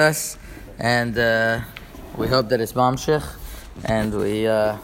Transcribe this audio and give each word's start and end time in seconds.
us, 0.00 0.38
and 0.78 1.18
uh, 1.18 1.60
we 2.16 2.28
hope 2.28 2.50
that 2.50 2.60
it's 2.60 2.72
Mamshich. 2.72 3.34
And 3.84 4.14
we 4.14 4.46
uh, 4.46 4.76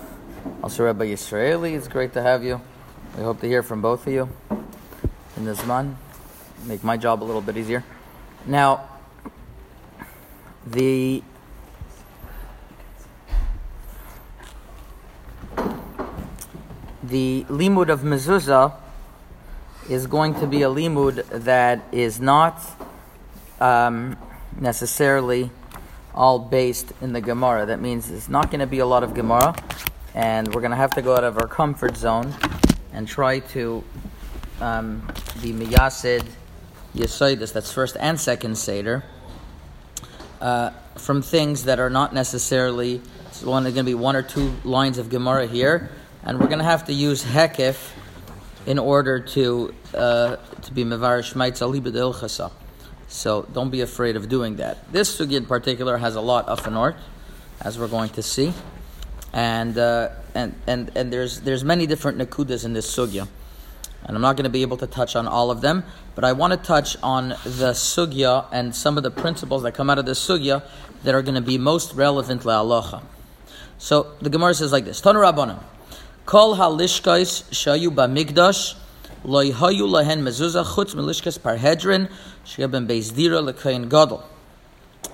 also 0.60 0.86
Rabbi 0.86 1.04
Yisraeli. 1.04 1.76
It's 1.76 1.86
great 1.86 2.12
to 2.14 2.20
have 2.20 2.42
you. 2.42 2.60
We 3.16 3.22
hope 3.22 3.40
to 3.42 3.46
hear 3.46 3.62
from 3.62 3.80
both 3.80 4.08
of 4.08 4.12
you 4.12 4.28
in 5.36 5.44
this 5.44 5.64
month. 5.66 5.96
Make 6.66 6.82
my 6.82 6.96
job 6.96 7.22
a 7.22 7.26
little 7.26 7.40
bit 7.40 7.56
easier. 7.56 7.84
Now, 8.44 8.88
the 10.66 11.22
the 17.04 17.46
limud 17.48 17.88
of 17.88 18.00
mezuzah 18.00 18.74
is 19.88 20.08
going 20.08 20.34
to 20.40 20.48
be 20.48 20.62
a 20.62 20.68
limud 20.68 21.24
that 21.44 21.84
is 21.92 22.20
not. 22.20 22.60
Um, 23.60 24.16
necessarily 24.60 25.50
all 26.14 26.38
based 26.38 26.92
in 27.00 27.12
the 27.12 27.20
Gemara. 27.20 27.66
That 27.66 27.80
means 27.80 28.10
it's 28.10 28.28
not 28.28 28.50
going 28.50 28.60
to 28.60 28.66
be 28.66 28.78
a 28.78 28.86
lot 28.86 29.02
of 29.02 29.14
Gemara, 29.14 29.54
and 30.14 30.54
we're 30.54 30.60
going 30.60 30.70
to 30.70 30.76
have 30.76 30.94
to 30.94 31.02
go 31.02 31.16
out 31.16 31.24
of 31.24 31.38
our 31.38 31.48
comfort 31.48 31.96
zone 31.96 32.32
and 32.92 33.08
try 33.08 33.40
to 33.40 33.82
um, 34.60 35.00
be 35.42 35.52
miyasid 35.52 36.24
yesoidus, 36.94 37.52
that's 37.52 37.72
first 37.72 37.96
and 37.98 38.20
second 38.20 38.56
seder, 38.56 39.04
uh, 40.40 40.70
from 40.96 41.22
things 41.22 41.64
that 41.64 41.80
are 41.80 41.90
not 41.90 42.14
necessarily. 42.14 43.00
So 43.32 43.50
one 43.50 43.64
going 43.64 43.74
to 43.74 43.82
be 43.82 43.94
one 43.94 44.14
or 44.14 44.22
two 44.22 44.54
lines 44.62 44.98
of 44.98 45.10
Gemara 45.10 45.46
here, 45.46 45.90
and 46.22 46.38
we're 46.38 46.46
going 46.46 46.60
to 46.60 46.64
have 46.64 46.84
to 46.86 46.92
use 46.92 47.24
hekif 47.24 47.90
in 48.66 48.78
order 48.78 49.18
to 49.18 49.74
uh, 49.94 50.36
to 50.62 50.72
be 50.72 50.84
mevar 50.84 51.20
shmaitz 51.20 51.60
alibed 51.60 51.94
ilchasa. 51.94 52.52
So 53.14 53.46
don't 53.52 53.70
be 53.70 53.80
afraid 53.80 54.16
of 54.16 54.28
doing 54.28 54.56
that. 54.56 54.92
This 54.92 55.16
sugi 55.16 55.36
in 55.36 55.46
particular 55.46 55.98
has 55.98 56.16
a 56.16 56.20
lot 56.20 56.48
of 56.48 56.66
an 56.66 56.74
art, 56.74 56.96
as 57.60 57.78
we're 57.78 57.88
going 57.88 58.10
to 58.10 58.22
see, 58.24 58.52
and 59.32 59.78
uh, 59.78 60.08
and 60.34 60.52
and 60.66 60.90
and 60.96 61.12
there's 61.12 61.40
there's 61.42 61.62
many 61.62 61.86
different 61.86 62.18
nakudas 62.18 62.64
in 62.64 62.72
this 62.72 62.92
sugya, 62.92 63.28
and 64.02 64.16
I'm 64.16 64.20
not 64.20 64.36
going 64.36 64.44
to 64.44 64.50
be 64.50 64.62
able 64.62 64.76
to 64.78 64.88
touch 64.88 65.14
on 65.14 65.28
all 65.28 65.52
of 65.52 65.60
them, 65.60 65.84
but 66.16 66.24
I 66.24 66.32
want 66.32 66.54
to 66.54 66.56
touch 66.56 66.96
on 67.04 67.28
the 67.44 67.70
sugya 67.70 68.46
and 68.50 68.74
some 68.74 68.96
of 68.96 69.04
the 69.04 69.12
principles 69.12 69.62
that 69.62 69.74
come 69.74 69.90
out 69.90 69.98
of 69.98 70.06
the 70.06 70.12
sugya 70.12 70.64
that 71.04 71.14
are 71.14 71.22
going 71.22 71.36
to 71.36 71.40
be 71.40 71.56
most 71.56 71.94
relevant 71.94 72.44
Allah. 72.44 73.04
So 73.78 74.12
the 74.20 74.28
Gemara 74.28 74.54
says 74.54 74.72
like 74.72 74.86
this: 74.86 75.00
Tanu 75.00 75.22
Rabbanim, 75.22 75.62
Kol 76.26 76.56
halishkais 76.56 77.44
shayu 77.52 77.94
bamigdash 77.94 78.74
loy 79.24 79.50
hayu 79.50 79.88
lahen 79.88 80.22
mezuzah 80.22 80.64
chutz 80.64 80.94
melishkas 80.94 81.38
parhedrin 81.38 82.08
Sheben 82.44 82.86
Dira 82.86 83.40
Lekain 83.40 83.88
Gadol. 83.88 84.22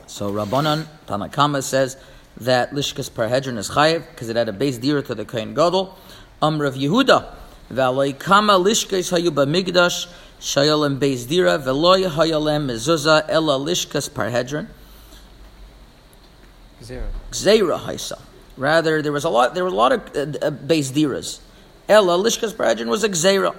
So 0.06 0.30
Rabbanan 0.30 0.86
Tanakama 1.06 1.62
says 1.62 1.97
that 2.38 2.72
Lishkas 2.72 3.08
Parhedron 3.08 3.56
is 3.58 3.70
chayiv 3.70 4.05
because 4.11 4.28
it 4.28 4.36
had 4.36 4.48
a 4.48 4.53
base 4.53 4.78
dira 4.78 5.03
to 5.03 5.14
the 5.14 5.25
Kain 5.25 5.55
Gadol. 5.55 5.97
Um 6.42 6.61
Rav 6.61 6.75
Yehuda 6.75 7.33
V'aloi 7.72 8.19
Kama 8.19 8.55
Lishkas 8.55 9.12
Hayu 9.16 9.31
B'Migdash 9.31 10.08
Shayalem 10.41 10.98
Beis 10.98 11.28
Dira 11.28 11.58
V'loi 11.58 12.11
Hayalem 12.11 12.66
Mezuzah 12.66 13.27
Ella 13.28 13.58
Lishkas 13.58 14.11
Parhedron. 14.11 14.66
Zera. 16.83 17.06
Zera 17.31 17.78
Haisa. 17.78 18.20
Rather, 18.56 19.00
there 19.00 19.12
was 19.12 19.25
a 19.25 19.31
lot. 19.31 19.55
There 19.55 19.62
were 19.64 19.70
a 19.70 19.75
lot 19.75 19.92
of 19.92 20.16
uh, 20.16 20.47
uh, 20.47 20.50
base 20.50 20.91
diras. 20.91 21.38
Ella 21.88 22.19
Lishkas 22.19 22.53
Parhedron 22.53 22.86
was 22.86 23.05
a 23.05 23.08
Zera. 23.11 23.55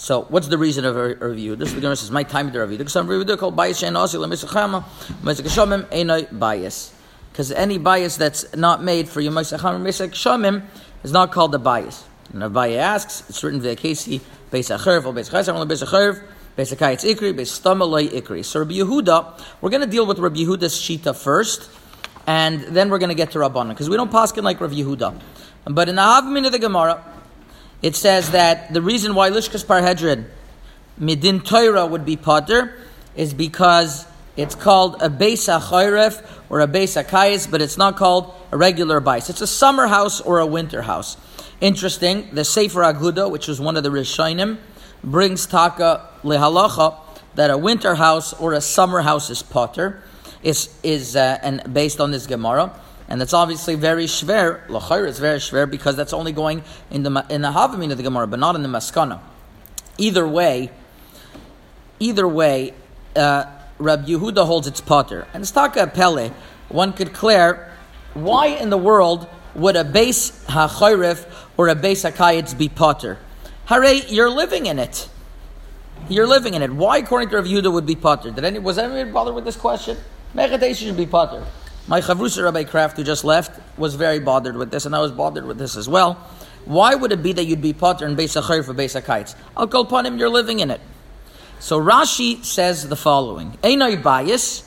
So, 0.00 0.22
what's 0.30 0.48
the 0.48 0.56
reason 0.56 0.86
of 0.86 0.96
a, 0.96 1.14
review? 1.16 1.56
This 1.56 1.74
is 1.74 1.78
the 1.78 1.94
says, 1.94 2.10
"My 2.10 2.22
time 2.22 2.50
to 2.52 2.60
review." 2.60 2.78
Because 2.78 2.94
some 2.94 3.06
review 3.06 3.36
called 3.36 3.54
bias 3.54 3.82
and 3.82 3.98
also 3.98 4.18
lemisachama, 4.24 4.82
mesakashamim 5.20 5.84
enoi 5.90 6.26
bias. 6.38 6.94
Because 7.30 7.52
any 7.52 7.76
bias 7.76 8.16
that's 8.16 8.56
not 8.56 8.82
made 8.82 9.10
for 9.10 9.20
your 9.20 9.32
mesachama 9.32 9.78
mesakashamim 9.78 10.62
is 11.04 11.12
not 11.12 11.32
called 11.32 11.54
a 11.54 11.58
bias. 11.58 12.04
And 12.32 12.42
Abaye 12.42 12.78
asks, 12.78 13.28
it's 13.28 13.44
written 13.44 13.60
via 13.60 13.76
Casey, 13.76 14.22
beisacherv 14.50 15.04
or 15.04 15.12
beisachayim 15.12 15.54
or 15.54 15.66
beisacherv. 15.66 16.22
Beisakayitz 16.56 17.04
ikri, 17.04 17.34
beistamalei 17.34 18.08
ikri. 18.08 18.42
So 18.42 18.60
Rabbi 18.60 18.76
Yehuda, 18.76 19.38
we're 19.60 19.68
going 19.68 19.82
to 19.82 19.86
deal 19.86 20.06
with 20.06 20.18
Rabbi 20.18 20.38
Yehuda's 20.38 20.76
shita 20.76 21.14
first, 21.14 21.68
and 22.26 22.62
then 22.62 22.88
we're 22.88 22.98
going 22.98 23.10
to 23.10 23.14
get 23.14 23.32
to 23.32 23.38
Rabbanan 23.38 23.68
because 23.68 23.90
we 23.90 23.98
don't 23.98 24.10
paskin 24.10 24.44
like 24.44 24.62
Rabbi 24.62 24.76
Yehuda. 24.76 25.20
But 25.66 25.90
in 25.90 25.96
the 25.96 26.02
Havmin 26.02 26.46
of 26.46 26.52
the 26.52 26.58
Gemara, 26.58 27.04
it 27.82 27.96
says 27.96 28.30
that 28.32 28.72
the 28.72 28.82
reason 28.82 29.14
why 29.14 29.30
Lishkas 29.30 29.64
Parhedrin 29.64 30.26
Midin 31.00 31.44
Torah 31.44 31.86
would 31.86 32.04
be 32.04 32.16
Potter 32.16 32.76
is 33.16 33.32
because 33.32 34.06
it's 34.36 34.54
called 34.54 35.02
a 35.02 35.08
Beis 35.08 35.48
HaChayref 35.48 36.24
or 36.50 36.60
a 36.60 36.68
Beis 36.68 37.02
HaKayis, 37.02 37.50
but 37.50 37.62
it's 37.62 37.78
not 37.78 37.96
called 37.96 38.34
a 38.52 38.56
regular 38.56 39.00
bais. 39.00 39.30
It's 39.30 39.40
a 39.40 39.46
summer 39.46 39.86
house 39.86 40.20
or 40.20 40.38
a 40.38 40.46
winter 40.46 40.82
house. 40.82 41.16
Interesting, 41.60 42.28
the 42.34 42.44
Sefer 42.44 42.80
Aguda, 42.80 43.30
which 43.30 43.48
was 43.48 43.60
one 43.60 43.76
of 43.76 43.82
the 43.82 43.90
Rishonim, 43.90 44.58
brings 45.02 45.46
Taka 45.46 46.08
Lehalacha 46.22 46.96
that 47.34 47.50
a 47.50 47.58
winter 47.58 47.94
house 47.94 48.32
or 48.34 48.52
a 48.52 48.60
summer 48.60 49.02
house 49.02 49.30
is 49.30 49.42
Potter, 49.42 50.02
is, 50.42 50.74
is 50.82 51.16
uh, 51.16 51.38
and 51.42 51.62
based 51.72 52.00
on 52.00 52.10
this 52.10 52.26
Gemara. 52.26 52.72
And 53.10 53.20
that's 53.20 53.34
obviously 53.34 53.74
very 53.74 54.06
shver. 54.06 54.64
Lachayr 54.68 55.06
is 55.06 55.18
very 55.18 55.40
shver 55.40 55.68
because 55.68 55.96
that's 55.96 56.12
only 56.12 56.30
going 56.30 56.62
in 56.90 57.02
the 57.02 57.26
in 57.28 57.42
the 57.42 57.50
Havamin 57.50 57.90
of 57.90 57.96
the 57.96 58.04
Gemara, 58.04 58.28
but 58.28 58.38
not 58.38 58.54
in 58.54 58.62
the 58.62 58.68
Maskana. 58.68 59.18
Either 59.98 60.26
way, 60.26 60.70
either 61.98 62.26
way, 62.26 62.72
uh, 63.16 63.46
Rab 63.78 64.06
Yehuda 64.06 64.46
holds 64.46 64.68
its 64.68 64.80
potter. 64.80 65.26
And 65.34 65.42
it's 65.42 65.50
taka 65.50 65.88
pele. 65.88 66.30
One 66.68 66.92
could 66.92 67.12
clear 67.12 67.72
why 68.14 68.46
in 68.46 68.70
the 68.70 68.78
world 68.78 69.28
would 69.56 69.74
a 69.74 69.84
base 69.84 70.44
hachayrif 70.46 71.26
or 71.56 71.68
a 71.68 71.74
base 71.74 72.04
hakayitz 72.04 72.56
be 72.56 72.68
potter? 72.68 73.18
Hare, 73.66 73.92
you're 73.92 74.30
living 74.30 74.66
in 74.66 74.78
it. 74.78 75.08
You're 76.08 76.26
living 76.26 76.54
in 76.54 76.62
it. 76.62 76.70
Why, 76.72 76.98
according 76.98 77.30
to 77.30 77.36
Rav 77.36 77.44
Yehuda, 77.44 77.72
would 77.72 77.86
be 77.86 77.96
potter? 77.96 78.30
Did 78.30 78.44
any 78.44 78.58
was 78.60 78.78
anyone 78.78 79.12
bothered 79.12 79.34
with 79.34 79.44
this 79.44 79.56
question? 79.56 79.96
Mechadesh 80.34 80.76
should 80.76 80.96
be 80.96 81.06
potter. 81.06 81.44
My 81.86 82.00
chavrusa 82.00 82.44
Rabbi 82.44 82.64
Kraft, 82.64 82.96
who 82.96 83.04
just 83.04 83.24
left, 83.24 83.60
was 83.78 83.94
very 83.94 84.20
bothered 84.20 84.56
with 84.56 84.70
this, 84.70 84.86
and 84.86 84.94
I 84.94 85.00
was 85.00 85.12
bothered 85.12 85.44
with 85.44 85.58
this 85.58 85.76
as 85.76 85.88
well. 85.88 86.14
Why 86.64 86.94
would 86.94 87.10
it 87.10 87.22
be 87.22 87.32
that 87.32 87.44
you'd 87.44 87.62
be 87.62 87.72
potter 87.72 88.06
in 88.06 88.16
Beis 88.16 88.40
HaChayr 88.40 88.64
for 88.64 88.74
Beis? 88.74 89.34
I'll 89.56 89.66
call 89.66 89.82
upon 89.82 90.06
him, 90.06 90.18
you're 90.18 90.28
living 90.28 90.60
in 90.60 90.70
it. 90.70 90.80
So 91.58 91.78
Rashi 91.80 92.44
says 92.44 92.88
the 92.88 92.96
following: 92.96 93.52
Einay 93.62 94.02
bias, 94.02 94.62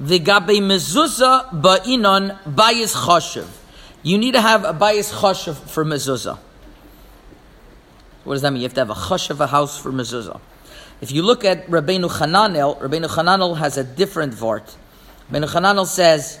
v'gabe 0.00 0.58
mezuzah 0.60 1.60
ba'inon 1.60 2.38
bias 2.56 2.94
choshev. 2.94 3.46
You 4.02 4.18
need 4.18 4.32
to 4.32 4.40
have 4.40 4.64
a 4.64 4.72
bias 4.72 5.12
choshev 5.12 5.54
for 5.54 5.84
mezuzah. 5.84 6.38
What 8.24 8.34
does 8.34 8.42
that 8.42 8.52
mean? 8.52 8.62
You 8.62 8.66
have 8.66 8.74
to 8.74 8.80
have 8.80 8.90
a 8.90 8.94
choshev 8.94 9.38
a 9.38 9.46
house 9.46 9.78
for 9.78 9.92
mezuzah. 9.92 10.40
If 11.00 11.12
you 11.12 11.22
look 11.22 11.44
at 11.44 11.66
Rabbeinu 11.68 12.10
Chananel, 12.10 12.80
Rabbeinu 12.80 13.08
Chananel 13.08 13.58
has 13.58 13.76
a 13.76 13.84
different 13.84 14.34
vort. 14.34 14.76
Rabbeinu 15.30 15.48
Chananel 15.48 15.86
says 15.86 16.40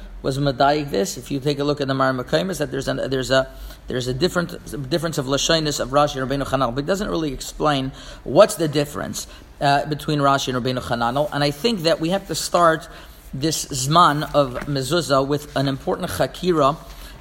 was 0.21 0.37
medayik 0.37 0.91
this. 0.91 1.17
If 1.17 1.31
you 1.31 1.39
take 1.39 1.59
a 1.59 1.63
look 1.63 1.81
at 1.81 1.87
the 1.87 1.93
Mar 1.93 2.13
Makaimis, 2.13 2.59
that 2.59 2.71
there's 2.71 2.87
a, 2.87 2.93
there's 2.93 3.31
a 3.31 3.51
there's 3.87 4.07
a 4.07 4.13
different 4.13 4.89
difference 4.89 5.17
of 5.17 5.25
lashonis 5.25 5.79
of 5.79 5.89
Rashi 5.89 6.21
and 6.21 6.29
Rabbeinu 6.29 6.45
Chananel, 6.47 6.73
but 6.73 6.83
it 6.83 6.87
doesn't 6.87 7.09
really 7.09 7.33
explain 7.33 7.91
what's 8.23 8.55
the 8.55 8.67
difference 8.67 9.27
uh, 9.59 9.85
between 9.87 10.19
Rashi 10.19 10.55
and 10.55 10.63
Rabbeinu 10.63 10.81
Chananel. 10.81 11.29
And 11.33 11.43
I 11.43 11.51
think 11.51 11.81
that 11.81 11.99
we 11.99 12.09
have 12.09 12.27
to 12.27 12.35
start 12.35 12.87
this 13.33 13.65
zman 13.65 14.23
of 14.35 14.53
mezuzah 14.67 15.25
with 15.25 15.55
an 15.55 15.67
important 15.67 16.09
chakira 16.09 16.77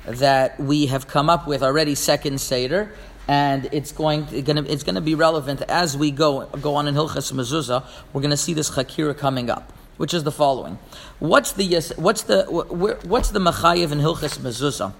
that 0.06 0.58
we 0.58 0.86
have 0.86 1.06
come 1.06 1.30
up 1.30 1.46
with 1.46 1.62
already 1.62 1.94
second 1.94 2.40
seder 2.40 2.92
and 3.28 3.68
it's 3.70 3.92
going 3.92 4.26
to, 4.26 4.36
it's 4.36 4.82
going 4.82 4.96
to 4.96 5.00
be 5.00 5.14
relevant 5.14 5.62
as 5.62 5.96
we 5.96 6.10
go 6.10 6.46
go 6.46 6.74
on 6.74 6.88
in 6.88 6.94
Hilchas 6.94 7.32
Mezuzah. 7.32 7.84
We're 8.12 8.22
going 8.22 8.32
to 8.32 8.36
see 8.36 8.54
this 8.54 8.70
chakira 8.70 9.16
coming 9.16 9.50
up 9.50 9.72
which 10.00 10.14
is 10.14 10.24
the 10.24 10.32
following: 10.32 10.78
What's 11.18 11.52
the 11.52 11.92
what's 11.98 12.22
the 12.22 12.44
what's 12.46 13.28
the 13.28 13.38
machayev 13.38 13.92
in 13.92 13.98
Hilchas 13.98 14.38
Mezuzah? 14.38 14.94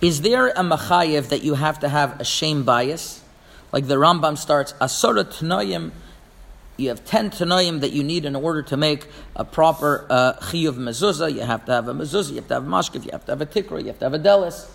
Is 0.00 0.22
there 0.22 0.48
a 0.48 0.64
machayev 0.64 1.28
that 1.28 1.44
you 1.44 1.54
have 1.54 1.78
to 1.78 1.88
have 1.88 2.20
a 2.20 2.24
shame 2.24 2.64
bias? 2.64 3.22
Like 3.70 3.86
the 3.86 3.94
Rambam 3.94 4.36
starts, 4.36 4.72
Asora 4.80 5.22
Tnoyim 5.22 5.92
you 6.78 6.88
have 6.88 7.04
10 7.04 7.30
tanoim 7.30 7.80
that 7.80 7.92
you 7.92 8.02
need 8.02 8.24
in 8.24 8.34
order 8.34 8.62
to 8.62 8.76
make 8.76 9.06
a 9.36 9.44
proper 9.44 10.04
uh, 10.10 10.32
chiyuv 10.40 10.74
mezuzah. 10.74 11.32
You 11.32 11.42
have 11.42 11.64
to 11.66 11.72
have 11.72 11.86
a 11.86 11.94
mezuzah, 11.94 12.30
you 12.30 12.36
have 12.36 12.48
to 12.48 12.54
have 12.54 12.64
mashkif, 12.64 13.04
you 13.04 13.10
have 13.12 13.24
to 13.26 13.32
have 13.32 13.40
a 13.40 13.46
tikra, 13.46 13.80
you 13.82 13.86
have 13.88 14.00
to 14.00 14.06
have 14.06 14.14
a 14.14 14.18
delis. 14.18 14.68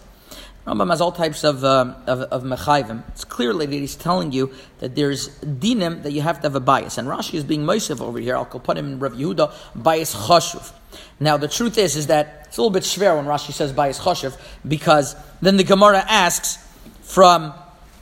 Rambam 0.65 0.89
has 0.89 0.99
all 0.99 1.11
types 1.11 1.43
of, 1.43 1.63
uh, 1.63 1.93
of, 2.07 2.21
of 2.21 2.43
mechayvim. 2.43 3.03
It's 3.09 3.23
clearly 3.23 3.67
that 3.67 3.75
he's 3.75 3.95
telling 3.95 4.31
you 4.31 4.51
that 4.79 4.95
there's 4.95 5.29
dinim 5.39 6.01
that 6.01 6.11
you 6.11 6.21
have 6.21 6.37
to 6.37 6.47
have 6.47 6.55
a 6.55 6.59
bias. 6.59 6.97
And 6.97 7.07
Rashi 7.07 7.35
is 7.35 7.43
being 7.43 7.61
Moisef 7.61 8.01
over 8.01 8.17
here. 8.17 8.35
I'll 8.35 8.45
put 8.45 8.75
him 8.75 8.93
in 8.93 8.99
Rav 8.99 9.13
Yehuda, 9.13 9.53
bias 9.75 10.15
chashuv. 10.15 10.71
Now, 11.19 11.37
the 11.37 11.47
truth 11.47 11.77
is, 11.77 11.95
is 11.95 12.07
that 12.07 12.45
it's 12.47 12.57
a 12.57 12.61
little 12.61 12.71
bit 12.73 12.81
schwer 12.81 13.15
when 13.15 13.25
Rashi 13.25 13.51
says 13.51 13.73
bias 13.73 13.99
chashuv, 13.99 14.39
because 14.67 15.15
then 15.39 15.57
the 15.57 15.63
Gemara 15.63 15.99
asks 15.99 16.57
from, 17.01 17.53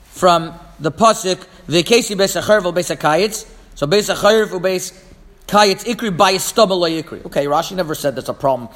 from 0.05 0.53
the 0.79 0.91
pasuk, 0.91 1.45
v'kesi 1.67 2.15
beis 2.15 2.41
acharv 2.41 2.73
beis 2.73 3.45
so 3.75 3.87
beis 3.87 5.03
kayitz 5.47 5.83
ikri 5.83 6.15
bias 6.15 6.53
stubble 6.53 6.79
ikri. 7.03 7.25
Okay, 7.25 7.45
Rashi 7.45 7.75
never 7.75 7.93
said 7.93 8.15
that's 8.15 8.29
a 8.29 8.33
problem 8.33 8.69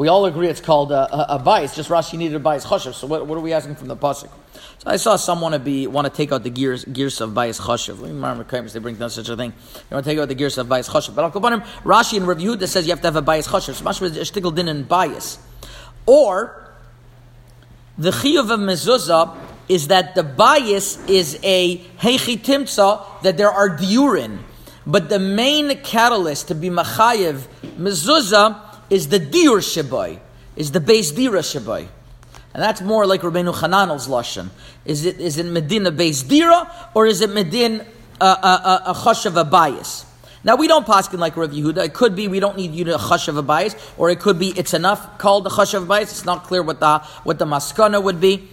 we 0.00 0.08
all 0.08 0.24
agree 0.24 0.48
it's 0.48 0.62
called 0.62 0.92
a, 0.92 1.14
a, 1.14 1.36
a 1.36 1.38
bias. 1.38 1.76
Just 1.76 1.90
Rashi 1.90 2.16
needed 2.16 2.34
a 2.34 2.38
bias 2.38 2.64
chashav. 2.64 2.94
So 2.94 3.06
what, 3.06 3.26
what 3.26 3.36
are 3.36 3.42
we 3.42 3.52
asking 3.52 3.74
from 3.74 3.88
the 3.88 3.96
pasuk? 3.96 4.30
So 4.54 4.86
I 4.86 4.96
saw 4.96 5.16
some 5.16 5.42
want 5.42 5.52
to 5.52 5.58
be 5.58 5.86
want 5.86 6.06
to 6.06 6.10
take 6.10 6.32
out 6.32 6.42
the 6.42 6.48
gears 6.48 6.86
gears 6.86 7.20
of 7.20 7.34
bias 7.34 7.60
chashav. 7.60 8.00
They 8.72 8.78
bring 8.80 8.94
down 8.94 9.10
such 9.10 9.28
a 9.28 9.36
thing. 9.36 9.52
They 9.90 9.94
want 9.94 10.06
to 10.06 10.10
take 10.10 10.18
out 10.18 10.28
the 10.28 10.34
gears 10.34 10.56
of 10.56 10.70
bias 10.70 10.88
chashav. 10.88 11.14
But 11.14 11.34
Rashi 11.84 12.16
and 12.16 12.26
Rav 12.26 12.38
Yehuda 12.38 12.66
says 12.66 12.86
you 12.86 12.92
have 12.92 13.02
to 13.02 13.08
have 13.08 13.16
a 13.16 13.20
bias 13.20 13.46
chashav. 13.46 13.74
So 13.74 13.84
mashma 13.84 14.08
shtickle 14.08 14.54
din 14.54 14.68
and 14.68 14.88
bias, 14.88 15.38
or 16.06 16.72
the 17.98 18.10
chiyuv 18.10 18.50
of 18.50 18.58
mezuzah 18.58 19.36
is 19.68 19.88
that 19.88 20.14
the 20.14 20.22
bias 20.22 20.96
is 21.10 21.38
a 21.42 21.76
heichi 21.98 23.22
that 23.22 23.36
there 23.36 23.50
are 23.50 23.76
diurin, 23.76 24.38
but 24.86 25.10
the 25.10 25.18
main 25.18 25.76
catalyst 25.82 26.48
to 26.48 26.54
be 26.54 26.70
machayev 26.70 27.42
mezuzah 27.76 28.69
is 28.90 29.08
the 29.08 29.18
dir 29.18 29.58
shabai, 29.58 30.18
is 30.56 30.72
the 30.72 30.80
base 30.80 31.12
dira 31.12 31.40
shabai. 31.40 31.88
And 32.52 32.62
that's 32.62 32.80
more 32.80 33.06
like 33.06 33.20
Rabbeinu 33.20 33.54
Hananel's 33.54 34.08
lashon. 34.08 34.50
Is 34.84 35.04
it 35.04 35.20
is 35.20 35.38
it 35.38 35.46
Medina 35.46 35.92
base 35.92 36.22
dira 36.22 36.70
or 36.94 37.06
is 37.06 37.20
it 37.20 37.30
Medin 37.30 37.86
uh, 38.20 38.24
uh, 38.24 38.60
uh, 38.64 38.80
a 38.86 38.90
a 38.90 38.94
chashav 38.94 39.40
a 39.40 39.44
bias? 39.44 40.04
Now 40.42 40.56
we 40.56 40.66
don't 40.66 40.86
paskin 40.86 41.18
like 41.18 41.36
Rav 41.36 41.50
Yehuda. 41.50 41.84
It 41.84 41.94
could 41.94 42.16
be 42.16 42.26
we 42.26 42.40
don't 42.40 42.56
need 42.56 42.72
you 42.72 42.84
to 42.84 42.96
chashav 42.96 43.38
a 43.38 43.42
bias, 43.42 43.76
or 43.96 44.10
it 44.10 44.18
could 44.18 44.38
be 44.38 44.48
it's 44.58 44.74
enough 44.74 45.18
called 45.18 45.44
the 45.44 45.50
chashav 45.50 45.86
bias. 45.86 46.10
It's 46.10 46.24
not 46.24 46.44
clear 46.44 46.62
what 46.62 46.80
the 46.80 46.98
what 47.22 47.38
the 47.38 47.44
maskana 47.44 48.02
would 48.02 48.20
be. 48.20 48.48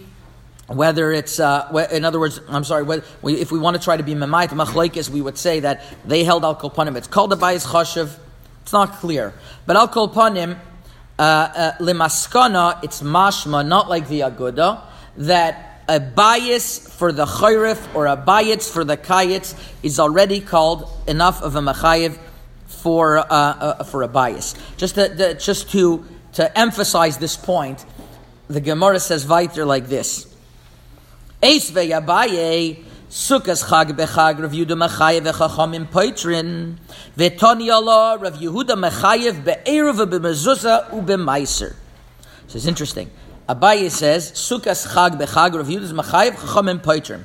Whether 0.68 1.12
it's, 1.12 1.40
uh, 1.40 1.88
in 1.90 2.04
other 2.04 2.20
words, 2.20 2.42
I'm 2.46 2.62
sorry, 2.62 2.84
if 3.24 3.50
we 3.50 3.58
want 3.58 3.78
to 3.78 3.82
try 3.82 3.96
to 3.96 4.02
be 4.02 4.14
memayit 4.14 4.48
machlekes, 4.48 5.08
we 5.08 5.22
would 5.22 5.38
say 5.38 5.60
that 5.60 5.82
they 6.04 6.24
held 6.24 6.44
al 6.44 6.56
kolpanim. 6.56 6.94
It's 6.94 7.08
called 7.08 7.32
a 7.32 7.36
bias 7.36 7.66
chashav. 7.66 8.14
It's 8.68 8.72
not 8.74 8.96
clear. 8.96 9.32
But 9.64 9.76
I'll 9.76 9.88
call 9.88 10.04
upon 10.04 10.36
him, 10.36 10.60
uh, 11.18 11.22
uh, 11.22 11.72
it's 12.82 13.00
mashma, 13.00 13.66
not 13.66 13.88
like 13.88 14.08
the 14.08 14.20
aguda, 14.20 14.82
that 15.16 15.84
a 15.88 15.98
bias 15.98 16.86
for 16.86 17.10
the 17.10 17.24
chayrif 17.24 17.94
or 17.94 18.04
a 18.04 18.14
bias 18.14 18.70
for 18.70 18.84
the 18.84 18.98
kayitz 18.98 19.58
is 19.82 19.98
already 19.98 20.42
called 20.42 20.86
enough 21.06 21.40
of 21.40 21.56
a 21.56 21.60
machayev 21.60 22.18
for, 22.66 23.16
uh, 23.16 23.24
uh, 23.24 23.84
for 23.84 24.02
a 24.02 24.08
bias. 24.08 24.54
Just 24.76 24.96
to, 24.96 25.34
just 25.40 25.70
to, 25.70 26.04
to 26.34 26.58
emphasize 26.58 27.16
this 27.16 27.38
point, 27.38 27.86
the 28.48 28.60
Gemara 28.60 29.00
says 29.00 29.26
weiter 29.26 29.64
like 29.64 29.86
this. 29.86 30.26
Eis 31.42 31.70
ve'yabaye 31.70 32.84
Sukkos 33.10 33.64
Chag 33.64 33.96
Bechag 33.96 34.38
Rav 34.38 34.52
Yehuda 34.52 34.76
Mechayev 34.76 35.32
Echachamim 35.32 35.86
Poitrin 35.86 36.76
V'Toni 37.16 37.72
Allah 37.72 38.18
Rav 38.18 38.34
Yehuda 38.34 38.76
Mechayev 38.76 39.42
Be'eruv 39.44 40.06
B'Mezuzah 40.10 40.90
U'B'Meiser. 40.90 41.74
This 42.44 42.56
is 42.56 42.66
interesting. 42.66 43.10
Abaye 43.48 43.90
says 43.90 44.32
Sukkos 44.32 44.88
Chag 44.88 45.18
Bechag 45.18 45.54
Rav 45.54 45.66
Yehuda 45.66 45.90
Mechayev 45.92 46.32
Echachamim 46.32 46.80
Poitrin. 46.80 47.22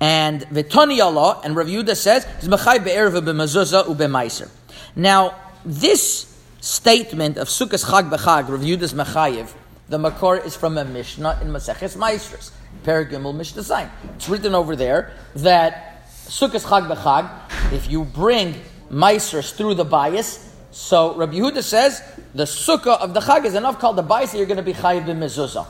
And 0.00 0.42
V'Toni 0.48 1.02
Allah 1.02 1.40
and 1.44 1.56
Rav 1.56 1.68
Yehuda 1.68 1.96
says 1.96 2.26
is 2.42 2.48
Mechayev 2.50 2.84
Be'eruv 2.84 3.18
B'Mezuzah 3.22 3.84
U'B'Meiser. 3.84 4.50
Now 4.94 5.34
this 5.64 6.38
statement 6.60 7.38
of 7.38 7.48
Sukkos 7.48 7.86
Chag 7.86 8.10
Bechag 8.10 8.50
Rav 8.50 8.60
Yehuda's 8.60 8.92
Mechayev 8.92 9.54
the 9.88 9.98
Makor 9.98 10.44
is 10.44 10.56
from 10.56 10.76
a 10.78 10.84
Mishnah 10.84 11.38
in 11.40 11.48
Maseches 11.48 11.96
Maasros. 11.96 12.50
Paragimel 12.86 13.34
Mishnah 13.34 13.64
Sign. 13.64 13.90
It's 14.14 14.28
written 14.28 14.54
over 14.54 14.76
there 14.76 15.12
that 15.34 16.06
Sukkot 16.08 16.64
Chag 16.64 16.88
B'Chag, 16.88 17.72
if 17.72 17.90
you 17.90 18.04
bring 18.04 18.54
Meisers 18.90 19.52
through 19.52 19.74
the 19.74 19.84
bias, 19.84 20.54
so 20.70 21.16
Rabbi 21.16 21.34
Yehuda 21.34 21.62
says 21.62 22.02
the 22.32 22.44
Sukkah 22.44 23.00
of 23.00 23.12
the 23.12 23.20
Chag 23.20 23.44
is 23.44 23.54
enough 23.54 23.80
called 23.80 23.96
the 23.96 24.02
bias 24.02 24.30
that 24.32 24.38
you're 24.38 24.46
going 24.46 24.56
to 24.56 24.62
be 24.62 24.72
Chayiv 24.72 25.08
in 25.08 25.18
Mezuzah. 25.18 25.66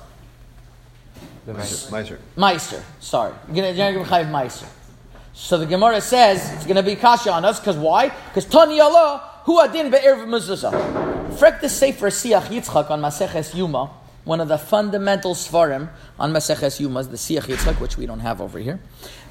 Meiser. 1.49 2.19
Meiser, 2.37 2.83
sorry. 3.01 3.33
You're 3.47 3.73
going 3.73 3.95
to 3.95 4.01
be 4.01 4.05
Chayiv 4.05 4.31
Meiser. 4.31 4.69
So 5.33 5.59
the 5.59 5.67
Gemara 5.67 6.01
says 6.01 6.53
it's 6.55 6.65
going 6.65 6.77
to 6.77 6.83
be 6.83 6.97
Kasha 6.97 7.33
on 7.33 7.45
us, 7.45 7.61
because 7.61 7.77
why? 7.77 8.09
Because 8.09 8.45
Tani 8.47 8.81
Allah, 8.81 9.41
who 9.45 9.61
adin 9.61 9.91
be'erv 9.91 10.27
mezuzah. 10.27 10.73
Frek 11.37 11.61
the 11.61 11.69
Sefer 11.69 12.09
Siach 12.09 12.49
Yitzchak 12.49 12.91
on 12.91 13.01
Maseches 13.01 13.55
Yuma, 13.55 13.91
one 14.27 14.41
of 14.41 14.49
the 14.49 14.59
fundamental 14.59 15.35
svarim 15.35 15.89
on 16.19 16.33
Maseches 16.33 16.85
Yumas, 16.85 17.11
the 17.11 17.17
Siach 17.17 17.45
Yitzchak, 17.45 17.81
which 17.81 17.97
we 17.97 18.05
don't 18.07 18.21
have 18.21 18.41
over 18.41 18.59
here. 18.59 18.79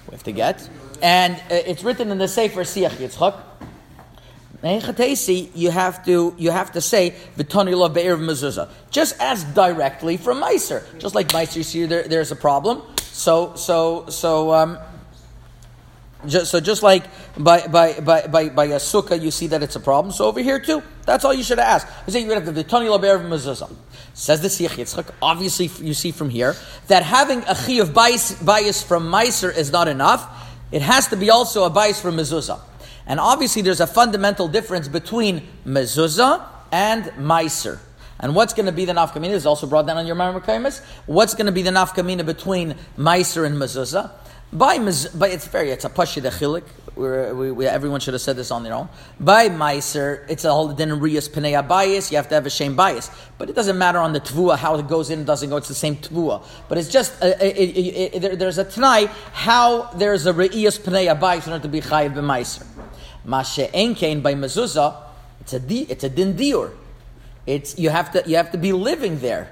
We 0.08 0.14
have 0.14 0.24
to 0.24 0.32
get. 0.32 0.68
And 1.02 1.36
uh, 1.36 1.62
it's 1.68 1.84
written 1.84 2.10
in 2.12 2.18
the 2.18 2.28
Sefer 2.28 2.62
Siach 2.62 2.92
Yitzchak. 2.92 3.40
You 4.64 5.70
have 5.70 6.06
to 6.06 6.34
you 6.40 6.50
have 6.50 6.72
to 6.72 6.82
say 6.82 7.14
v'tonila 7.38 7.94
be'er 7.94 8.18
mezuzah 8.18 8.68
just 8.90 9.20
ask 9.20 9.54
directly 9.54 10.18
from 10.18 10.42
Meiser, 10.42 10.82
just 10.98 11.14
like 11.14 11.28
Meiser. 11.28 11.58
You 11.58 11.64
see, 11.64 11.86
there, 11.86 12.08
there's 12.08 12.32
a 12.32 12.36
problem. 12.36 12.82
So 12.98 13.54
so 13.56 14.06
so 14.10 14.54
um, 14.54 14.80
just, 16.26 16.50
so 16.50 16.60
just 16.60 16.82
like 16.82 17.04
by, 17.38 17.68
by, 17.68 18.00
by, 18.00 18.28
by, 18.28 18.50
by 18.50 18.66
a 18.66 18.78
sukkah, 18.78 19.22
you 19.22 19.32
see 19.32 19.48
that 19.48 19.62
it's 19.62 19.76
a 19.76 19.80
problem. 19.80 20.14
So 20.14 20.26
over 20.26 20.42
here 20.42 20.60
too, 20.60 20.82
that's 21.06 21.26
all 21.26 21.34
you 21.34 21.44
should 21.44 21.58
have 21.58 21.84
asked. 21.84 21.88
You 22.08 22.14
say 22.14 22.22
you 22.22 22.32
have 22.32 22.54
the 22.54 22.64
Tani 22.64 22.88
Laber 22.88 23.22
Mezuzah. 23.22 23.74
Says 24.14 24.42
the 24.42 24.48
Siach 24.48 24.78
Yitzchak. 24.78 25.12
Obviously, 25.22 25.70
you 25.86 25.94
see 25.94 26.12
from 26.12 26.30
here 26.30 26.56
that 26.88 27.04
having 27.04 27.40
a 27.40 27.56
chi 27.56 27.74
of 27.74 27.94
bias, 27.94 28.32
bias 28.42 28.82
from 28.82 29.12
Meiser 29.12 29.56
is 29.56 29.72
not 29.72 29.90
enough. 29.90 30.50
It 30.72 30.82
has 30.82 31.08
to 31.10 31.18
be 31.18 31.30
also 31.30 31.66
a 31.66 31.70
bias 31.70 32.00
from 32.00 32.16
Mezuzah. 32.16 32.62
And 33.06 33.20
obviously, 33.20 33.62
there's 33.62 33.82
a 33.82 33.88
fundamental 33.88 34.48
difference 34.48 34.88
between 34.88 35.44
Mezuzah 35.66 36.48
and 36.72 37.04
Meiser. 37.18 37.80
And 38.20 38.34
what's 38.34 38.54
going 38.54 38.68
to 38.68 38.72
be 38.72 38.86
the 38.86 38.94
nafkamina 38.94 39.32
is 39.32 39.46
also 39.46 39.68
brought 39.68 39.86
down 39.86 39.98
on 39.98 40.08
your 40.08 40.16
Maramakamis. 40.16 40.82
What's 41.06 41.34
going 41.34 41.48
to 41.48 41.52
be 41.52 41.62
the 41.62 41.72
nafkamina 41.72 42.26
between 42.26 42.76
Meiser 42.98 43.46
and 43.46 43.58
Mezuzah? 43.58 44.12
By, 44.54 44.78
by 44.78 45.28
it's 45.28 45.48
very 45.48 45.72
it's 45.72 45.84
a 45.84 45.90
pashid 45.90 46.24
achilik. 46.24 46.64
We, 46.96 47.52
we, 47.52 47.68
everyone 47.68 48.00
should 48.00 48.14
have 48.14 48.22
said 48.22 48.38
this 48.38 48.52
on 48.52 48.64
their 48.64 48.74
own. 48.74 48.88
By 49.20 49.50
meiser, 49.50 50.26
it's 50.30 50.46
a 50.46 50.52
whole 50.52 50.70
din 50.70 50.90
riyas 50.92 51.30
pnei 51.30 51.68
bias. 51.68 52.10
You 52.10 52.18
have 52.18 52.30
to 52.30 52.36
have 52.36 52.46
a 52.46 52.50
shame 52.50 52.76
bias, 52.76 53.12
but 53.38 53.50
it 53.50 53.56
doesn't 53.56 53.78
matter 53.78 54.00
on 54.00 54.14
the 54.14 54.22
tvua 54.22 54.58
how 54.58 54.76
it 54.76 54.88
goes 54.88 55.10
in 55.10 55.20
and 55.20 55.28
doesn't 55.28 55.50
go. 55.50 55.58
It's 55.58 55.68
the 55.68 55.76
same 55.76 55.98
tvua, 55.98 56.42
but 56.70 56.78
it's 56.78 56.90
just 56.90 57.22
uh, 57.22 57.34
it, 57.42 57.58
it, 57.58 58.24
it, 58.24 58.40
there's 58.40 58.58
a 58.58 58.64
tanai 58.64 59.08
how 59.34 59.92
there's 59.96 60.26
a 60.26 60.34
riyas 60.34 60.80
pnei 60.80 61.20
bias 61.20 61.48
in 61.48 61.54
order 61.54 61.64
to 61.64 61.70
be 61.70 61.82
chayiv 61.82 62.14
b'meiser. 62.14 62.66
Mashe 63.28 63.70
enkein 63.72 64.24
by 64.24 64.34
mezuzah, 64.34 64.96
it's 65.42 65.54
a 65.54 65.60
di, 65.60 65.86
it's 65.90 66.04
a 66.06 66.10
din 66.10 66.34
diur. 66.34 66.72
It's 67.46 67.78
you 67.78 67.90
have 67.90 68.12
to 68.14 68.24
you 68.26 68.38
have 68.38 68.52
to 68.52 68.58
be 68.58 68.72
living 68.72 69.20
there. 69.20 69.50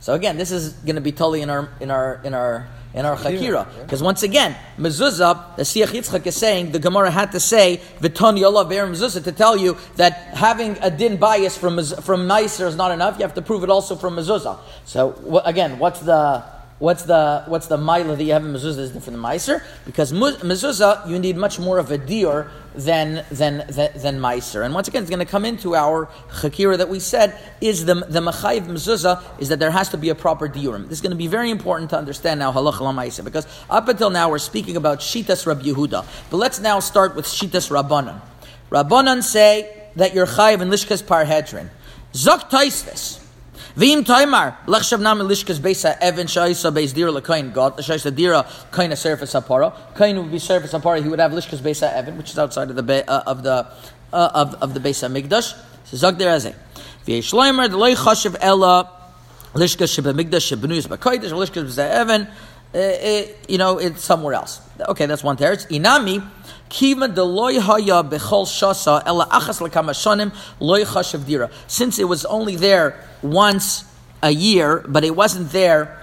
So 0.00 0.14
again, 0.14 0.36
this 0.36 0.50
is 0.50 0.72
going 0.72 0.96
to 0.96 1.00
be 1.02 1.12
totally 1.12 1.42
in 1.42 1.50
our 1.50 1.68
in 1.80 1.90
our 1.90 2.20
in 2.24 2.34
our 2.34 2.68
in 2.94 3.04
our 3.04 3.16
Chakira. 3.16 3.66
Because 3.82 4.02
once 4.02 4.22
again, 4.22 4.56
Mezuzah, 4.78 5.56
the 5.56 5.62
Siach 5.62 5.88
Yitzchak 5.88 6.26
is 6.26 6.36
saying, 6.36 6.72
the 6.72 6.78
Gemara 6.78 7.10
had 7.10 7.32
to 7.32 7.40
say, 7.40 7.80
V'ton 8.00 8.38
Yolah 8.38 8.68
Be'er 8.68 8.86
Mezuzah, 8.86 9.22
to 9.24 9.32
tell 9.32 9.56
you 9.56 9.76
that 9.96 10.12
having 10.34 10.78
a 10.80 10.90
din 10.90 11.16
bias 11.16 11.56
from, 11.56 11.76
from 11.84 12.26
Meiser 12.26 12.66
is 12.66 12.76
not 12.76 12.90
enough, 12.90 13.18
you 13.18 13.22
have 13.22 13.34
to 13.34 13.42
prove 13.42 13.62
it 13.62 13.70
also 13.70 13.94
from 13.94 14.16
Mezuzah. 14.16 14.58
So, 14.84 15.42
again, 15.44 15.78
what's 15.78 16.00
the 16.00 16.42
What's 16.78 17.02
the 17.02 17.42
what's 17.46 17.66
the 17.66 17.76
mila 17.76 18.14
that 18.14 18.22
you 18.22 18.32
have 18.32 18.44
in 18.44 18.52
mezuzah 18.52 18.78
is 18.78 18.92
different 18.92 19.20
than 19.20 19.22
meiser? 19.22 19.64
Because 19.84 20.12
mezuzah 20.12 21.08
you 21.08 21.18
need 21.18 21.36
much 21.36 21.58
more 21.58 21.78
of 21.78 21.90
a 21.90 21.98
deer 21.98 22.52
than 22.76 23.24
than 23.32 23.64
than, 23.68 23.90
than 23.98 24.20
meiser. 24.20 24.64
And 24.64 24.72
once 24.72 24.86
again, 24.86 25.02
it's 25.02 25.10
going 25.10 25.18
to 25.18 25.26
come 25.26 25.44
into 25.44 25.74
our 25.74 26.06
chakira 26.30 26.78
that 26.78 26.88
we 26.88 27.00
said 27.00 27.36
is 27.60 27.84
the 27.84 27.94
the 27.94 28.20
machayiv 28.20 28.66
mezuzah 28.66 29.40
is 29.40 29.48
that 29.48 29.58
there 29.58 29.72
has 29.72 29.88
to 29.88 29.96
be 29.96 30.08
a 30.10 30.14
proper 30.14 30.48
diurim. 30.48 30.84
This 30.84 30.98
is 30.98 31.00
going 31.00 31.10
to 31.10 31.16
be 31.16 31.26
very 31.26 31.50
important 31.50 31.90
to 31.90 31.98
understand 31.98 32.38
now 32.38 32.52
halacha 32.52 32.78
meiser 32.94 33.24
because 33.24 33.48
up 33.68 33.88
until 33.88 34.10
now 34.10 34.30
we're 34.30 34.38
speaking 34.38 34.76
about 34.76 35.00
shitas 35.00 35.46
Rab 35.46 35.62
Yehuda, 35.62 36.06
but 36.30 36.36
let's 36.36 36.60
now 36.60 36.78
start 36.78 37.16
with 37.16 37.26
shitas 37.26 37.70
Rabbanan. 37.70 38.20
Rabbanan 38.70 39.24
say 39.24 39.88
that 39.96 40.14
you're 40.14 40.26
chayiv 40.26 40.60
in 40.60 40.68
lishkas 40.68 41.02
parhedrin. 41.02 41.70
Zok 42.12 42.48
taisvis. 42.48 43.27
V'im 43.76 44.04
taimar 44.04 44.56
lechshav 44.66 45.00
nam 45.00 45.18
lishkas 45.18 45.58
beisa 45.58 45.96
evan 46.00 46.26
shaisa 46.26 46.72
beis 46.72 46.94
dira 46.94 47.12
lekain 47.12 47.52
god 47.52 47.76
shaisa 47.76 48.14
dira 48.14 48.46
kain 48.72 48.90
a 48.92 48.96
surface 48.96 49.34
apara 49.34 49.74
kain 49.94 50.16
would 50.16 50.32
be 50.32 50.38
surface 50.38 50.72
apara. 50.72 51.02
He 51.02 51.08
would 51.08 51.20
have 51.20 51.32
lishkas 51.32 51.58
beisa 51.58 51.92
evan, 51.92 52.16
which 52.16 52.30
is 52.30 52.38
outside 52.38 52.70
of 52.70 52.76
the 52.76 52.82
be, 52.82 53.02
uh, 53.02 53.22
of 53.26 53.42
the 53.42 53.66
uh, 54.12 54.30
of 54.34 54.54
of 54.54 54.74
the 54.74 54.80
beisa 54.80 55.10
migdash. 55.10 55.54
So 55.84 55.96
zog 55.96 56.18
der 56.18 56.28
azeh. 56.28 56.54
V'yesh 57.06 57.32
loimer 57.32 57.70
the 57.70 57.76
loy 57.76 57.94
chashav 57.94 58.36
ella 58.40 58.90
lishkas 59.54 59.94
sheba 59.94 60.12
migdash 60.12 60.56
shebenuyas 60.56 60.88
b'kodesh 60.88 61.32
lishkas 61.32 61.64
beisa 61.64 61.90
evan. 61.90 62.28
Uh, 62.74 62.78
uh, 62.78 63.22
you 63.48 63.56
know, 63.56 63.78
it's 63.78 64.04
somewhere 64.04 64.34
else. 64.34 64.60
Okay, 64.78 65.06
that's 65.06 65.24
one 65.24 65.36
teretz. 65.36 65.66
Inami, 65.68 66.22
kiva 66.68 67.08
de 67.08 67.24
loy 67.24 67.58
haya 67.58 68.04
bechol 68.04 68.44
shasa 68.46 69.02
ela 69.06 69.26
achas 69.26 69.66
lekama 69.66 69.90
shonim 69.90 70.34
loy 70.60 70.84
chashav 70.84 71.24
dira. 71.26 71.50
Since 71.66 71.98
it 71.98 72.04
was 72.04 72.26
only 72.26 72.56
there 72.56 73.02
once 73.22 73.84
a 74.22 74.30
year, 74.30 74.84
but 74.86 75.02
it 75.02 75.16
wasn't 75.16 75.50
there. 75.50 75.96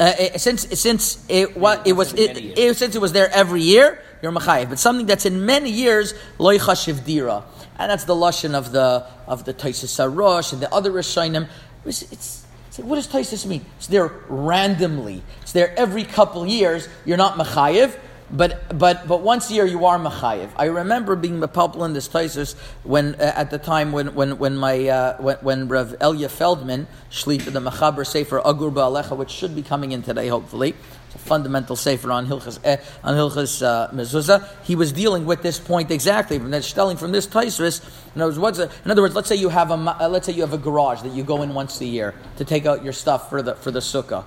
Uh, 0.00 0.04
uh 0.04 0.38
since 0.38 0.80
since 0.80 1.24
it 1.28 1.56
was 1.58 1.78
it 1.84 1.92
was 1.92 2.14
it, 2.14 2.58
it, 2.58 2.76
since 2.76 2.94
it 2.94 3.00
was 3.00 3.12
there 3.12 3.30
every 3.30 3.60
year, 3.60 4.00
you're 4.22 4.32
machayev. 4.32 4.70
But 4.70 4.78
something 4.78 5.04
that's 5.04 5.26
in 5.26 5.44
many 5.44 5.70
years, 5.70 6.14
loy 6.38 6.56
chashiv 6.56 7.04
dira, 7.04 7.44
and 7.78 7.90
that's 7.90 8.04
the 8.04 8.14
lashon 8.14 8.54
of 8.54 8.72
the 8.72 9.06
of 9.26 9.44
the 9.44 9.52
Taisus 9.52 9.92
Sarosh 9.92 10.54
and 10.54 10.62
the 10.62 10.72
other 10.72 10.90
Rishonim. 10.90 11.48
It's, 11.84 12.02
it's 12.10 12.41
so 12.72 12.82
what 12.84 12.96
does 12.96 13.06
Taisus 13.06 13.44
mean? 13.44 13.66
It's 13.76 13.86
there 13.86 14.10
randomly. 14.30 15.22
It's 15.42 15.52
there 15.52 15.78
every 15.78 16.04
couple 16.04 16.46
years. 16.46 16.88
You're 17.04 17.18
not 17.18 17.34
Machayev, 17.34 17.98
but 18.30 18.78
but 18.78 19.06
but 19.06 19.20
once 19.20 19.50
a 19.50 19.54
year 19.54 19.66
you 19.66 19.84
are 19.84 19.98
Machayev. 19.98 20.48
I 20.56 20.64
remember 20.64 21.14
being 21.14 21.38
Mapalpal 21.38 21.84
in 21.84 21.92
this 21.92 22.08
Taisus 22.08 22.54
when 22.82 23.14
uh, 23.16 23.34
at 23.36 23.50
the 23.50 23.58
time 23.58 23.92
when 23.92 24.14
when 24.14 24.38
when 24.38 24.56
my 24.56 24.88
uh, 24.88 25.18
when, 25.18 25.36
when 25.42 25.68
Rav 25.68 25.94
Elia 26.00 26.30
Feldman 26.30 26.86
Shlit 27.10 27.44
the 27.44 27.60
Machaber 27.60 28.06
Sefer 28.06 28.38
Agur 28.38 28.70
Ba'alecha, 28.70 29.14
which 29.18 29.30
should 29.30 29.54
be 29.54 29.62
coming 29.62 29.92
in 29.92 30.02
today, 30.02 30.28
hopefully 30.28 30.74
it's 31.12 31.22
a 31.22 31.26
fundamental 31.26 31.76
sefer 31.76 32.10
on 32.10 32.26
Hilchas 32.26 32.58
eh, 32.64 32.78
on 33.04 33.14
Hilchas 33.14 33.62
uh, 33.62 33.90
Mezuzah. 33.92 34.48
He 34.64 34.74
was 34.74 34.92
dealing 34.92 35.26
with 35.26 35.42
this 35.42 35.58
point 35.58 35.90
exactly. 35.90 36.38
From 36.38 36.50
that 36.52 36.64
stelling 36.64 36.96
from 36.96 37.12
this 37.12 37.26
Taisris. 37.26 37.84
In 38.14 38.22
other 38.22 38.40
words, 38.40 38.58
a, 38.58 38.70
in 38.84 38.90
other 38.90 39.02
words, 39.02 39.14
let's 39.14 39.28
say 39.28 39.36
you 39.36 39.50
have 39.50 39.70
a 39.70 39.74
uh, 39.74 40.08
let's 40.08 40.26
say 40.26 40.32
you 40.32 40.40
have 40.40 40.54
a 40.54 40.58
garage 40.58 41.02
that 41.02 41.12
you 41.12 41.22
go 41.22 41.42
in 41.42 41.52
once 41.52 41.80
a 41.82 41.84
year 41.84 42.14
to 42.38 42.44
take 42.46 42.64
out 42.64 42.82
your 42.82 42.94
stuff 42.94 43.28
for 43.28 43.42
the 43.42 43.54
for 43.56 43.70
the 43.70 43.80
sukkah. 43.80 44.24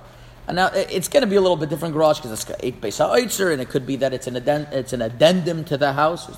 And 0.48 0.54
now 0.54 0.68
it's 0.68 1.08
going 1.08 1.22
to 1.22 1.26
be 1.26 1.34
a 1.34 1.40
little 1.40 1.56
bit 1.56 1.70
different 1.70 1.92
garage 1.92 2.18
because 2.18 2.30
it's 2.30 2.60
eight 2.60 2.80
base 2.80 3.00
oitzer, 3.00 3.50
and 3.50 3.60
it 3.60 3.68
could 3.68 3.84
be 3.84 3.96
that 3.96 4.14
it's 4.14 4.28
an 4.28 4.36
it's 4.36 4.92
an 4.92 5.02
addendum 5.02 5.64
to 5.64 5.76
the 5.76 5.92
house, 5.92 6.28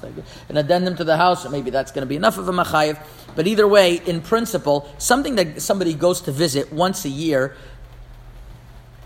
an 0.49 0.57
addendum 0.57 0.97
to 0.97 1.05
the 1.05 1.19
house, 1.19 1.45
or 1.45 1.50
maybe 1.50 1.69
that's 1.69 1.93
going 1.93 2.02
to 2.02 2.07
be 2.07 2.17
enough 2.17 2.38
of 2.38 2.49
a 2.49 2.52
machayev. 2.52 2.99
But 3.37 3.47
either 3.47 3.69
way, 3.69 3.97
in 3.97 4.23
principle, 4.23 4.88
something 4.97 5.35
that 5.35 5.61
somebody 5.61 5.93
goes 5.93 6.23
to 6.23 6.33
visit 6.33 6.73
once 6.73 7.05
a 7.05 7.11
year 7.11 7.55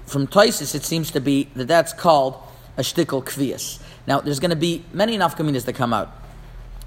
from 0.06 0.26
Toisis, 0.26 0.75
it 0.75 0.85
seems 0.85 1.11
to 1.12 1.21
be 1.21 1.49
that 1.54 1.68
that's 1.68 1.92
called 1.92 2.37
a 2.76 2.82
shtickle 2.82 3.25
kvias. 3.25 3.80
Now, 4.06 4.21
there's 4.21 4.40
going 4.40 4.50
to 4.50 4.56
be 4.56 4.85
many 4.92 5.16
nafkaminas 5.16 5.64
that 5.64 5.75
come 5.75 5.92
out. 5.92 6.11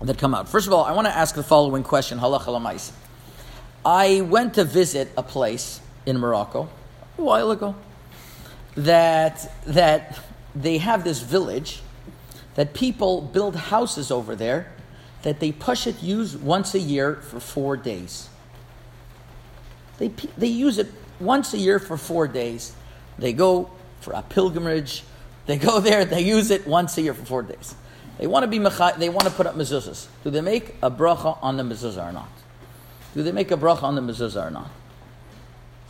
That 0.02 0.18
come 0.18 0.36
out. 0.36 0.50
First 0.50 0.68
of 0.68 0.74
all, 0.74 0.84
I 0.84 0.92
want 0.92 1.08
to 1.08 1.16
ask 1.16 1.36
the 1.36 1.44
following 1.44 1.84
question: 1.84 2.20
lamais. 2.20 2.92
I 3.86 4.22
went 4.22 4.56
to 4.56 4.66
visit 4.66 5.10
a 5.16 5.24
place 5.24 5.80
in 6.06 6.18
Morocco 6.18 6.70
a 7.18 7.24
while 7.24 7.52
ago 7.52 7.76
that 8.76 9.52
that 9.66 10.20
they 10.54 10.80
have 10.80 11.04
this 11.04 11.22
village 11.22 11.82
that 12.56 12.74
people 12.74 13.22
build 13.22 13.56
houses 13.56 14.12
over 14.12 14.36
there 14.36 14.72
that 15.26 15.40
they 15.40 15.52
push 15.52 15.88
it 15.88 16.04
use 16.04 16.38
once 16.38 16.76
a 16.76 16.80
year 16.80 17.16
for 17.16 17.40
four 17.40 17.76
days. 17.76 18.30
They, 19.98 20.10
they 20.38 20.48
use 20.48 20.78
it 20.78 20.88
once 21.20 21.54
a 21.54 21.58
year 21.58 21.80
for 21.80 21.98
four 21.98 22.28
days. 22.28 22.76
They 23.18 23.34
go 23.34 23.70
for 24.02 24.14
a 24.14 24.22
pilgrimage. 24.22 25.04
They 25.46 25.58
go 25.58 25.80
there. 25.80 26.06
They 26.06 26.22
use 26.22 26.52
it 26.52 26.68
once 26.68 26.98
a 26.98 27.02
year 27.02 27.14
for 27.14 27.26
four 27.26 27.44
days. 27.44 27.76
They 28.18 28.28
want 28.28 28.44
to 28.44 28.48
be 28.48 28.58
They 28.58 29.10
want 29.10 29.28
to 29.28 29.34
put 29.34 29.46
up 29.46 29.56
mezuzahs. 29.56 30.08
Do 30.24 30.30
they 30.30 30.42
make 30.42 30.76
a 30.82 30.90
bracha 30.90 31.38
on 31.42 31.58
the 31.58 31.64
mezuzah 31.64 32.10
or 32.10 32.12
not? 32.12 32.30
Do 33.14 33.24
they 33.24 33.32
make 33.32 33.52
a 33.52 33.58
bracha 33.58 33.84
on 33.84 33.96
the 33.96 34.02
mezuzah 34.02 34.48
or 34.48 34.52
not? 34.52 34.70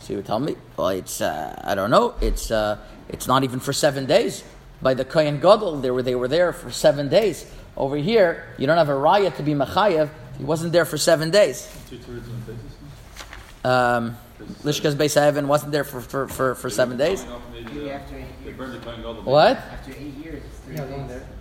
So 0.00 0.12
you 0.12 0.18
would 0.18 0.26
tell 0.26 0.38
me, 0.38 0.56
well, 0.76 0.88
it's 0.88 1.20
uh, 1.20 1.60
I 1.64 1.74
don't 1.74 1.90
know. 1.90 2.14
It's 2.20 2.50
uh, 2.50 2.78
it's 3.08 3.26
not 3.26 3.44
even 3.44 3.60
for 3.60 3.72
seven 3.72 4.06
days. 4.06 4.44
By 4.82 4.94
the 4.94 5.04
Kohen 5.04 5.40
Gadol, 5.40 5.80
they 5.80 5.90
were 5.90 6.02
they 6.02 6.14
were 6.14 6.28
there 6.28 6.52
for 6.52 6.70
seven 6.70 7.08
days. 7.08 7.50
Over 7.76 7.96
here, 7.96 8.44
you 8.58 8.66
don't 8.66 8.76
have 8.76 8.88
a 8.88 8.92
raya 8.92 9.34
to 9.36 9.42
be 9.42 9.52
machayev. 9.52 10.08
He 10.38 10.44
wasn't 10.44 10.72
there 10.72 10.84
for 10.84 10.98
seven 10.98 11.30
days. 11.30 11.68
Um, 13.64 14.16
Lishkas 14.62 14.94
Beis 14.94 15.16
Evan 15.16 15.48
wasn't 15.48 15.72
there 15.72 15.84
for, 15.84 16.00
for, 16.00 16.28
for, 16.28 16.54
for 16.54 16.70
seven 16.70 16.96
days. 16.96 17.24
What? 19.24 19.56
After 19.56 19.92
eight 19.92 20.14
years, 20.14 20.42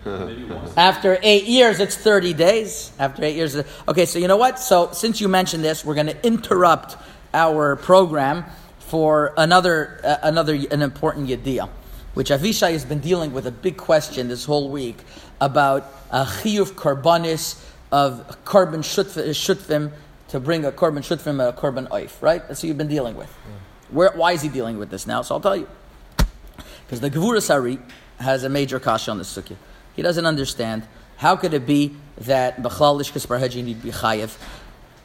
After 0.77 1.17
eight 1.23 1.45
years, 1.45 1.79
it's 1.79 1.95
30 1.95 2.33
days. 2.33 2.91
After 2.99 3.23
eight 3.23 3.35
years. 3.35 3.55
Okay, 3.87 4.05
so 4.05 4.19
you 4.19 4.27
know 4.27 4.37
what? 4.37 4.59
So 4.59 4.91
since 4.91 5.19
you 5.19 5.27
mentioned 5.27 5.63
this, 5.63 5.83
we're 5.83 5.95
going 5.95 6.07
to 6.07 6.25
interrupt 6.25 6.95
our 7.33 7.75
program 7.75 8.45
for 8.79 9.33
another, 9.37 9.99
uh, 10.03 10.17
another 10.23 10.53
an 10.53 10.81
important 10.81 11.27
yediyah, 11.29 11.69
which 12.13 12.29
Avishai 12.29 12.71
has 12.71 12.85
been 12.85 12.99
dealing 12.99 13.33
with 13.33 13.47
a 13.47 13.51
big 13.51 13.77
question 13.77 14.27
this 14.27 14.45
whole 14.45 14.69
week 14.69 14.97
about 15.41 15.91
a 16.11 16.23
chiyuv 16.23 16.71
karbanis 16.73 17.61
of 17.91 18.43
korban 18.45 18.81
shutfim 18.81 19.91
to 20.29 20.39
bring 20.39 20.65
a 20.65 20.71
korban 20.71 20.99
shutfim 20.99 21.45
a 21.47 21.53
korban 21.53 21.87
oif, 21.89 22.21
right? 22.21 22.45
That's 22.47 22.61
what 22.61 22.67
you've 22.67 22.77
been 22.77 22.87
dealing 22.87 23.15
with. 23.15 23.31
Where, 23.89 24.11
why 24.11 24.31
is 24.31 24.41
he 24.41 24.49
dealing 24.49 24.77
with 24.77 24.89
this 24.89 25.05
now? 25.05 25.21
So 25.21 25.35
I'll 25.35 25.41
tell 25.41 25.55
you. 25.55 25.67
Because 26.85 27.01
the 27.01 27.09
Gevuras 27.09 27.53
Ari 27.53 27.79
has 28.19 28.43
a 28.43 28.49
major 28.49 28.79
kasha 28.79 29.11
on 29.11 29.17
the 29.17 29.23
sukkah. 29.23 29.55
He 29.95 30.01
doesn't 30.01 30.25
understand 30.25 30.87
how 31.17 31.35
could 31.35 31.53
it 31.53 31.65
be 31.65 31.95
that 32.19 32.61
B'chlal 32.61 32.99
Lishkas 32.99 33.27
Barhaji 33.27 33.63
need 33.63 33.81
be 33.81 33.91
chayiv. 33.91 34.37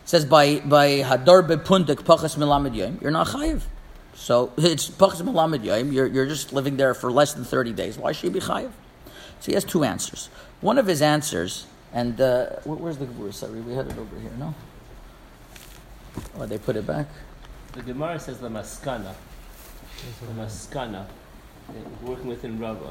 says 0.04 0.24
by 0.24 0.60
by 0.60 1.00
Hadar 1.00 1.46
Bepundik 1.46 2.02
Pachas 2.02 2.36
Milamid 2.36 2.74
Yom, 2.74 2.98
you're 3.00 3.10
not 3.10 3.28
chayiv. 3.28 3.62
So 4.14 4.52
it's 4.56 4.88
Pachas 4.88 5.22
Milamid 5.22 5.64
Yom, 5.64 5.92
you're, 5.92 6.06
you're 6.06 6.26
just 6.26 6.52
living 6.52 6.76
there 6.76 6.94
for 6.94 7.10
less 7.10 7.34
than 7.34 7.44
30 7.44 7.72
days. 7.72 7.98
Why 7.98 8.12
should 8.12 8.24
you 8.24 8.30
be 8.30 8.40
chayiv? 8.40 8.70
So 9.40 9.46
he 9.46 9.54
has 9.54 9.64
two 9.64 9.84
answers. 9.84 10.28
One 10.60 10.76
of 10.76 10.86
his 10.86 11.00
answers, 11.00 11.66
and 11.92 12.20
uh, 12.20 12.46
where's 12.64 12.98
the 12.98 13.06
Gevuras 13.06 13.42
Ari? 13.48 13.60
We 13.60 13.74
had 13.74 13.86
it 13.86 13.96
over 13.96 14.18
here, 14.20 14.32
no? 14.38 14.54
Or 16.38 16.46
they 16.46 16.58
put 16.58 16.76
it 16.76 16.86
back? 16.86 17.06
The 17.72 17.82
Gemara 17.82 18.18
says 18.18 18.38
the 18.38 18.48
maskana. 18.48 19.14
The 20.26 20.42
maskana, 20.42 21.06
working 22.02 22.26
within 22.26 22.58
Rava, 22.58 22.90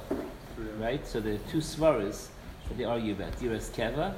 right? 0.78 1.06
So 1.08 1.20
the 1.20 1.38
two 1.50 1.58
svaras 1.58 2.28
that 2.68 2.78
they 2.78 2.84
argue 2.84 3.14
about, 3.14 3.34
Diras 3.40 3.72
Keva, 3.72 4.14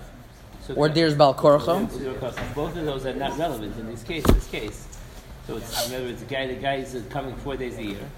so 0.62 0.74
or 0.75 0.89
Diras 0.89 1.17
Bal 1.17 1.34
Korcho. 1.34 1.88
Both 2.53 2.75
of 2.75 2.86
those 2.86 3.05
are 3.05 3.13
not 3.13 3.38
relevant 3.38 3.77
in 3.77 3.88
this 3.88 4.03
case. 4.03 4.24
This 4.25 4.48
case, 4.48 4.88
so 5.48 5.55
it's 5.58 5.86
remember 5.86 6.10
it's 6.12 6.22
the 6.22 6.27
guy. 6.27 6.48
The 6.48 6.55
guy 6.55 6.75
is 6.75 7.01
coming 7.10 7.36
four 7.38 7.55
days 7.55 7.77
a 7.77 7.84
year, 7.84 8.10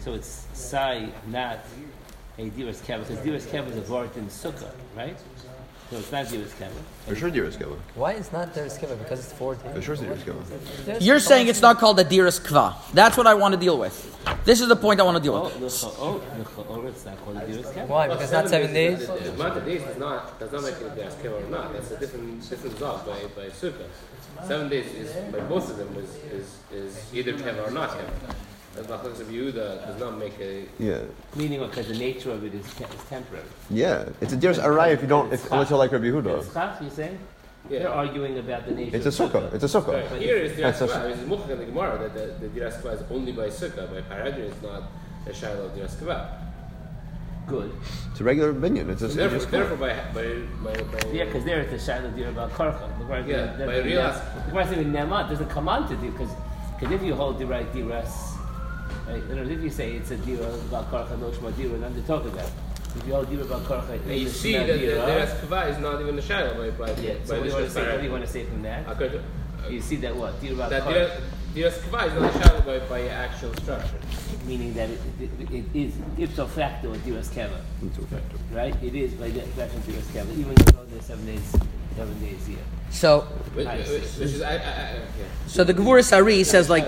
so 0.00 0.14
it's 0.14 0.46
Sai, 0.54 1.10
not 1.28 1.60
a 2.38 2.50
Diras 2.50 2.80
Keva, 2.82 3.06
because 3.06 3.18
Diras 3.18 3.46
Keva 3.46 3.68
is 3.68 3.76
a 3.76 3.82
vort 3.82 4.16
in 4.16 4.26
Sukkah, 4.28 4.72
right? 4.96 5.18
So 5.94 6.00
it's 6.00 6.10
not 6.10 6.26
Diras 6.26 6.50
Keva. 6.58 6.72
For 7.06 7.14
sure, 7.14 7.30
Diras 7.30 7.56
Keva. 7.56 7.76
Why 7.94 8.14
is 8.14 8.32
not 8.32 8.52
Diras 8.52 8.76
Keva? 8.80 8.98
Because 8.98 9.20
it's 9.20 9.32
14. 9.34 9.74
For 9.74 9.80
sure, 9.80 9.94
Diras 9.94 10.18
Keva. 10.24 10.98
You're 11.00 11.20
saying 11.20 11.46
it's 11.46 11.62
not 11.62 11.78
called 11.78 12.00
a 12.00 12.04
Diras 12.04 12.40
Kva. 12.40 12.74
That's 12.92 13.16
what 13.16 13.28
I 13.28 13.34
want 13.34 13.54
to 13.54 13.60
deal 13.60 13.78
with. 13.78 13.94
This 14.44 14.60
is 14.60 14.66
the 14.66 14.74
point 14.74 14.98
I 14.98 15.04
want 15.04 15.18
to 15.18 15.22
deal 15.22 15.40
with. 15.40 15.72
Oh, 15.72 16.20
oh, 16.26 16.64
oh, 16.68 16.86
it's 16.88 17.04
not 17.04 17.24
called 17.24 17.36
a 17.36 17.40
Diras 17.42 17.86
Why? 17.86 18.08
Because 18.08 18.32
not 18.32 18.48
seven 18.48 18.72
days? 18.72 19.06
The 19.06 19.34
amount 19.34 19.56
of 19.56 19.64
days 19.64 19.84
does 19.84 19.98
not, 19.98 20.36
does 20.40 20.50
not 20.50 20.64
make 20.64 20.74
it 20.74 20.82
a 20.82 20.90
Diras 20.90 21.14
Keva 21.22 21.46
or 21.46 21.48
not. 21.48 21.72
That's 21.72 21.92
a 21.92 22.00
different, 22.00 22.50
different 22.50 22.76
zog 22.76 23.06
by, 23.06 23.20
by 23.36 23.50
Sukkah. 23.50 23.86
Seven 24.48 24.68
days 24.68 24.92
is, 24.94 25.12
by 25.30 25.38
both 25.42 25.70
of 25.70 25.76
them, 25.76 25.94
is, 25.96 26.12
is, 26.32 26.58
is 26.72 27.14
either 27.14 27.34
Keva 27.34 27.68
or 27.68 27.70
not 27.70 27.90
Keva. 27.90 28.34
The 28.74 28.82
Machlokes 28.82 29.20
of 29.20 29.28
Yehuda 29.28 29.86
does 29.86 30.00
not 30.00 30.18
make 30.18 30.38
a 30.40 30.64
yeah. 30.80 31.02
Meaning 31.36 31.60
because 31.60 31.86
the 31.86 31.94
nature 31.94 32.32
of 32.32 32.44
it 32.44 32.54
is, 32.54 32.74
te- 32.74 32.84
is 32.84 33.04
temporary. 33.08 33.44
Yeah, 33.70 34.08
it's 34.20 34.32
a 34.32 34.36
dearest 34.36 34.60
arai 34.60 34.92
if 34.92 35.00
you 35.00 35.06
don't, 35.06 35.32
if, 35.32 35.50
unless 35.52 35.70
you're 35.70 35.78
like 35.78 35.92
Rabbi 35.92 36.06
Yehuda. 36.06 36.38
It's 36.38 36.52
chaf, 36.52 36.82
you 36.82 36.90
saying? 36.90 37.16
Yeah. 37.70 37.78
They're 37.78 37.88
arguing 37.90 38.36
about 38.36 38.66
the 38.66 38.72
nature. 38.72 38.96
It's 38.96 39.06
a 39.06 39.10
sukkah. 39.10 39.54
It's 39.54 39.62
a 39.62 39.68
sukkah. 39.68 39.94
Right, 39.94 40.10
but 40.10 40.20
here 40.20 40.36
is 40.36 40.58
Diras 40.58 40.86
Kva. 40.86 41.10
It's 41.10 41.20
Muchach 41.20 41.50
in 41.50 41.58
the 41.58 41.64
Gemara 41.66 41.98
that 41.98 42.14
the, 42.14 42.48
the 42.48 42.60
Diras 42.60 42.82
Kva 42.82 42.94
is 42.94 43.02
only 43.10 43.30
by 43.30 43.46
sukkah. 43.46 43.88
By 43.88 44.02
Paragin, 44.02 44.50
it's 44.50 44.62
not 44.62 44.82
a 45.26 45.32
shiloh 45.32 45.66
of 45.66 45.72
Diras 45.72 45.94
Kva. 45.94 46.40
Good. 47.46 47.72
It's 48.10 48.20
a 48.20 48.24
regular 48.24 48.52
binyan. 48.52 48.88
It's 48.88 49.02
a 49.02 49.08
so 49.08 49.14
therefore, 49.14 49.38
therefore 49.50 49.76
by, 49.76 49.94
by, 50.12 50.72
by, 50.72 50.82
by 50.82 51.12
yeah, 51.12 51.26
because 51.26 51.44
there 51.44 51.60
it's 51.60 51.72
a 51.80 51.86
shiloh 51.86 52.10
deer 52.10 52.28
about 52.30 52.50
karcha. 52.52 52.88
Yeah, 53.28 53.54
by 53.64 53.78
real. 53.78 54.02
The 54.02 54.50
Gemara 54.50 54.66
saying 54.66 54.92
Nemat 54.92 55.28
doesn't 55.28 55.48
come 55.48 55.68
on 55.68 55.88
to 55.88 55.96
do 55.96 56.10
because 56.10 56.30
if 56.80 57.02
you 57.02 57.14
hold 57.14 57.38
the 57.38 57.46
right 57.46 57.70
diras 57.72 58.33
Right? 59.06 59.22
In 59.30 59.38
other 59.38 59.50
if 59.50 59.62
you 59.62 59.70
say 59.70 59.92
it's 59.92 60.10
a 60.10 60.16
dira 60.16 60.46
about 60.46 60.90
karcha 60.90 61.18
no 61.18 61.30
shma 61.30 61.56
dira, 61.56 61.78
then 61.78 61.94
they 61.94 62.02
talk 62.02 62.24
about. 62.24 62.50
If 62.96 63.06
you 63.06 63.14
all 63.14 63.24
dira 63.24 63.42
about 63.44 63.64
karcha, 63.64 64.18
you 64.18 64.28
see 64.28 64.52
that 64.52 64.66
the, 64.66 64.86
the 64.86 64.96
rest 64.96 65.40
kava 65.40 65.68
is 65.68 65.78
not 65.78 66.00
even 66.00 66.18
a 66.18 66.22
shadow 66.22 66.54
by 66.56 66.70
by 66.70 66.90
yeah. 67.00 67.14
by 67.14 67.24
so 67.24 67.40
what 67.40 67.42
do 67.42 67.48
you 67.48 67.54
want 67.54 67.64
to 67.66 67.70
say? 67.70 67.90
What 67.90 67.98
do 67.98 68.04
you 68.04 68.12
want 68.12 68.24
to 68.24 68.30
say 68.30 68.44
from 68.44 68.62
that? 68.62 68.86
Uh, 68.86 69.68
you 69.68 69.80
see 69.80 69.96
that 69.96 70.14
what 70.14 70.40
dira 70.40 70.54
about 70.54 70.70
that 70.70 70.82
karcha. 70.82 71.20
Diras 71.54 71.80
Kava 71.88 72.06
is 72.06 72.20
not 72.20 72.34
a 72.34 72.38
shadow 72.42 72.60
by, 72.62 72.84
by 72.88 73.06
actual 73.06 73.54
structure. 73.54 74.00
Meaning 74.44 74.74
that 74.74 74.90
it, 74.90 74.98
it, 75.20 75.30
it 75.52 75.64
is 75.72 75.94
ipso 76.18 76.48
facto 76.48 76.92
a 76.92 76.96
diras 76.96 77.28
keva, 77.28 77.60
right? 78.50 78.74
It 78.82 78.96
is 78.96 79.14
by 79.14 79.30
definition 79.30 79.80
diras 79.82 80.02
keva, 80.10 80.36
even 80.36 80.52
though 80.56 80.84
they're 80.90 81.00
seven 81.00 81.24
days, 81.26 81.56
seven 81.94 82.18
days 82.20 82.44
a 82.48 82.50
year. 82.50 82.58
So, 82.90 83.20
Which, 83.54 83.68
I 83.68 83.76
which, 83.76 83.88
is, 83.88 84.42
I, 84.42 84.50
I, 84.50 84.56
I, 84.56 84.90
okay. 84.92 85.28
so 85.46 85.62
the 85.62 85.74
Gevuras 85.74 86.12
Ari 86.12 86.42
says 86.42 86.68
like, 86.68 86.86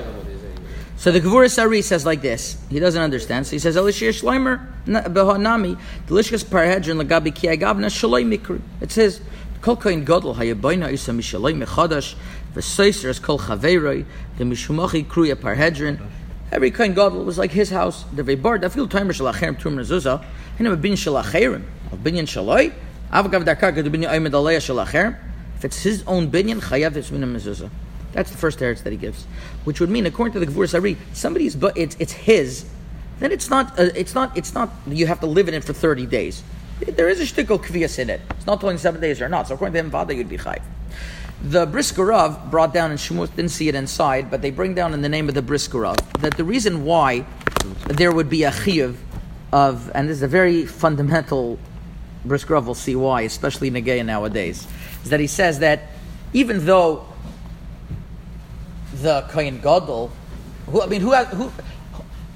so 0.97 1.13
the 1.13 1.21
Gevuras 1.21 1.63
Ari 1.63 1.83
says 1.83 2.07
like 2.07 2.23
this. 2.23 2.57
He 2.71 2.81
doesn't 2.81 3.01
understand. 3.01 3.47
So 3.47 3.53
he 3.53 3.59
says, 3.59 3.77
Elishir 3.77 4.19
Shleimer 4.19 4.67
behanami 4.87 5.79
delishkas 6.07 6.45
parhedrin 6.45 7.03
lagabi 7.03 7.35
ki 7.35 7.49
agavna 7.49 7.87
shaloi 7.87 8.25
mikri. 8.25 8.61
It 8.81 8.91
says, 8.91 9.21
Kol 9.61 9.77
koin 9.77 10.05
gadol 10.05 10.37
hayabayna 10.37 10.93
isa 10.93 11.13
mishaloi 11.13 11.55
mechadash 11.63 12.15
v'seiser 12.55 13.11
es 13.11 13.19
kol 13.19 13.39
chaveiroi 13.39 14.05
the 14.39 14.45
mishumachi 14.45 15.05
kruya 15.07 15.35
parhedrin. 15.35 16.01
Every 16.51 16.71
koin 16.71 16.95
gadol 16.95 17.25
was 17.25 17.37
like 17.37 17.51
his 17.51 17.71
house. 17.71 18.05
The 18.15 18.23
vebar 18.23 18.61
dafil 18.61 18.89
timer 18.89 19.13
shalacherem 19.13 19.59
tum 19.59 19.77
rezuzah. 19.77 20.25
Hina 20.57 20.77
bin 20.77 20.93
shalacherem 20.93 21.63
al 21.93 21.99
binyan 21.99 22.27
shaloi. 22.27 22.73
Avagav 23.13 23.45
darkar 23.45 23.75
gadu 23.75 23.91
binyan 23.91 24.11
aymed 24.11 24.31
shalacherem. 24.31 25.19
If 25.57 25.65
it's 25.65 25.83
his 25.83 26.05
own 26.07 26.31
binyan, 26.31 26.61
chayav 26.61 26.97
it's 26.97 27.11
min 27.11 27.23
mezuzah. 27.23 27.71
That's 28.17 28.31
the 28.31 28.39
first 28.39 28.59
teretz 28.59 28.83
that 28.83 28.93
he 28.93 28.97
gives, 28.97 29.25
which 29.65 29.79
would 29.79 29.91
mean, 29.91 30.07
according 30.07 30.33
to 30.33 30.41
the 30.41 30.47
Gevuras 30.47 30.73
Ari, 30.73 30.97
somebody's 31.13 31.55
but 31.55 31.77
it's 31.77 31.97
it's 32.01 32.13
his. 32.13 32.65
Then 33.21 33.31
it's 33.31 33.51
not 33.51 33.79
uh, 33.79 33.91
it's 33.95 34.15
not 34.15 34.35
it's 34.35 34.55
not 34.55 34.71
you 34.87 35.07
have 35.07 35.21
to 35.21 35.27
live 35.27 35.49
in 35.49 35.55
it 35.55 35.63
for 35.63 35.75
thirty 35.75 36.07
days. 36.07 36.43
There 36.81 37.11
is 37.11 37.21
a 37.21 37.25
shtickle 37.25 37.63
kvias 37.63 37.99
in 37.99 38.09
it. 38.09 38.23
It's 38.31 38.47
not 38.47 38.59
twenty 38.59 38.79
seven 38.79 39.03
days 39.03 39.21
or 39.21 39.29
not. 39.29 39.49
So 39.49 39.55
according 39.55 39.75
to 39.75 39.81
him, 39.81 39.91
Vada, 39.91 40.15
you'd 40.15 40.31
be 40.31 40.39
chayv. 40.39 40.63
The 41.43 41.67
Briskerov 41.67 42.51
brought 42.51 42.73
down 42.73 42.91
in 42.91 42.97
Shemut 42.97 43.37
didn't 43.37 43.51
see 43.51 43.69
it 43.69 43.75
inside, 43.75 44.31
but 44.31 44.41
they 44.41 44.51
bring 44.51 44.75
down 44.75 44.95
in 44.95 45.03
the 45.03 45.11
name 45.11 45.29
of 45.29 45.35
the 45.35 45.43
Briskerov 45.43 45.99
that 46.23 46.39
the 46.39 46.45
reason 46.45 46.87
why 46.87 47.27
there 47.87 48.13
would 48.13 48.31
be 48.31 48.45
a 48.45 48.51
chiyuv 48.51 48.97
of, 49.53 49.91
and 49.95 50.09
this 50.09 50.17
is 50.17 50.23
a 50.23 50.29
very 50.29 50.65
fundamental 50.65 51.59
Briskerov 52.27 52.65
will 52.65 52.75
see 52.75 52.97
why, 52.97 53.21
especially 53.23 53.69
in 53.69 53.75
Negeya 53.75 54.07
nowadays, 54.07 54.67
is 55.05 55.11
that 55.11 55.21
he 55.21 55.27
says 55.27 55.59
that 55.59 55.83
even 56.33 56.65
though 56.65 57.07
the 59.07 59.25
Kohen 59.29 59.59
Gadol, 59.61 60.11
who 60.67 60.83
I 60.83 60.87
mean, 60.87 61.01
who 61.01 61.13
has, 61.13 61.29
who, 61.29 61.53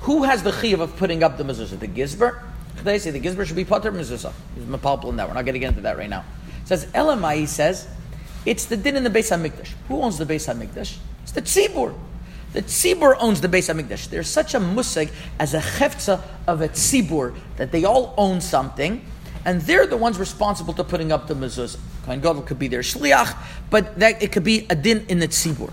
who 0.03 0.23
has 0.23 0.45
the 0.45 0.53
chiyuv 0.53 0.79
of 0.79 0.97
putting 0.97 1.25
up 1.25 1.37
the 1.37 1.43
mezuzah? 1.43 1.81
The 1.81 1.89
Gizber? 1.89 2.43
They 2.85 3.01
say 3.01 3.11
the 3.11 3.21
Gizber 3.21 3.45
should 3.45 3.57
be 3.57 3.65
potter 3.65 3.91
mezuzah. 3.91 4.33
He's 4.55 4.65
mapalpal 4.65 5.09
in 5.09 5.17
that. 5.17 5.27
We're 5.27 5.35
not 5.35 5.45
getting 5.45 5.65
into 5.65 5.81
that 5.81 5.99
right 5.99 6.09
now. 6.09 6.25
It 6.63 6.69
says 6.69 6.87
Elamai 6.87 7.49
says 7.49 7.89
it's 8.47 8.67
the 8.67 8.77
din 8.77 8.95
in 8.95 9.03
the 9.03 9.11
Beis 9.11 9.37
Hamikdash. 9.37 9.73
Who 9.89 10.01
owns 10.01 10.17
the 10.17 10.25
Beis 10.25 10.47
Hamikdash? 10.47 10.99
It's 11.25 11.33
the 11.33 11.43
tzibur. 11.43 11.93
The 12.53 12.63
tzibur 12.63 13.17
owns 13.19 13.41
the 13.41 13.49
Beis 13.49 13.69
Hamikdash. 13.69 14.09
There's 14.09 14.29
such 14.29 14.55
a 14.55 14.61
musig 14.61 15.11
as 15.41 15.55
a 15.55 15.61
cheftza 15.61 16.23
of 16.47 16.61
a 16.61 16.69
tzibur 16.69 17.37
that 17.57 17.73
they 17.73 17.85
all 17.85 18.15
own 18.17 18.41
something, 18.41 19.05
and 19.45 19.61
they're 19.63 19.89
the 19.89 19.97
ones 19.97 20.21
responsible 20.21 20.73
to 20.75 20.85
putting 20.85 21.11
up 21.11 21.27
the 21.27 21.35
mezuzah. 21.35 21.81
Kohen 22.07 22.21
Gadol 22.21 22.43
could 22.43 22.61
be 22.61 22.69
their 22.69 22.83
shliach, 22.83 23.37
but 23.71 23.99
that 23.99 24.23
it 24.23 24.31
could 24.31 24.45
be 24.45 24.69
a 24.71 24.77
din 24.77 25.05
in 25.09 25.19
the 25.19 25.27
tzibur. 25.27 25.73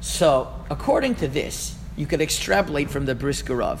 So, 0.00 0.52
according 0.70 1.16
to 1.16 1.28
this, 1.28 1.76
you 1.96 2.06
could 2.06 2.20
extrapolate 2.20 2.90
from 2.90 3.06
the 3.06 3.14
Briskerov 3.14 3.80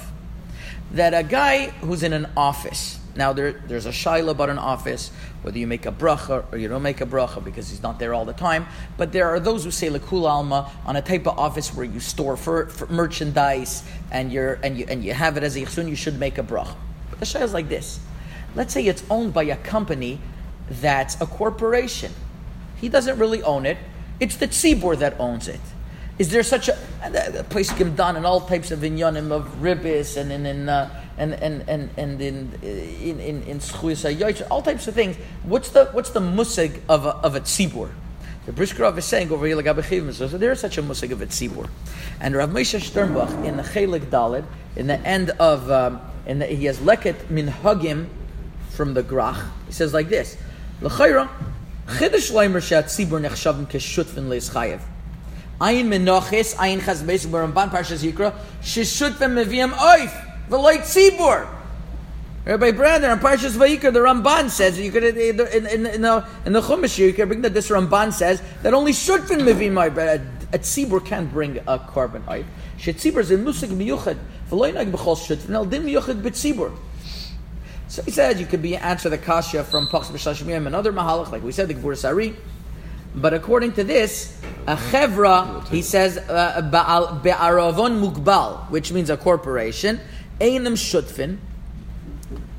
that 0.92 1.14
a 1.14 1.22
guy 1.22 1.66
who's 1.68 2.02
in 2.02 2.12
an 2.12 2.28
office, 2.36 2.98
now 3.14 3.32
there, 3.32 3.52
there's 3.52 3.86
a 3.86 3.90
shaila 3.90 4.30
about 4.30 4.50
an 4.50 4.58
office, 4.58 5.10
whether 5.42 5.58
you 5.58 5.66
make 5.66 5.86
a 5.86 5.92
bracha 5.92 6.44
or 6.50 6.58
you 6.58 6.66
don't 6.66 6.82
make 6.82 7.00
a 7.00 7.06
bracha 7.06 7.44
because 7.44 7.68
he's 7.68 7.82
not 7.82 7.98
there 7.98 8.14
all 8.14 8.24
the 8.24 8.32
time, 8.32 8.66
but 8.96 9.12
there 9.12 9.28
are 9.28 9.38
those 9.38 9.64
who 9.64 9.70
say 9.70 9.88
lekul 9.90 10.28
alma 10.28 10.70
on 10.86 10.96
a 10.96 11.02
type 11.02 11.26
of 11.26 11.38
office 11.38 11.74
where 11.74 11.84
you 11.84 12.00
store 12.00 12.36
for, 12.36 12.66
for 12.66 12.86
merchandise 12.92 13.84
and, 14.10 14.32
you're, 14.32 14.54
and, 14.62 14.78
you, 14.78 14.86
and 14.88 15.04
you 15.04 15.12
have 15.12 15.36
it 15.36 15.42
as 15.42 15.56
a 15.56 15.60
yichsun, 15.60 15.88
you 15.88 15.96
should 15.96 16.18
make 16.18 16.38
a 16.38 16.42
bracha. 16.42 16.74
But 17.10 17.20
the 17.20 17.26
shaila 17.26 17.42
is 17.42 17.52
like 17.52 17.68
this. 17.68 18.00
Let's 18.54 18.72
say 18.72 18.84
it's 18.86 19.04
owned 19.10 19.34
by 19.34 19.44
a 19.44 19.56
company 19.56 20.20
that's 20.68 21.20
a 21.20 21.26
corporation. 21.26 22.12
He 22.80 22.88
doesn't 22.88 23.18
really 23.18 23.42
own 23.42 23.66
it. 23.66 23.78
It's 24.20 24.36
the 24.36 24.48
tzibur 24.48 24.98
that 24.98 25.18
owns 25.20 25.48
it. 25.48 25.60
Is 26.18 26.30
there 26.30 26.42
such 26.42 26.68
a, 26.68 26.76
a 27.38 27.44
place 27.44 27.70
Gimdan 27.70 28.16
and 28.16 28.26
all 28.26 28.40
types 28.40 28.70
of 28.70 28.80
inyanim 28.80 29.30
of 29.30 29.44
ribis 29.60 30.16
and 30.16 30.32
in 30.32 30.46
in 30.46 30.68
uh, 30.68 30.90
and 31.18 31.34
and 31.34 31.68
and 31.68 31.90
and 31.96 32.20
in 32.20 32.58
in 32.62 33.20
in, 33.20 33.42
in 33.42 33.58
schuyas 33.58 34.46
all 34.50 34.62
types 34.62 34.88
of 34.88 34.94
things. 34.94 35.16
What's 35.44 35.70
the 35.70 35.86
what's 35.86 36.10
the 36.10 36.20
musig 36.20 36.80
of 36.88 37.06
a, 37.06 37.10
of 37.16 37.34
a 37.34 37.40
tzibur? 37.40 37.90
The 38.46 38.52
Briskerov 38.52 38.96
is 38.96 39.04
saying 39.04 39.30
over 39.30 39.46
here 39.46 39.56
like 39.56 39.66
so 40.14 40.26
there 40.26 40.52
is 40.52 40.60
such 40.60 40.78
a 40.78 40.82
musig 40.82 41.10
of 41.10 41.20
a 41.20 41.26
tzibur, 41.26 41.68
and 42.20 42.34
Rav 42.34 42.50
Moshe 42.50 42.80
Sternbuch 42.80 43.44
in 43.44 43.56
the 43.56 43.62
Chelik 43.62 44.06
Dalid 44.06 44.44
in 44.76 44.86
the 44.86 44.98
end 45.00 45.30
of 45.30 45.70
um, 45.70 46.00
in 46.26 46.38
the, 46.38 46.46
he 46.46 46.64
has 46.64 46.78
leket 46.78 47.28
min 47.30 47.48
hagim 47.48 48.08
from 48.70 48.94
the 48.94 49.02
Grach. 49.02 49.44
He 49.66 49.72
says 49.72 49.92
like 49.92 50.08
this: 50.08 50.36
L'chayra 50.80 51.28
chidush 51.86 52.32
leimer 52.32 52.62
shat 52.62 52.86
tzibur 52.86 53.20
nechshavim 53.20 53.66
keshutfin 53.66 54.28
leischayev. 54.28 54.80
Ayin 55.60 55.86
menoches, 55.86 56.54
ayin 56.54 56.78
chaz 56.78 57.04
basic 57.04 57.30
Ramban 57.30 57.70
Parshas 57.70 58.04
Yikra, 58.04 58.32
sheshutfim 58.62 59.34
meviam 59.34 59.72
oif, 59.72 60.12
v'loit 60.48 60.82
tzibur. 60.82 61.48
Rabbi 62.44 62.70
Brandon 62.70 63.10
on 63.10 63.18
Parshas 63.18 63.56
Vayikra, 63.56 63.92
the 63.92 63.98
Ramban 63.98 64.50
says 64.50 64.78
you 64.78 64.92
could 64.92 65.02
in, 65.02 65.40
in, 65.40 65.86
in, 65.86 66.02
the 66.02 66.24
in 66.46 66.52
the 66.52 66.60
Chumash 66.60 66.96
you 66.96 67.12
can 67.12 67.28
bring 67.28 67.42
that 67.42 67.54
this 67.54 67.70
Ramban 67.70 68.12
says 68.12 68.40
that 68.62 68.72
only 68.72 68.92
shutfin 68.92 69.40
oif, 69.40 69.94
but 69.94 70.20
a, 70.54 70.58
tzibur 70.58 71.04
can't 71.04 71.30
bring 71.32 71.58
a 71.58 71.78
korban 71.78 72.22
oif. 72.26 72.44
Shetzibur 72.78 73.18
is 73.18 73.32
a 73.32 73.36
musig 73.36 73.70
miyuchad, 73.70 74.16
v'loit 74.50 74.74
nag 74.74 74.92
b'chol 74.92 75.16
shutfin, 75.16 75.50
el 75.50 75.64
din 75.64 75.82
miyuchad 75.82 76.22
b'tzibur. 76.22 76.72
So 77.88 78.02
he 78.02 78.12
said 78.12 78.38
you 78.38 78.46
could 78.46 78.62
be 78.62 78.76
answer 78.76 79.08
the 79.08 79.18
kasha 79.18 79.64
from 79.64 79.88
Pachs 79.88 80.06
B'Shashmiyim 80.06 80.66
and 80.66 80.76
other 80.76 80.92
mahalach, 80.92 81.32
like 81.32 81.42
we 81.42 81.52
said, 81.52 81.68
the 81.68 81.74
Gevuras 81.74 82.06
Ari. 82.06 82.36
But 83.14 83.34
according 83.34 83.72
to 83.72 83.84
this, 83.84 84.40
a 84.66 84.76
chevra, 84.76 85.66
he 85.68 85.82
says, 85.82 86.18
uh, 86.18 86.70
ba'al- 86.70 87.22
be'aravon 87.22 88.00
mugbal, 88.00 88.70
which 88.70 88.92
means 88.92 89.10
a 89.10 89.16
corporation, 89.16 90.00
einem 90.40 90.74
shutfin. 90.74 91.38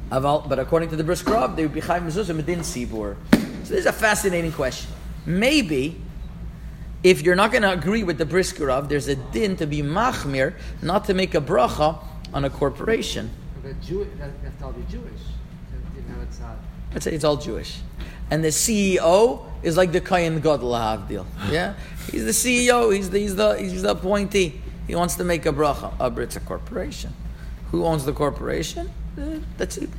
But 0.10 0.58
according 0.58 0.90
to 0.90 0.96
the 0.96 1.04
Briskrov, 1.04 1.56
they 1.56 1.64
would 1.64 1.74
be 1.74 1.82
chayv 1.82 2.02
mezuzah 2.02 2.42
medin 2.42 2.60
sibur. 2.60 3.16
So 3.32 3.76
this 3.76 3.82
is 3.82 3.86
a 3.86 3.94
fascinating 3.94 4.52
question. 4.52 4.90
Maybe, 5.26 6.02
if 7.04 7.22
you're 7.22 7.36
not 7.36 7.52
going 7.52 7.62
to 7.62 7.72
agree 7.72 8.04
with 8.04 8.18
the 8.18 8.26
Briskrov, 8.26 8.90
there's 8.90 9.08
a 9.08 9.16
din 9.16 9.56
to 9.58 9.68
be 9.68 9.84
machmir, 9.84 10.56
not 10.82 11.06
to 11.06 11.14
make 11.14 11.36
a 11.36 11.42
bracha 11.42 12.04
on 12.34 12.44
a 12.44 12.50
corporation. 12.50 13.30
But 13.62 13.80
Jew, 13.82 14.08
that, 14.18 14.32
that's 14.42 14.64
all 14.64 14.74
Jewish. 14.90 15.22
You 15.96 16.02
know, 16.02 16.22
it's 16.24 16.40
not. 16.40 16.58
Let's 16.92 17.06
say 17.06 17.12
it's 17.12 17.24
all 17.24 17.38
Jewish. 17.38 17.80
And 18.32 18.44
the 18.44 18.50
CEO 18.50 19.46
is 19.63 19.78
like 19.78 19.91
the 19.91 20.02
Kayan 20.02 20.39
Gadol 20.39 20.72
Havdil. 20.72 21.26
Yeah? 21.50 21.76
He's 22.12 22.26
the 22.26 22.32
CEO, 22.32 22.95
he's 22.95 23.10
the, 23.10 23.19
he's, 23.19 23.36
the, 23.36 23.54
he's 23.56 23.82
the 23.82 23.91
appointee. 23.91 24.62
He 24.88 24.95
wants 24.95 25.15
to 25.15 25.24
make 25.24 25.45
a 25.45 25.54
bracha. 25.54 25.93
Uh, 26.00 26.22
it's 26.22 26.36
a 26.36 26.39
corporation. 26.39 27.13
Who 27.72 27.86
owns 27.86 28.06
the 28.06 28.13
corporation? 28.13 28.89
Uh, 29.17 29.39
that's 29.58 29.78
it. 29.78 29.89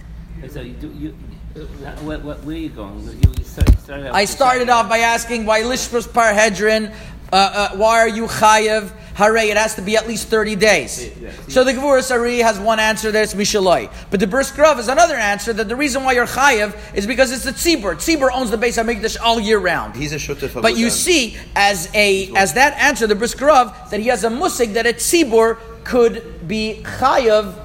So 0.48 0.62
you 0.62 0.72
do 0.72 0.88
you. 0.88 1.14
Where, 1.52 2.18
where, 2.18 2.36
where 2.36 2.56
are 2.56 2.58
you 2.58 2.68
going? 2.70 3.02
You, 3.04 3.32
you 3.38 3.44
start, 3.44 3.70
you 3.70 3.76
started 3.76 4.06
I 4.12 4.24
started 4.24 4.68
off 4.68 4.88
by 4.88 4.98
asking 4.98 5.46
why 5.46 5.62
Lishkas 5.62 6.08
Parhedrin, 6.08 6.94
uh, 7.32 7.36
uh, 7.72 7.76
why 7.76 7.98
are 7.98 8.08
you 8.08 8.26
Chayev? 8.26 8.92
Hare, 9.14 9.36
it 9.36 9.56
has 9.56 9.74
to 9.74 9.82
be 9.82 9.96
at 9.96 10.08
least 10.08 10.28
30 10.28 10.56
days. 10.56 11.10
So 11.48 11.62
the 11.62 11.72
Gevuras 11.72 12.10
Ari 12.10 12.38
has 12.38 12.58
one 12.58 12.80
answer 12.80 13.12
that 13.12 13.22
it's 13.22 13.34
Mishaloi. 13.34 13.92
But 14.10 14.20
the 14.20 14.26
Briskrov 14.26 14.78
is 14.78 14.88
another 14.88 15.16
answer 15.16 15.52
that 15.52 15.68
the 15.68 15.76
reason 15.76 16.04
why 16.04 16.12
you're 16.12 16.26
Chayev 16.26 16.74
is 16.94 17.06
because 17.06 17.30
it's 17.30 17.44
the 17.44 17.50
Tzibur. 17.50 17.96
Tzibur 17.96 18.30
owns 18.32 18.50
the 18.50 18.56
base 18.56 18.78
of 18.78 18.86
Mikdash 18.86 19.18
all 19.20 19.38
year 19.38 19.58
round. 19.58 19.94
He's 19.94 20.12
a 20.12 20.16
shutef 20.16 20.56
of 20.56 20.62
But 20.62 20.78
you 20.78 20.88
see, 20.88 21.36
as 21.54 21.90
a 21.94 22.34
as 22.34 22.54
that 22.54 22.74
answer, 22.78 23.06
the 23.06 23.14
Briskerov, 23.14 23.90
that 23.90 24.00
he 24.00 24.06
has 24.06 24.24
a 24.24 24.30
musig 24.30 24.74
that 24.74 24.86
a 24.86 24.92
tzibur 24.92 25.58
could 25.84 26.46
be 26.46 26.80
chayav, 26.82 27.59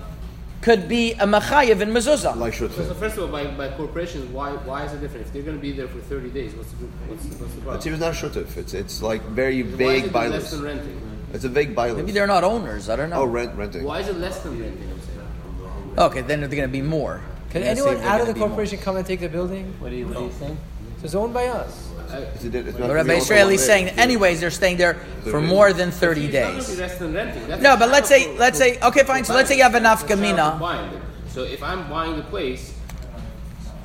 could 0.65 0.87
be 0.89 1.13
a 1.13 1.27
machayev 1.27 1.79
in 1.81 1.89
mezuzah. 1.91 2.35
like 2.35 2.55
So, 2.55 2.67
so 2.67 2.93
first 2.95 3.17
of 3.17 3.23
all, 3.23 3.27
by, 3.27 3.45
by 3.45 3.69
corporations, 3.77 4.25
why 4.31 4.49
why 4.69 4.83
is 4.85 4.93
it 4.93 4.99
different? 4.99 5.27
If 5.27 5.31
they're 5.31 5.43
going 5.43 5.57
to 5.57 5.61
be 5.61 5.71
there 5.71 5.87
for 5.87 5.99
30 5.99 6.31
days, 6.31 6.55
what's 6.55 6.71
the, 6.71 6.85
what's 7.07 7.23
the, 7.23 7.35
what's 7.35 7.53
the 7.53 7.61
problem? 7.61 7.75
it's 7.77 7.85
even 7.85 7.99
not 7.99 8.15
shutef. 8.15 8.57
It's 8.57 8.73
it's 8.73 9.03
like 9.03 9.21
very 9.41 9.61
Why 9.61 9.77
vague 9.77 10.05
it 10.05 10.13
less 10.13 10.49
than 10.49 10.63
renting? 10.63 10.99
It's 11.33 11.43
a 11.43 11.49
vague 11.49 11.75
bylaws. 11.75 11.97
Maybe 11.97 12.13
they're 12.13 12.33
not 12.35 12.43
owners. 12.43 12.89
I 12.89 12.95
don't 12.95 13.11
know. 13.11 13.21
Oh, 13.21 13.25
rent 13.25 13.55
renting. 13.55 13.83
Why 13.83 13.99
is 13.99 14.07
it 14.07 14.17
less 14.17 14.39
than 14.39 14.59
renting? 14.59 14.89
I'm 14.89 15.01
saying. 15.01 15.99
Okay, 15.99 16.21
then 16.21 16.39
they're 16.39 16.49
going 16.49 16.71
to 16.73 16.77
be 16.81 16.81
more. 16.81 17.21
Can 17.51 17.61
Let's 17.61 17.79
anyone 17.79 18.01
out 18.03 18.21
of 18.21 18.27
the 18.27 18.33
be 18.33 18.39
more. 18.39 18.49
corporation 18.49 18.79
come 18.79 18.95
and 18.97 19.05
take 19.05 19.19
the 19.19 19.29
building? 19.29 19.71
What 19.79 19.89
do 19.91 19.97
you, 19.97 20.07
what 20.07 20.17
are 20.17 20.25
you 20.25 20.31
saying? 20.31 20.57
So 20.97 21.05
it's 21.05 21.15
owned 21.15 21.35
by 21.35 21.45
us. 21.45 21.91
It's 22.21 22.43
a, 22.43 22.47
it's 22.57 22.77
not 22.77 22.87
But 22.87 22.93
Rabbi 22.95 23.13
owned 23.15 23.51
is 23.53 23.65
saying, 23.65 23.89
anyways, 23.89 24.39
they're 24.39 24.51
staying 24.51 24.77
there 24.77 24.95
for 25.29 25.41
more 25.41 25.73
than 25.73 25.91
30 25.91 26.25
It's 26.25 26.33
not 26.33 26.41
going 26.41 26.53
to 26.53 26.59
days. 26.59 26.69
be 26.75 26.81
less 26.81 26.97
than 26.97 27.13
renting. 27.13 27.47
That's 27.47 27.61
No, 27.61 27.77
but 27.77 27.89
let's 27.89 28.09
say, 28.09 28.35
let's 28.37 28.57
say, 28.57 28.79
okay, 28.81 29.03
fine. 29.03 29.25
So 29.25 29.33
let's 29.33 29.49
say 29.49 29.57
you 29.57 29.63
have 29.63 29.75
enough 29.75 30.07
That's 30.07 30.19
a 30.19 30.25
shadow 30.25 30.35
for 30.35 30.57
afkamina. 30.57 30.59
buying 30.59 30.93
it. 30.93 31.01
So 31.29 31.43
if 31.43 31.61
I'm 31.61 31.89
buying 31.89 32.15
the 32.15 32.23
place 32.23 32.73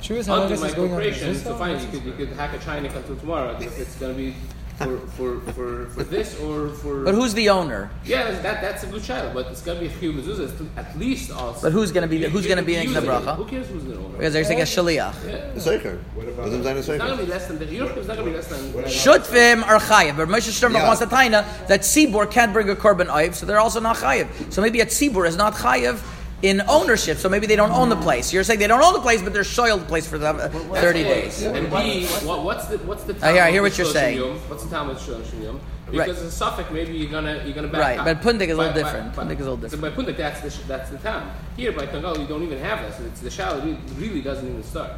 True 0.01 0.23
how 0.23 0.33
long 0.33 0.43
under 0.43 0.55
this 0.55 0.61
my 0.61 0.67
is 0.69 0.73
corporation, 0.73 1.29
Is 1.29 1.37
this 1.37 1.43
so 1.43 1.53
oh, 1.53 1.57
fine, 1.59 1.79
you 1.79 1.87
could, 1.87 2.03
you 2.05 2.13
could 2.13 2.29
hack 2.29 2.53
a 2.53 2.59
China 2.59 2.89
until 2.89 3.15
tomorrow 3.17 3.55
if 3.59 3.77
it's 3.79 3.95
going 3.95 4.13
to 4.13 4.17
be 4.17 4.35
for, 4.83 4.97
for, 5.17 5.39
for, 5.53 5.85
for 5.87 6.03
this 6.03 6.39
or 6.39 6.69
for. 6.69 7.03
But 7.03 7.15
who's 7.15 7.33
the 7.33 7.49
owner? 7.49 7.89
Yeah, 8.05 8.31
that, 8.31 8.61
that's 8.61 8.83
a 8.83 8.87
good 8.87 9.03
child, 9.03 9.33
but 9.33 9.47
it's 9.47 9.61
gonna 9.61 9.79
be 9.79 9.87
a 9.87 9.89
few 9.89 10.11
mezuzahs 10.13 10.51
at 10.77 10.97
least 10.97 11.31
also. 11.31 11.61
But 11.61 11.71
who's 11.71 11.91
gonna 11.91 12.07
be 12.07 12.17
the- 12.19 12.29
who's 12.29 12.47
gonna 12.47 12.63
be 12.63 12.75
in 12.75 12.93
the 12.93 13.01
bracha? 13.01 13.35
Who 13.35 13.45
cares 13.45 13.67
who's 13.67 13.83
the 13.85 13.95
owner? 13.97 14.17
Because 14.17 14.33
there's 14.33 14.49
like 14.49 14.59
a 14.59 14.61
shaliach. 14.61 15.15
The 15.53 15.59
Seicher. 15.59 15.99
Doesn't 16.37 16.63
say 16.63 16.73
the 16.73 16.79
It's 16.79 16.87
not 16.87 16.97
gonna 16.99 17.17
be 17.17 17.27
less 17.29 17.47
than 17.47 17.59
the 17.59 17.65
York 17.65 17.95
is 17.97 18.07
not 18.07 18.17
gonna 18.17 18.29
be 18.29 18.35
less 18.35 18.47
than. 18.47 18.59
Shutvim 18.83 19.63
are 19.67 19.79
chayiv, 19.79 20.17
but 20.17 20.27
Moshe 20.27 20.49
Sternbuch 20.49 20.73
Yeah. 20.73 20.87
wants 20.87 21.01
to 21.01 21.07
taina 21.07 21.45
that 21.67 21.81
Tzibur 21.81 22.29
can't 22.29 22.53
bring 22.53 22.69
a 22.69 22.75
korban 22.75 23.07
oiv, 23.07 23.33
so 23.35 23.45
they're 23.45 23.59
also 23.59 23.79
not 23.79 23.97
chayiv. 23.97 24.27
So 24.51 24.61
maybe 24.61 24.81
a 24.81 24.85
Tzibur 24.85 25.27
is 25.27 25.35
not 25.37 25.53
chayiv 25.55 25.99
in 26.41 26.61
ownership, 26.67 27.17
so 27.17 27.29
maybe 27.29 27.45
they 27.47 27.55
don't 27.55 27.71
own 27.71 27.89
the 27.89 27.95
place. 27.95 28.33
You're 28.33 28.43
saying 28.43 28.59
they 28.59 28.67
don't 28.67 28.81
own 28.83 28.93
the 28.93 28.99
place, 29.01 29.21
but 29.21 29.31
they're 29.33 29.43
soiled 29.43 29.81
the 29.81 29.85
place 29.85 30.07
for 30.07 30.17
the, 30.17 30.27
uh, 30.27 30.49
30 30.49 31.03
days. 31.03 31.41
And 31.43 31.69
B, 31.69 32.05
what, 32.25 32.43
what's 32.43 32.65
the 32.65 32.77
what's 32.79 33.03
the? 33.03 33.15
I 33.25 33.33
hear- 33.33 33.43
I 33.43 33.51
hear 33.51 33.61
what 33.61 33.77
you're 33.77 33.85
saying. 33.87 34.17
Yom? 34.17 34.37
What's 34.49 34.63
the 34.63 34.69
time 34.69 34.89
of 34.89 34.97
Shloshim 34.97 35.43
Yom? 35.43 35.59
Right. 35.93 36.07
Because 36.07 36.21
in 36.23 36.31
Suffolk, 36.31 36.71
maybe 36.71 36.93
you're 36.93 37.11
gonna 37.11 37.41
you're 37.43 37.53
gonna 37.53 37.67
back 37.67 37.81
Right, 37.81 37.99
up. 37.99 38.05
but 38.05 38.21
Pundik 38.21 38.47
is 38.47 38.53
a 38.53 38.57
little 38.57 38.71
By- 38.73 38.81
different. 38.81 39.15
by- 39.15 39.23
Pundik 39.25 39.33
is 39.33 39.39
a 39.41 39.43
little 39.51 39.57
different. 39.57 39.83
So 39.83 39.89
by 40.05 40.11
Pundik, 40.11 40.17
that's 40.17 40.39
the 40.41 40.67
that's 40.67 40.89
the 40.89 40.97
time. 40.99 41.29
Here 41.57 41.73
by 41.73 41.85
Tangal, 41.85 42.17
you 42.17 42.25
don't 42.27 42.43
even 42.43 42.59
have 42.59 42.79
that. 42.81 42.97
So 42.97 43.03
it's 43.05 43.19
the 43.19 43.29
shallow 43.29 43.59
really, 43.59 43.77
really 43.97 44.21
doesn't 44.21 44.47
even 44.47 44.63
start. 44.63 44.91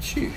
Gee. 0.00 0.30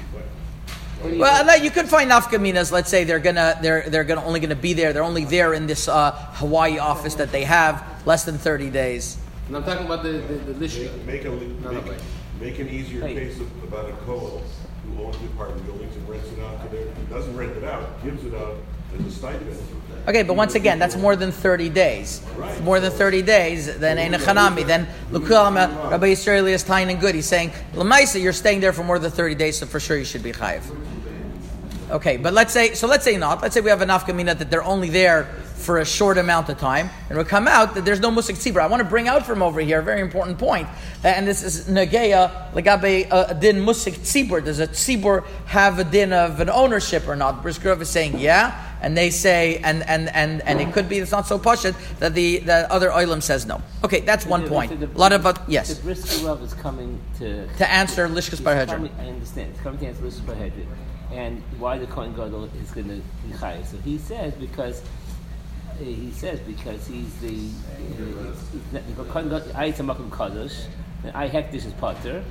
Well, 1.04 1.58
you 1.62 1.72
could 1.72 1.88
find 1.90 2.12
nafkaminas. 2.12 2.72
Let's 2.72 2.90
say 2.90 3.04
they're 3.04 3.20
gonna 3.20 3.58
they're 3.62 3.90
they're 3.90 4.04
gonna 4.04 4.24
only 4.24 4.40
gonna 4.40 4.56
be 4.56 4.74
there. 4.74 4.94
They're 4.94 5.04
only 5.04 5.26
there 5.26 5.54
in 5.54 5.66
this 5.68 5.88
uh, 5.88 6.12
Hawaii 6.36 6.78
office 6.78 7.16
that 7.16 7.32
they 7.32 7.44
have 7.44 7.84
less 8.06 8.24
than 8.24 8.38
30 8.38 8.70
days. 8.70 9.18
And 9.48 9.58
I'm 9.58 9.64
talking 9.64 9.86
about 9.86 10.04
the 10.04 10.12
the, 10.14 10.54
the 10.54 10.66
lishka. 10.68 10.94
Make, 11.06 11.24
make 11.24 11.26
a, 11.26 11.30
No, 11.30 11.38
no, 11.38 11.72
make, 11.72 11.86
wait. 11.86 12.00
make 12.40 12.60
an 12.60 12.70
easier 12.70 13.06
Hey. 13.06 13.14
case 13.16 13.40
of- 13.40 13.64
about 13.64 13.90
a 13.90 13.94
co-op 14.06 14.42
who 14.86 15.04
owns 15.04 15.18
the 15.18 15.26
apartment 15.28 15.66
buildings 15.66 15.96
and 15.96 16.10
rents 16.10 16.28
it 16.32 16.40
out 16.44 16.62
to 16.70 16.76
their, 16.76 16.86
doesn't 17.10 17.36
rent 17.38 17.56
it 17.58 17.64
out, 17.64 18.04
gives 18.04 18.24
it 18.26 18.34
out 18.34 18.56
as 19.00 19.06
a 19.06 19.12
stipend. 19.12 19.58
Okay, 20.08 20.24
but 20.24 20.36
once 20.36 20.56
again, 20.56 20.80
that's 20.80 20.96
more 20.98 21.16
than 21.16 21.32
30 21.32 21.70
days. 21.70 22.22
More 22.64 22.80
than 22.80 22.92
30 22.92 23.22
days, 23.22 23.78
then 23.78 24.00
Ein 24.00 24.14
Chanami, 24.20 24.66
then 24.66 24.88
Lukulama, 25.12 25.86
uh, 25.86 25.90
Rabbi 25.92 26.14
Yisraeli 26.14 26.50
is 26.54 26.64
tying 26.64 26.90
and 26.90 27.00
good. 27.00 27.14
He's 27.14 27.28
saying, 27.28 27.52
Lamaisa, 27.76 28.20
you're 28.22 28.34
staying 28.34 28.62
there 28.62 28.74
for 28.74 28.84
more 28.84 28.98
than 28.98 29.12
30 29.12 29.36
days, 29.36 29.60
so 29.60 29.68
for 29.68 29.80
sure 29.80 29.98
you 29.98 30.04
should 30.06 30.24
be 30.24 30.32
chayiv. 30.32 30.64
Okay, 31.92 32.18
but 32.18 32.34
let's 32.34 32.52
say, 32.52 32.74
so 32.74 32.88
let's 32.88 33.04
say 33.04 33.16
not. 33.18 33.42
Let's 33.44 33.54
say 33.54 33.62
we 33.62 33.70
have 33.70 33.82
a 33.82 33.86
nafkamina 33.86 34.38
that 34.40 34.50
they're 34.50 34.64
only 34.64 34.90
there 34.90 35.28
for 35.62 35.80
a 35.80 35.86
short 35.86 36.18
amount 36.18 36.50
of 36.50 36.58
time, 36.58 36.90
and 37.10 37.12
it'll 37.12 37.24
come 37.24 37.48
out 37.48 37.76
that 37.76 37.86
there's 37.86 38.00
no 38.00 38.12
musik 38.12 38.36
tzibur. 38.36 38.62
I 38.62 38.68
want 38.68 38.82
to 38.82 38.90
bring 38.90 39.08
out 39.08 39.26
from 39.26 39.42
over 39.42 39.62
here 39.62 39.80
a 39.80 39.84
very 39.84 40.02
important 40.02 40.38
point, 40.38 40.68
and 41.04 41.28
this 41.28 41.44
is 41.44 41.68
nageya 41.68 42.52
legabe 42.54 43.08
a 43.12 43.34
din 43.34 43.64
musik 43.64 43.96
tzibur. 44.00 44.44
Does 44.44 44.60
a 44.60 44.68
tzibur 44.68 45.26
have 45.46 45.80
a 45.80 45.84
din 45.84 46.14
of 46.14 46.40
an 46.40 46.50
ownership 46.50 47.08
or 47.08 47.16
not? 47.16 47.44
Briskrov 47.44 47.82
is 47.82 47.90
saying 47.90 48.20
yeah, 48.20 48.78
and 48.82 48.98
they 48.98 49.10
say, 49.10 49.62
and 49.64 49.84
and 49.84 50.10
and 50.10 50.42
and 50.42 50.60
it 50.60 50.74
could 50.74 50.90
be 50.90 51.00
it's 51.00 51.12
not 51.12 51.28
so 51.28 51.38
pashut 51.38 51.76
that 52.00 52.14
the 52.14 52.40
the 52.40 52.72
other 52.72 52.90
oilam 52.90 53.22
says 53.22 53.46
no. 53.46 53.62
Okay, 53.84 54.02
that's 54.02 54.26
one 54.26 54.48
point. 54.48 54.72
A 54.72 54.88
lot 54.98 55.14
of 55.14 55.22
yes 55.48 55.74
The 55.74 55.84
brisker 55.84 56.44
is 56.44 56.54
coming 56.56 57.00
to. 57.20 57.48
to 57.48 57.72
answer 57.72 58.08
lishkas 58.08 58.44
bar 58.44 58.56
I 58.56 59.08
understand. 59.22 59.52
It's 59.52 59.62
coming 59.62 59.80
to 59.80 59.88
answer 59.88 60.04
Lishkas 60.04 60.22
Parhedrin. 60.22 60.68
And 61.12 61.44
why 61.60 61.78
the 61.78 61.88
Kohen 61.88 62.14
Gadol 62.14 62.46
is 62.62 62.72
going 62.72 62.88
to 62.88 62.96
be 63.28 63.34
chayiv. 63.34 63.66
So 63.66 63.78
he 63.78 63.98
says 63.98 64.34
because 64.34 64.82
uh, 64.82 64.86
he 65.84 66.12
says 66.12 66.40
because 66.42 66.88
he's 66.88 67.14
the 67.18 67.50
uh, 68.74 68.80
the 68.96 69.04
Kohen 69.06 69.30
Gadol. 69.30 69.52
I 69.56 69.66
am 69.66 69.74
Makom 69.88 70.10
Kadosh. 70.10 70.66
and 71.04 71.12
I 71.16 71.30
hektish 71.30 71.66
is 71.66 71.74
Potter. 71.74 72.24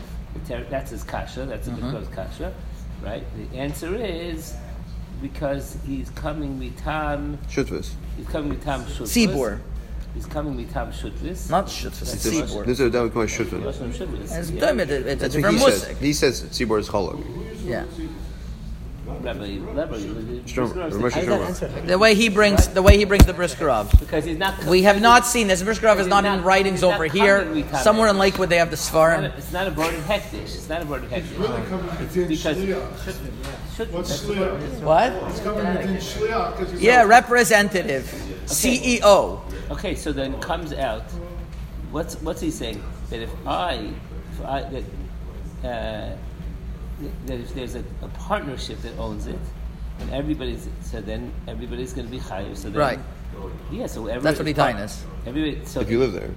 That's 0.47 0.91
his 0.91 1.03
kasha. 1.03 1.45
That's 1.47 1.67
a 1.69 1.71
Mm-hmm. 1.73 1.97
mm 1.97 2.13
kasha, 2.15 2.55
right? 3.03 3.25
The 3.51 3.59
answer 3.59 3.95
is 3.97 4.55
because 5.21 5.77
he's 5.87 6.11
coming 6.11 6.59
mitam. 6.59 7.37
Shutvis. 7.49 7.91
He's 8.17 8.27
coming 8.29 8.57
mitam 8.57 8.85
shutvis. 8.85 9.27
Tzibur, 9.29 9.61
He's 10.15 10.27
coming 10.27 10.57
mitam 10.57 10.93
shutvis. 10.93 11.51
not 11.51 11.67
shutfus, 11.67 12.01
That's 12.01 12.15
it's 12.15 12.25
the. 12.25 12.63
This 12.65 12.81
is 12.81 12.87
a 12.87 12.91
Shutvis. 12.91 13.63
Lashon 13.63 13.91
shutvis. 13.93 14.39
It's, 14.39 14.51
Yeah. 14.51 14.71
it's 14.73 14.91
a 14.91 15.15
That's 15.15 15.35
different 15.35 15.61
what 15.61 15.73
he 15.73 15.79
says. 15.79 15.89
musik. 15.89 15.97
He 15.99 16.13
says 16.13 16.43
Tzibor 16.45 16.79
is 16.81 16.89
Cholok. 16.89 17.23
Yeah. 17.65 17.85
The 21.87 21.99
way 21.99 22.14
he 22.14 22.29
brings 22.29 22.68
the 22.68 22.83
way 22.83 22.96
he 22.96 23.05
brings 23.05 23.27
the 23.27 23.33
briskerov. 23.33 23.99
because 23.99 24.25
he's 24.25 24.38
not. 24.38 24.64
We 24.64 24.83
have 24.83 25.01
not 25.01 25.27
seen 25.27 25.46
this. 25.46 25.62
Briskerov 25.62 25.99
is 25.99 26.07
not 26.07 26.25
in 26.25 26.42
writings 26.42 26.83
over 26.83 27.05
here. 27.05 27.64
Somewhere 27.79 28.09
in 28.09 28.18
Lakewood 28.18 28.49
they 28.49 28.57
have 28.59 28.70
the 28.70 28.75
It's 28.75 28.90
Svarim. 28.90 29.37
It's 29.37 29.53
not 29.53 29.66
a 29.68 29.70
board 29.70 29.94
of 29.94 30.01
hektish. 30.05 30.42
It's 30.42 30.68
not 30.68 30.83
a 30.83 30.85
board 30.85 31.05
of 31.05 31.11
hektish. 31.11 31.38
really 31.38 31.62
coming 31.68 31.87
within 31.87 32.29
because 32.29 32.57
Shliach. 32.57 33.77
should 33.77 33.92
What's 33.92 34.20
Shliach? 34.23 34.81
What? 34.83 35.12
It's 35.31 35.40
coming 35.40 35.66
within 35.66 35.96
Shliach 35.96 36.59
because 36.59 36.73
you 36.75 36.79
Yeah, 36.88 37.05
representative, 37.05 38.05
CEO. 38.46 39.40
Okay, 39.70 39.94
so 39.94 40.12
then 40.12 40.38
comes 40.40 40.73
out. 40.73 41.05
What's 41.90 42.16
what's 42.23 42.40
he 42.40 42.51
saying? 42.51 42.83
That 43.11 43.20
if 43.20 43.31
I, 43.46 43.90
if 44.33 44.44
I 44.44 44.62
that, 45.62 45.68
uh, 45.68 46.16
that 47.27 47.41
if 47.41 47.55
there's 47.55 47.75
a, 47.75 47.85
a 48.03 48.09
partnership 48.15 48.81
that 48.83 48.97
owns 48.99 49.27
it, 49.27 49.39
and 50.01 50.11
everybody's 50.11 50.69
so 50.83 51.01
then 51.01 51.33
everybody's 51.47 51.93
going 51.93 52.07
to 52.07 52.11
be 52.11 52.19
higher. 52.19 52.55
So 52.55 52.71
then, 52.71 52.79
Right. 52.79 52.99
Yeah, 53.71 53.87
so 53.87 54.07
every, 54.07 54.23
That's 54.23 54.39
what 54.39 54.49
he 54.49 54.55
telling 54.55 54.77
us. 54.77 55.05
Everybody. 55.27 55.65
So 55.65 55.81
If 55.81 55.91
you 55.91 55.99
live 55.99 56.13
there. 56.13 56.31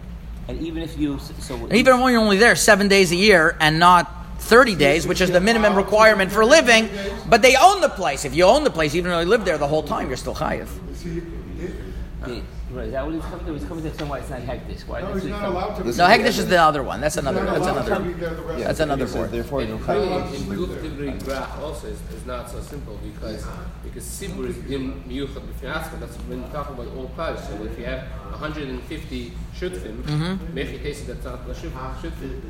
and 0.47 0.59
even 0.61 0.83
if 0.83 0.97
you 0.97 1.19
so 1.19 1.55
And 1.55 1.73
even 1.73 1.99
when 1.99 2.13
you're 2.13 2.21
only 2.21 2.37
there 2.37 2.55
seven 2.55 2.87
days 2.87 3.11
a 3.11 3.15
year 3.15 3.57
and 3.59 3.79
not 3.79 4.23
30 4.39 4.75
days, 4.75 5.07
which 5.07 5.21
is 5.21 5.31
the 5.31 5.39
minimum 5.39 5.75
requirement 5.75 6.31
for 6.31 6.43
living, 6.45 6.89
but 7.29 7.41
they 7.41 7.55
own 7.55 7.81
the 7.81 7.89
place. 7.89 8.25
If 8.25 8.35
you 8.35 8.43
own 8.43 8.63
the 8.63 8.69
place, 8.69 8.93
even 8.93 9.11
though 9.11 9.21
you 9.21 9.25
live 9.25 9.45
there 9.45 9.57
the 9.57 9.67
whole 9.67 9.83
time, 9.83 10.07
you're 10.09 10.17
still 10.17 10.35
chayiv. 10.35 10.67
Yeah, 11.05 12.39
right. 12.71 12.85
Is 12.85 12.91
that 12.93 13.05
what 13.05 13.13
he's 13.15 13.23
coming 13.25 13.45
to? 13.45 13.53
He's 13.53 13.65
coming 13.65 13.83
to 13.83 13.89
explain 13.89 14.09
why 14.09 14.19
it's 14.19 14.29
not 14.29 14.39
hektish. 14.41 14.87
Why 14.87 15.01
No, 15.01 15.11
that's 15.11 15.23
he's 15.23 15.31
what 15.33 15.41
not 15.41 15.75
he's 15.83 15.99
allowed 15.99 16.15
to. 16.15 16.19
No, 16.19 16.23
Hekdesh 16.25 16.39
is 16.39 16.47
the 16.47 16.57
other 16.61 16.81
one. 16.81 17.01
That's 17.01 17.15
He's 17.15 17.21
another. 17.25 17.43
not 17.43 17.53
That's 17.55 17.67
allowed 17.67 17.81
to 17.83 17.85
another. 17.95 18.05
be 18.05 18.13
there 18.13 18.29
the 18.33 18.41
rest 18.43 18.47
Yeah, 18.47 18.53
of 18.53 18.63
That's 18.69 18.79
another 18.79 19.07
board. 19.07 19.31
Therefore, 19.31 19.61
you 19.61 19.67
don't 19.67 19.85
Really, 19.87 20.07
Cholok. 20.07 20.33
in 20.33 20.41
Guf 20.57 20.77
Divrei 20.81 21.19
Grach 21.21 21.59
also 21.61 21.87
is, 21.87 21.99
is 22.15 22.25
not 22.25 22.49
so 22.49 22.61
simple 22.61 22.97
because 23.03 23.45
because 23.83 24.05
Sibur 24.05 24.47
is 24.47 24.57
in 24.71 25.03
Miyuchad 25.03 25.43
B'Fiatzka. 25.61 25.99
That's 25.99 26.15
when 26.15 26.41
you 26.43 26.47
talk 26.53 26.69
about 26.69 26.87
all 26.95 27.11
cars. 27.15 27.43
So 27.45 27.61
if 27.65 27.77
you 27.77 27.83
have 27.85 28.03
150 28.31 29.31
shutfim, 29.59 30.01
Mm-hmm. 30.03 30.57
Mechi 30.57 30.79
Tesi 30.81 31.05
that's 31.07 31.25
not 31.25 31.45
the 31.45 31.53
shutfim. 31.53 32.41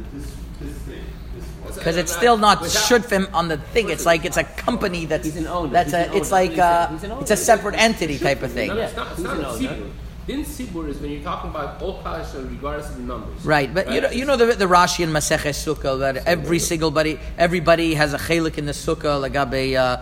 Because 1.76 1.98
it's 1.98 2.16
still 2.16 2.38
not 2.38 2.60
shudfim 2.60 3.34
on 3.34 3.48
the 3.48 3.58
thing. 3.58 3.90
It's 3.90 4.06
like 4.06 4.24
it's 4.24 4.38
a 4.38 4.44
company 4.44 5.06
that's 5.06 5.26
He's 5.26 5.36
an 5.38 5.48
owner. 5.48 5.70
that's 5.72 5.88
He's 5.88 5.94
a. 5.96 5.98
an 6.12 6.14
It's 6.18 6.32
owner. 6.32 6.42
like 6.42 6.50
He's 6.52 6.60
a, 6.60 6.64
a- 6.64 6.88
he's 6.94 7.04
an 7.04 7.12
it's 7.14 7.32
a 7.32 7.34
owner. 7.34 7.36
separate 7.36 7.76
entity 7.76 8.20
type 8.20 8.43
of 8.46 8.52
thing. 8.52 8.70
No, 8.70 8.76
no, 8.76 8.82
it's 8.82 8.96
not. 8.96 9.12
It's 9.12 9.22
not 9.22 9.38
an 9.38 9.44
a. 9.46 9.48
Sibur. 9.48 9.92
Din 10.26 10.46
Sibur 10.46 10.88
is 10.88 11.00
when 11.00 11.12
you're 11.12 11.22
talking 11.22 11.50
about 11.50 11.82
all 11.82 12.02
cars 12.02 12.34
regardless 12.34 12.90
of 12.90 12.96
the 12.96 13.04
numbers. 13.04 13.46
Right, 13.46 13.74
but 13.74 13.92
you 13.92 14.00
know, 14.00 14.10
you 14.10 14.24
know 14.24 14.38
the, 14.38 14.46
the 14.54 14.66
Rashi 14.66 15.04
and 15.04 15.14
Maseches 15.14 15.60
Sukkah 15.66 16.00
that 16.00 16.26
every 16.26 16.60
single 16.60 16.92
body, 16.92 17.20
everybody 17.38 17.94
has 17.96 18.14
a 18.14 18.18
chelik 18.18 18.58
in 18.58 18.66
the 18.66 18.72
Sukkah, 18.72 19.20
lagabe 19.20 19.76
uh, 19.76 19.98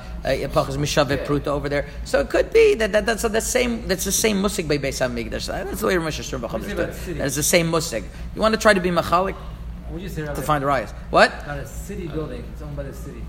pachas 0.49 0.77
mishavet 0.77 1.25
pruta 1.25 1.47
over 1.47 1.69
there. 1.69 1.87
So 2.05 2.19
it 2.19 2.29
could 2.29 2.53
be 2.53 2.75
that, 2.75 2.91
that 2.91 3.07
that's 3.07 3.23
the 3.23 3.41
same. 3.41 3.87
That's 3.87 4.05
the 4.05 4.11
same 4.11 4.39
musik 4.43 4.67
by 4.67 4.77
Beis 4.77 5.01
Hamikdash. 5.01 5.47
That's 5.47 5.81
the 5.81 5.87
way 5.87 5.95
Ramesh 5.95 6.21
Shmuel 6.21 6.53
understood. 6.53 7.17
That's 7.17 7.35
the 7.35 7.41
same 7.41 7.71
musik. 7.71 8.03
You 8.35 8.41
want 8.41 8.53
to 8.53 8.61
try 8.61 8.75
to 8.75 8.79
be 8.79 8.91
machalik 8.91 9.35
Would 9.89 10.03
you 10.03 10.09
say, 10.09 10.21
to 10.21 10.27
Rabbi, 10.27 10.41
find 10.41 10.63
rayas? 10.63 10.91
What? 11.09 11.31
got 11.47 11.57
a 11.57 11.65
city 11.65 12.07
building, 12.07 12.43
it's 12.53 12.61
owned 12.61 12.75
by 12.75 12.83
the 12.83 12.93
city. 12.93 13.23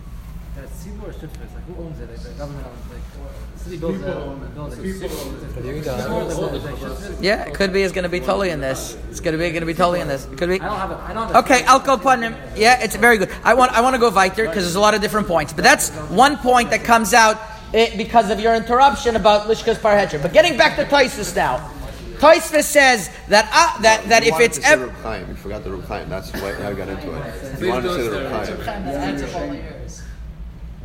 Got 0.54 0.64
a 0.64 0.68
Tzibur 0.68 1.08
or 1.08 1.12
Shutfis? 1.12 1.54
Like, 1.54 1.64
who 1.64 1.82
owns 1.82 1.98
it? 2.00 2.10
Like, 2.10 2.20
the 2.20 2.30
government 2.32 2.66
owns 2.66 2.92
it. 2.92 2.94
Like, 2.96 3.51
the 3.51 3.51
city 3.62 3.76
builds 3.78 3.98
People 3.98 4.12
a 4.12 4.24
own 4.24 4.42
it. 4.42 4.54
building. 4.54 4.82
People 4.82 5.18
own 5.18 5.34
it. 5.34 5.54
But 5.54 5.64
here 5.64 5.74
you 5.74 5.82
Who 5.82 5.90
owns 5.90 6.34
go. 6.34 6.46
it? 6.46 6.62
Like, 6.62 6.74
Shutfis? 6.76 7.22
Yeah, 7.22 7.44
it 7.44 7.54
could 7.54 7.72
be. 7.72 7.82
It's 7.82 7.92
going 7.92 8.02
to 8.04 8.08
be 8.08 8.20
totally 8.20 8.50
in 8.50 8.60
this. 8.60 8.96
It's 9.10 9.20
going 9.20 9.32
to 9.32 9.38
be 9.38 9.50
going 9.50 9.60
to 9.60 9.66
be 9.66 9.74
totally 9.74 10.00
in 10.00 10.08
this. 10.08 10.26
It 10.26 10.38
could 10.38 10.48
be. 10.48 10.60
I 10.60 10.66
don't 10.68 10.78
have 10.78 10.90
a, 10.90 10.96
I 10.96 11.12
don't 11.12 11.26
have 11.28 11.36
a 11.36 11.38
Okay, 11.40 11.64
I'll 11.64 11.80
go 11.80 11.94
upon 11.94 12.22
him. 12.22 12.34
Yeah, 12.56 12.82
it's 12.82 12.96
very 12.96 13.18
good. 13.18 13.30
I 13.44 13.54
want 13.54 13.72
I 13.72 13.80
want 13.80 13.94
to 13.94 14.00
go 14.00 14.10
weiter 14.10 14.46
because 14.46 14.64
there's 14.64 14.74
a 14.76 14.80
lot 14.80 14.94
of 14.94 15.00
different 15.00 15.26
points, 15.28 15.52
but 15.52 15.62
that's 15.64 15.90
one 16.10 16.36
point 16.38 16.70
that 16.70 16.84
comes 16.84 17.14
out 17.14 17.40
eh, 17.74 17.96
because 17.96 18.30
of 18.30 18.40
your 18.40 18.54
interruption 18.54 19.16
about 19.16 19.48
Lishkas 19.48 19.76
Parhecher. 19.76 20.20
But 20.20 20.32
getting 20.32 20.56
back 20.56 20.76
to 20.76 20.84
Taisus 20.84 21.34
now, 21.36 21.70
Taisvis 22.18 22.64
says 22.64 23.10
that 23.28 23.48
uh, 23.52 23.80
that 23.82 24.08
that 24.08 24.24
if 24.24 24.38
it's 24.40 24.58
to 24.58 24.66
ever 24.66 24.86
Reb 24.86 25.28
You 25.28 25.34
forgot 25.34 25.64
the 25.64 25.72
Reb 25.72 25.84
Chaim. 25.86 26.08
That's 26.08 26.32
why 26.34 26.50
I 26.50 26.72
got 26.74 26.88
into 26.88 27.12
it. 27.12 27.60
You 27.60 27.68
wanted 27.68 27.88
to 27.88 27.94
say 27.94 28.08
the 28.08 28.20
don't 28.20 28.32
Reb 28.56 29.30
Chaim. 29.30 29.64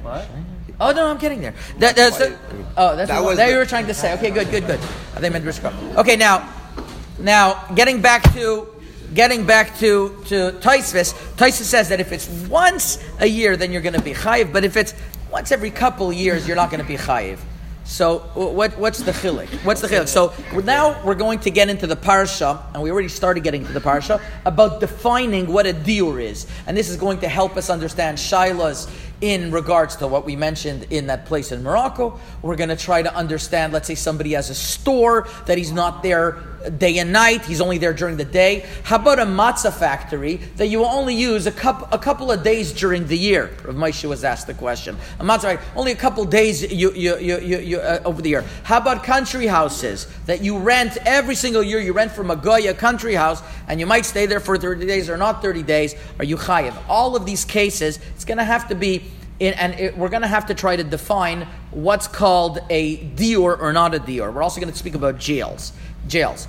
What? 0.03 0.27
Oh 0.79 0.91
no, 0.91 1.07
I'm 1.07 1.17
getting 1.17 1.41
there. 1.41 1.53
That, 1.79 1.95
that's 1.95 2.17
the, 2.17 2.37
oh, 2.77 2.95
that's 2.95 3.09
That 3.09 3.21
what, 3.21 3.29
was 3.29 3.37
that 3.37 3.45
the- 3.47 3.51
you 3.51 3.57
were 3.57 3.65
trying 3.65 3.87
to 3.87 3.93
say. 3.93 4.13
Okay, 4.13 4.31
good, 4.31 4.49
good, 4.49 4.65
good. 4.65 4.79
I 4.79 5.19
think 5.19 5.25
I 5.25 5.29
meant 5.39 5.45
Rishka. 5.45 5.95
Okay, 5.97 6.15
now 6.15 6.47
now 7.19 7.65
getting 7.75 8.01
back 8.01 8.23
to 8.33 8.67
getting 9.13 9.45
back 9.45 9.77
to 9.79 10.09
to 10.27 10.51
Taisvis, 10.59 11.13
Taisvis 11.35 11.63
says 11.63 11.89
that 11.89 11.99
if 11.99 12.11
it's 12.11 12.27
once 12.49 13.03
a 13.19 13.25
year, 13.27 13.57
then 13.57 13.71
you're 13.71 13.81
going 13.81 13.95
to 13.95 14.01
be 14.01 14.13
chayiv. 14.13 14.51
But 14.53 14.63
if 14.63 14.77
it's 14.77 14.93
once 15.31 15.51
every 15.51 15.71
couple 15.71 16.11
years, 16.13 16.47
you're 16.47 16.55
not 16.55 16.69
going 16.71 16.81
to 16.81 16.87
be 16.87 16.97
chayiv. 16.97 17.39
So 17.85 18.19
what, 18.35 18.77
what's 18.77 18.99
the 18.99 19.13
chilik? 19.13 19.47
What's 19.63 19.79
the 19.79 19.87
chilik? 19.87 20.09
So 20.09 20.33
we're- 20.51 20.61
now 20.65 21.01
we're 21.05 21.15
going 21.15 21.39
to 21.39 21.49
get 21.49 21.69
into 21.69 21.87
the 21.87 21.95
parsha, 21.95 22.61
and 22.73 22.83
we 22.83 22.91
already 22.91 23.07
started 23.07 23.43
getting 23.45 23.61
into 23.61 23.71
the 23.71 23.79
parsha 23.79 24.21
about 24.45 24.81
defining 24.81 25.47
what 25.47 25.65
a 25.65 25.73
diur 25.73 26.21
is, 26.21 26.47
and 26.67 26.75
this 26.75 26.89
is 26.89 26.97
going 26.97 27.19
to 27.19 27.29
help 27.29 27.55
us 27.55 27.69
understand 27.69 28.17
shilas 28.17 28.89
in 29.21 29.51
regards 29.51 29.95
to 29.97 30.07
what 30.07 30.25
we 30.25 30.35
mentioned 30.35 30.87
in 30.91 31.07
that 31.07 31.25
place 31.25 31.51
in 31.51 31.63
Morocco. 31.63 32.19
We're 32.41 32.55
going 32.55 32.69
to 32.69 32.75
try 32.75 33.01
to 33.01 33.13
understand. 33.13 33.73
Let's 33.73 33.87
say 33.87 33.95
somebody 33.95 34.33
has 34.33 34.49
a 34.49 34.55
store 34.55 35.27
that 35.45 35.57
he's 35.57 35.71
not 35.71 36.03
there 36.03 36.37
day 36.77 36.97
and 36.99 37.11
night; 37.11 37.45
he's 37.45 37.61
only 37.61 37.77
there 37.77 37.93
during 37.93 38.17
the 38.17 38.25
day. 38.25 38.65
How 38.83 38.97
about 38.97 39.19
a 39.19 39.25
matzah 39.25 39.73
factory 39.73 40.35
that 40.57 40.67
you 40.67 40.83
only 40.83 41.15
use 41.15 41.47
a 41.47 41.51
couple 41.51 41.87
a 41.91 41.97
couple 41.97 42.31
of 42.31 42.43
days 42.43 42.73
during 42.73 43.07
the 43.07 43.17
year? 43.17 43.51
Rav 43.63 43.75
Moshe 43.75 44.07
was 44.07 44.23
asked 44.23 44.47
the 44.47 44.53
question. 44.53 44.97
A 45.19 45.23
matzah 45.23 45.61
only 45.75 45.91
a 45.91 45.95
couple 45.95 46.23
of 46.23 46.29
days 46.29 46.61
you, 46.71 46.91
you, 46.93 47.17
you, 47.17 47.37
you, 47.39 47.79
uh, 47.79 48.01
over 48.05 48.21
the 48.21 48.29
year. 48.29 48.43
How 48.63 48.77
about 48.77 49.03
country 49.03 49.47
houses 49.47 50.07
that 50.25 50.41
you 50.41 50.57
rent 50.57 50.97
every 51.05 51.35
single 51.35 51.63
year? 51.63 51.79
You 51.79 51.93
rent 51.93 52.11
from 52.11 52.31
a 52.31 52.35
goya 52.35 52.73
country 52.73 53.13
house, 53.13 53.41
and 53.67 53.79
you 53.79 53.85
might 53.85 54.05
stay 54.05 54.25
there 54.25 54.39
for 54.39 54.57
thirty 54.57 54.85
days 54.85 55.09
or 55.09 55.17
not 55.17 55.41
thirty 55.41 55.63
days. 55.63 55.95
Are 56.19 56.25
you 56.25 56.37
chayiv? 56.37 56.75
All 56.87 57.15
of 57.15 57.25
these 57.25 57.45
cases, 57.45 57.99
it's 58.15 58.25
going 58.25 58.37
to 58.37 58.43
have 58.43 58.67
to 58.69 58.75
be. 58.75 59.06
In, 59.39 59.53
and 59.53 59.73
it, 59.79 59.97
we're 59.97 60.09
going 60.09 60.23
to 60.23 60.27
have 60.27 60.47
to 60.47 60.55
try 60.55 60.75
to 60.75 60.83
define 60.83 61.47
what's 61.71 62.07
called 62.07 62.59
a 62.69 62.97
dior 62.97 63.59
or 63.59 63.71
not 63.71 63.93
a 63.93 63.99
dior. 63.99 64.33
We're 64.33 64.43
also 64.43 64.59
going 64.59 64.71
to 64.71 64.77
speak 64.77 64.95
about 64.95 65.19
jails. 65.19 65.73
Jails. 66.07 66.47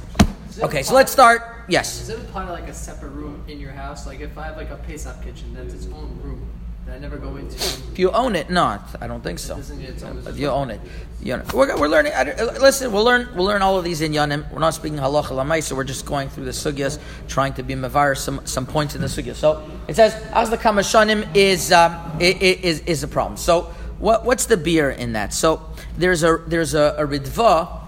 Okay, 0.61 0.83
so 0.83 0.94
let's 0.94 1.12
start. 1.12 1.42
Yes. 1.68 1.98
Does 1.98 2.09
it 2.11 2.20
apply 2.20 2.46
to 2.46 2.53
like 2.53 2.68
a 2.68 2.74
separate 2.74 3.11
room 3.11 3.44
in 3.46 3.61
your 3.61 3.72
house? 3.72 4.07
Like 4.07 4.20
if 4.20 4.37
I 4.38 4.46
have 4.46 4.57
like 4.57 4.70
a 4.70 4.77
Pesach 4.77 5.22
kitchen, 5.22 5.55
that's 5.55 5.74
its 5.74 5.87
own 5.87 6.18
room 6.22 6.48
I 6.90 6.98
never 6.98 7.16
go 7.18 7.37
into. 7.37 7.55
If 7.55 7.98
you 7.98 8.11
own 8.11 8.35
it, 8.35 8.51
not. 8.51 8.96
I 9.01 9.07
don't 9.07 9.22
think 9.22 9.38
so. 9.38 9.57
Doesn't 9.57 9.81
get 9.81 10.03
own. 10.03 10.22
If 10.27 10.38
you 10.38 10.48
own 10.48 10.70
it, 10.70 10.81
you 11.22 11.37
know, 11.37 11.44
we're, 11.53 11.77
we're 11.77 11.88
learning. 11.88 12.12
I 12.14 12.24
Listen, 12.59 12.92
we'll 12.92 13.05
learn. 13.05 13.29
We'll 13.35 13.46
learn 13.46 13.62
all 13.62 13.77
of 13.77 13.85
these 13.85 14.01
in 14.01 14.12
Yanim. 14.12 14.51
We're 14.53 14.61
not 14.61 14.74
speaking 14.74 14.98
halacha 14.98 15.31
lamai, 15.31 15.62
so 15.62 15.74
we're 15.77 15.85
just 15.85 16.07
going 16.07 16.29
through 16.29 16.44
the 16.44 16.53
sugyas, 16.53 16.98
trying 17.27 17.55
to 17.55 17.62
be 17.62 17.74
mavar 17.74 18.16
some 18.16 18.44
some 18.46 18.66
points 18.66 18.94
in 18.94 19.01
the 19.01 19.07
sugyas. 19.07 19.37
So 19.37 19.68
it 19.87 19.96
says 19.96 20.14
as 20.33 20.51
the 20.51 20.57
kamashanim 20.57 21.29
is 21.35 21.72
um, 21.72 21.94
is 22.20 22.81
is 22.81 23.03
a 23.03 23.09
problem. 23.09 23.37
So 23.37 23.62
what 23.98 24.24
what's 24.24 24.46
the 24.46 24.57
beer 24.57 24.90
in 24.90 25.12
that? 25.12 25.35
So 25.35 25.68
there's 25.96 26.22
a 26.22 26.42
there's 26.46 26.74
a, 26.74 26.94
a 26.98 27.07
Ritva. 27.07 27.83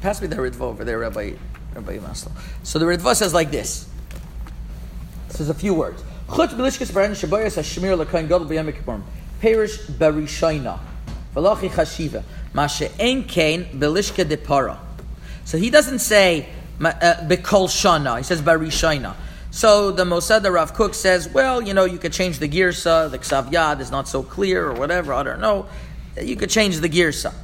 Pass 0.00 0.22
me 0.22 0.28
the 0.28 0.36
Ritva 0.36 0.62
over 0.62 0.84
there, 0.84 0.98
Rabbi 0.98 1.32
Rabbi 1.74 1.98
Maslow. 1.98 2.32
So 2.62 2.78
the 2.78 2.86
Ritva 2.86 3.14
says 3.14 3.34
like 3.34 3.50
this. 3.50 3.88
This 5.28 5.40
is 5.40 5.50
a 5.50 5.54
few 5.54 5.74
words. 5.74 6.02
Chutz 6.30 6.54
b'lishkes 6.54 6.92
b'ren 6.92 7.10
shabayas 7.10 7.56
hashmir 7.56 7.98
l'kain 7.98 8.28
gadol 8.28 8.46
b'yom 8.46 8.72
kippurim. 8.72 9.02
Perish 9.40 9.78
berishoina. 9.78 10.78
V'lachi 11.34 11.68
chashiva. 11.68 12.22
Ma 12.52 12.68
she'en 12.68 13.24
kain 13.24 13.64
b'lishke 13.64 14.28
de 14.28 14.36
para. 14.36 14.78
So 15.44 15.58
he 15.58 15.70
doesn't 15.70 15.98
say 15.98 16.48
uh, 16.80 16.92
b'kol 17.26 17.68
shana. 17.68 18.18
He 18.18 18.22
says 18.22 18.40
berishoina. 18.42 19.16
So 19.50 19.90
the 19.90 20.04
Mossad 20.04 20.48
Rav 20.48 20.74
Kook 20.74 20.94
says, 20.94 21.28
well, 21.28 21.60
you 21.60 21.74
know, 21.74 21.84
you 21.84 21.98
could 21.98 22.12
change 22.12 22.38
the 22.38 22.48
girsa. 22.48 23.10
The 23.10 23.18
ksav 23.18 23.50
yad 23.50 23.80
is 23.80 23.90
not 23.90 24.06
so 24.06 24.22
clear 24.22 24.68
or 24.68 24.74
whatever. 24.74 25.12
I 25.12 25.24
don't 25.24 25.40
know. 25.40 25.66
You 26.20 26.36
could 26.36 26.50
change 26.50 26.78
the 26.78 26.88
girsa. 26.88 27.34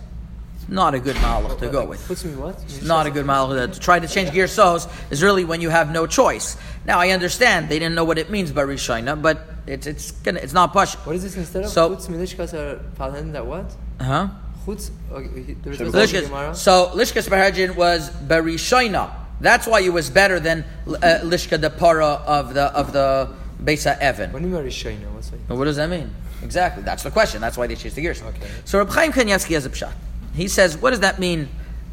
It's 0.66 0.74
not 0.74 0.94
a 0.94 0.98
good 0.98 1.14
malach 1.16 1.60
to 1.60 1.68
go 1.68 1.84
with. 1.86 2.04
Puts 2.08 2.24
me 2.24 2.34
what? 2.34 2.60
It's 2.64 2.82
not 2.82 3.06
a 3.06 3.10
good 3.12 3.24
malach 3.24 3.72
to 3.72 3.78
try 3.78 4.00
to 4.00 4.08
change 4.08 4.32
gear 4.32 4.48
sos 4.48 4.88
is 5.10 5.22
really 5.22 5.44
when 5.44 5.60
you 5.60 5.70
have 5.70 5.92
no 5.92 6.08
choice. 6.08 6.56
Now 6.84 6.98
I 6.98 7.10
understand 7.10 7.68
they 7.68 7.78
didn't 7.78 7.94
know 7.94 8.02
what 8.04 8.18
it 8.18 8.30
means 8.30 8.50
by 8.50 8.62
Rishina, 8.62 9.20
but 9.20 9.46
it's 9.68 9.86
it's 9.86 10.10
gonna 10.10 10.40
it's 10.40 10.52
not 10.52 10.72
push. 10.72 10.94
What 11.06 11.14
is 11.14 11.22
this 11.22 11.36
instead 11.36 11.64
of? 11.64 11.70
So- 11.70 11.90
Chutz 11.90 12.08
milishkas 12.08 12.52
are 12.52 12.80
fallen 12.96 13.30
that 13.32 13.46
what? 13.46 13.76
Huh? 14.00 14.28
Chutz. 14.66 14.90
Okay, 15.12 15.54
there 15.62 15.72
is 15.72 15.80
also 15.82 16.02
a 16.02 16.22
Gemara. 16.22 16.50
Lishkas, 16.50 16.56
so 16.56 16.90
Lishkas 16.94 17.28
Bahajin 17.28 17.76
was 17.76 18.10
Berishina. 18.10 19.12
That's 19.40 19.68
why 19.68 19.80
it 19.82 19.90
was 19.90 20.10
better 20.10 20.40
than 20.40 20.64
uh, 20.88 21.20
Lishka 21.22 21.60
the 21.60 21.70
para 21.70 22.06
of 22.06 22.54
the 22.54 22.64
of 22.74 22.92
the 22.92 23.30
Besa 23.62 24.02
Evan. 24.02 24.32
When 24.32 24.42
you 24.42 24.48
marry 24.48 24.70
Shaina, 24.70 25.08
what's 25.12 25.30
it? 25.30 25.38
What 25.46 25.66
does 25.66 25.76
that 25.76 25.90
mean? 25.90 26.10
Exactly. 26.42 26.82
That's 26.82 27.04
the 27.04 27.12
question. 27.12 27.40
That's 27.40 27.56
why 27.56 27.68
they 27.68 27.76
changed 27.76 27.96
the 27.96 28.02
gears. 28.02 28.20
Okay. 28.20 28.48
So 28.64 28.78
Reb 28.78 28.90
Chaim 28.90 29.12
Kanievsky 29.12 29.54
has 29.54 29.64
a 29.64 29.70
pshat. 29.70 29.92
He 30.36 30.48
says, 30.48 30.76
what 30.76 30.90
does 30.90 31.00
that 31.00 31.18
mean? 31.18 31.48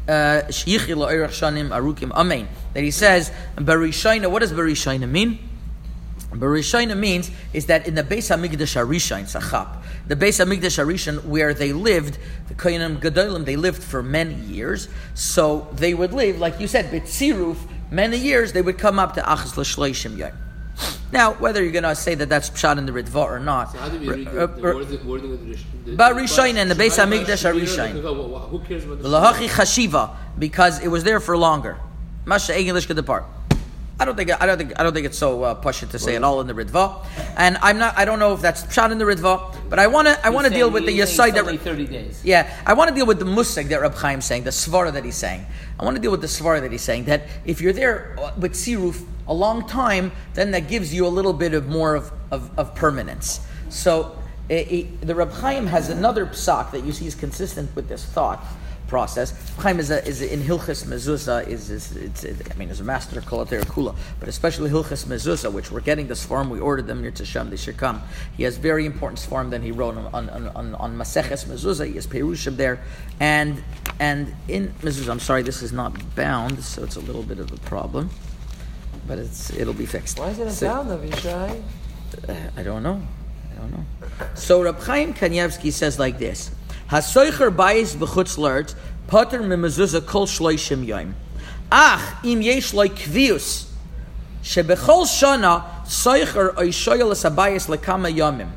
Uh. 0.06 0.42
That 0.42 0.52
he 2.74 2.90
says, 2.90 3.32
Berishayna, 3.56 4.30
what 4.30 4.40
does 4.40 4.52
Berishayna 4.52 5.08
mean? 5.08 5.38
Berishayna 6.30 6.96
means 6.98 7.30
is 7.54 7.66
that 7.66 7.86
in 7.86 7.94
the 7.94 8.02
Beis 8.02 8.28
Hamikdash 8.28 8.76
Arishain, 8.76 9.24
Sachap, 9.24 9.82
the 10.06 10.16
Beis 10.16 10.44
Hamikdash 10.44 10.84
Arishan, 10.84 11.24
where 11.24 11.54
they 11.54 11.72
lived, 11.72 12.18
the 12.48 12.54
Koyanim 12.54 13.00
Gedolim, 13.00 13.46
they 13.46 13.56
lived 13.56 13.82
for 13.82 14.02
many 14.02 14.34
years. 14.34 14.88
So 15.14 15.68
they 15.72 15.94
would 15.94 16.12
live, 16.12 16.38
like 16.38 16.60
you 16.60 16.68
said, 16.68 16.90
Bitziruf, 16.90 17.56
many 17.90 18.18
years, 18.18 18.52
they 18.52 18.60
would 18.62 18.76
come 18.78 18.98
up 18.98 19.14
to 19.14 19.22
Achas 19.22 19.56
L'Shleishim 19.56 20.18
Yom. 20.18 20.32
Now, 21.12 21.34
whether 21.34 21.62
you're 21.62 21.72
going 21.72 21.84
to 21.84 21.94
say 21.94 22.14
that 22.16 22.28
that's 22.28 22.50
pshat 22.50 22.76
in 22.78 22.86
the 22.86 22.92
Ritva 22.92 23.16
or 23.24 23.38
not, 23.38 23.70
So 23.72 23.78
how 23.78 23.88
do 23.88 23.98
we 24.00 24.08
read 24.08 24.26
uh, 24.28 24.32
the, 24.32 24.42
uh, 24.42 24.46
the 24.46 24.62
wording, 24.62 25.06
wording 25.06 25.32
of 25.32 25.46
the 25.46 25.54
the- 25.84 25.96
Ba 25.96 26.12
the- 26.12 26.20
Rishain 26.20 26.54
and 26.56 26.68
the 26.70 26.74
Beis 26.74 26.96
Hamikdash 26.98 27.44
are 27.44 27.54
Rishain. 27.54 28.02
Shemai, 28.02 28.02
wh- 28.02 28.46
wh- 28.46 28.50
Who 28.50 28.58
cares 28.60 28.84
about 28.84 29.02
the 29.02 30.10
because 30.38 30.82
it 30.82 30.88
was 30.88 31.04
there 31.04 31.20
for 31.20 31.36
longer. 31.36 31.76
Masha 32.24 32.58
English 32.58 32.86
could 32.86 32.96
depart. 32.96 33.24
I 33.98 34.04
don't 34.04 34.16
think 34.16 34.42
I 34.42 34.46
don't 34.46 34.58
think 34.58 34.72
I 34.78 34.82
don't 34.82 34.92
think 34.92 35.06
it's 35.06 35.18
so 35.18 35.44
uh, 35.44 35.62
pushy 35.62 35.88
to 35.88 35.98
say 36.00 36.16
it 36.16 36.24
all 36.24 36.40
in 36.40 36.48
the 36.48 36.52
Ritva, 36.52 37.06
and 37.36 37.56
I'm 37.62 37.78
not. 37.78 37.96
I 37.96 38.04
don't 38.04 38.18
know 38.18 38.34
if 38.34 38.40
that's 38.40 38.72
shot 38.74 38.90
in 38.90 38.98
the 38.98 39.04
Ritva, 39.04 39.70
but 39.70 39.78
I 39.78 39.86
want 39.86 40.08
to. 40.08 40.26
I 40.26 40.30
want 40.30 40.48
to 40.48 40.52
deal 40.52 40.68
with 40.68 40.84
the 40.84 40.98
Yesai 40.98 41.32
that. 41.32 41.60
30 41.60 41.86
days. 41.86 42.20
Yeah, 42.24 42.52
I 42.66 42.74
want 42.74 42.88
to 42.88 42.94
deal 42.94 43.06
with 43.06 43.20
the 43.20 43.24
musig 43.24 43.68
that 43.68 43.80
Reb 43.80 43.96
Chaim's 43.96 44.24
saying, 44.24 44.44
the 44.44 44.50
svara 44.50 44.92
that 44.92 45.04
he's 45.04 45.14
saying. 45.14 45.46
I 45.78 45.84
want 45.84 45.96
to 45.96 46.02
deal 46.02 46.10
with 46.10 46.22
the 46.22 46.26
svara 46.26 46.60
that 46.60 46.72
he's 46.72 46.82
saying 46.82 47.04
that 47.04 47.28
if 47.44 47.60
you're 47.60 47.72
there 47.72 48.16
uh, 48.18 48.32
with 48.36 48.54
siruf 48.54 49.06
a 49.28 49.34
long 49.34 49.66
time, 49.68 50.10
then 50.34 50.50
that 50.50 50.66
gives 50.68 50.92
you 50.92 51.06
a 51.06 51.08
little 51.08 51.32
bit 51.32 51.54
of 51.54 51.68
more 51.68 51.94
of, 51.94 52.12
of, 52.32 52.50
of 52.58 52.74
permanence. 52.74 53.46
So 53.68 54.18
i 54.50 54.54
i 54.54 55.04
the 55.04 55.14
Reb 55.14 55.30
Chaim 55.30 55.66
has 55.66 55.88
another 55.88 56.26
psak 56.26 56.72
that 56.72 56.84
you 56.84 56.92
see 56.92 57.06
is 57.06 57.14
consistent 57.14 57.74
with 57.76 57.88
this 57.88 58.04
thought 58.04 58.44
process. 58.88 59.32
Chaim 59.58 59.78
is, 59.80 59.90
a, 59.90 60.06
is 60.06 60.22
a, 60.22 60.32
in 60.32 60.40
Hilchis 60.40 60.84
Mezuzah 60.86 61.46
is, 61.48 61.70
is 61.70 61.96
it's, 61.96 62.24
it, 62.24 62.36
I 62.52 62.54
mean, 62.56 62.68
is 62.70 62.80
a 62.80 62.84
master 62.84 63.20
Kolater 63.20 63.62
Kula, 63.64 63.94
but 64.20 64.28
especially 64.28 64.70
Hilchis 64.70 65.06
Mezuzah, 65.06 65.52
which 65.52 65.70
we're 65.70 65.80
getting 65.80 66.06
this 66.08 66.24
form. 66.24 66.50
We 66.50 66.60
ordered 66.60 66.86
them 66.86 67.02
here 67.02 67.10
to 67.12 67.24
Shem. 67.24 67.50
They 67.50 67.56
should 67.56 67.76
come. 67.76 68.02
He 68.36 68.42
has 68.44 68.56
very 68.56 68.86
important 68.86 69.18
form 69.20 69.50
that 69.50 69.62
he 69.62 69.72
wrote 69.72 69.96
on 69.96 70.28
on 70.28 70.48
on, 70.48 70.74
on 70.74 70.96
Maseches 70.96 71.46
Mezuzah. 71.46 71.86
He 71.86 71.94
has 71.94 72.06
Perushim 72.06 72.56
there, 72.56 72.80
and 73.20 73.62
and 73.98 74.34
in 74.48 74.68
Mezuzah. 74.82 75.10
I'm 75.10 75.20
sorry, 75.20 75.42
this 75.42 75.62
is 75.62 75.72
not 75.72 76.14
bound, 76.14 76.62
so 76.62 76.82
it's 76.84 76.96
a 76.96 77.00
little 77.00 77.22
bit 77.22 77.38
of 77.38 77.52
a 77.52 77.56
problem, 77.58 78.10
but 79.06 79.18
it's 79.18 79.50
it'll 79.54 79.74
be 79.74 79.86
fixed. 79.86 80.18
Why 80.18 80.28
is 80.28 80.38
it 80.38 80.50
So- 80.52 80.66
sound 80.66 80.90
of 80.90 81.00
Yishai? 81.00 81.62
I 82.56 82.62
don't 82.62 82.82
know. 82.82 83.02
I 83.50 83.60
don't 83.60 83.72
know. 83.72 83.84
So 84.34 84.62
Rab 84.62 84.78
Chaim 84.80 85.14
Kanievsky 85.14 85.72
says 85.72 85.98
like 85.98 86.18
this: 86.18 86.50
Hasoicher 86.90 87.50
b'chutz 87.96 88.38
lart 88.38 88.74
pater 89.06 89.40
mimezuzah 89.40 90.06
kol 90.06 90.26
shloishim. 90.26 91.14
Ach 91.72 92.24
im 92.24 92.42
yesh 92.42 92.74
loy 92.74 92.88
kvius 92.88 93.70
shebechol 94.42 95.06
shana 95.06 95.64
soicher 95.84 96.54
oishoyel 96.54 97.10
esabayis 97.12 97.68
lekama 97.74 98.14
yomim. 98.14 98.50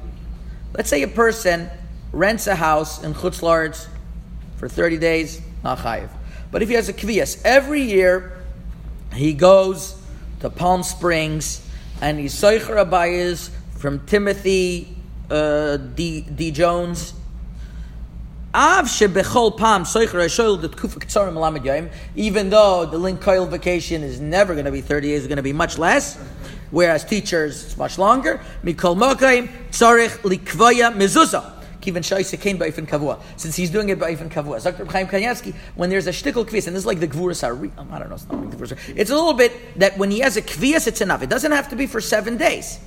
Let's 0.73 0.89
say 0.89 1.03
a 1.03 1.07
person 1.07 1.69
rents 2.11 2.47
a 2.47 2.55
house 2.55 3.03
in 3.03 3.13
chutz 3.13 3.87
for 4.57 4.67
thirty 4.67 4.97
days, 4.97 5.41
not 5.63 5.79
chayiv. 5.79 6.09
But 6.51 6.61
if 6.61 6.69
he 6.69 6.75
has 6.75 6.89
a 6.89 6.93
kvius 6.93 7.41
every 7.45 7.81
year, 7.81 8.41
he 9.13 9.33
goes 9.33 9.95
to 10.41 10.49
Palm 10.49 10.83
Springs 10.83 11.65
and 12.01 12.19
he's 12.19 12.33
Soicher 12.33 12.85
Abayas 12.85 13.49
from 13.77 14.05
Timothy 14.05 14.95
uh, 15.31 15.77
D, 15.77 16.21
D. 16.21 16.51
Jones. 16.51 17.13
Even 22.15 22.49
though 22.49 22.85
the 22.85 22.97
link 22.97 23.21
coil 23.21 23.45
vacation 23.45 24.03
is 24.03 24.19
never 24.19 24.53
going 24.53 24.65
to 24.65 24.71
be 24.71 24.81
30 24.81 25.09
days, 25.09 25.19
it's 25.19 25.27
going 25.27 25.37
to 25.37 25.43
be 25.43 25.53
much 25.53 25.77
less. 25.77 26.17
Whereas 26.71 27.05
teachers, 27.05 27.65
it's 27.65 27.77
much 27.77 27.97
longer. 27.97 28.41
Kavua. 32.85 33.21
Since 33.37 33.55
he's 33.55 33.69
doing 33.69 33.89
it 33.89 33.99
kavua. 33.99 34.61
Dr. 34.61 34.85
Chaim 34.85 35.07
Kanievsky, 35.07 35.53
when 35.75 35.89
there's 35.89 36.07
a 36.07 36.11
shtickle 36.11 36.45
kvias, 36.45 36.67
and 36.67 36.75
this 36.75 36.81
is 36.81 36.85
like 36.85 36.99
the 36.99 37.07
gvuras 37.07 37.43
ari, 37.43 37.71
um, 37.77 37.89
I 37.91 37.99
don't 37.99 38.09
know, 38.09 38.15
it's 38.15 38.27
not 38.27 38.41
like 38.41 38.51
the 38.51 38.57
gvuras. 38.57 38.77
It's 38.95 39.09
a 39.09 39.15
little 39.15 39.33
bit 39.33 39.79
that 39.79 39.97
when 39.97 40.11
he 40.11 40.19
has 40.19 40.35
a 40.35 40.41
kvias, 40.41 40.87
it's 40.87 40.99
enough. 40.99 41.21
It 41.21 41.29
doesn't 41.29 41.51
have 41.51 41.69
to 41.69 41.75
be 41.75 41.87
for 41.87 42.01
seven 42.01 42.35
days. 42.35 42.79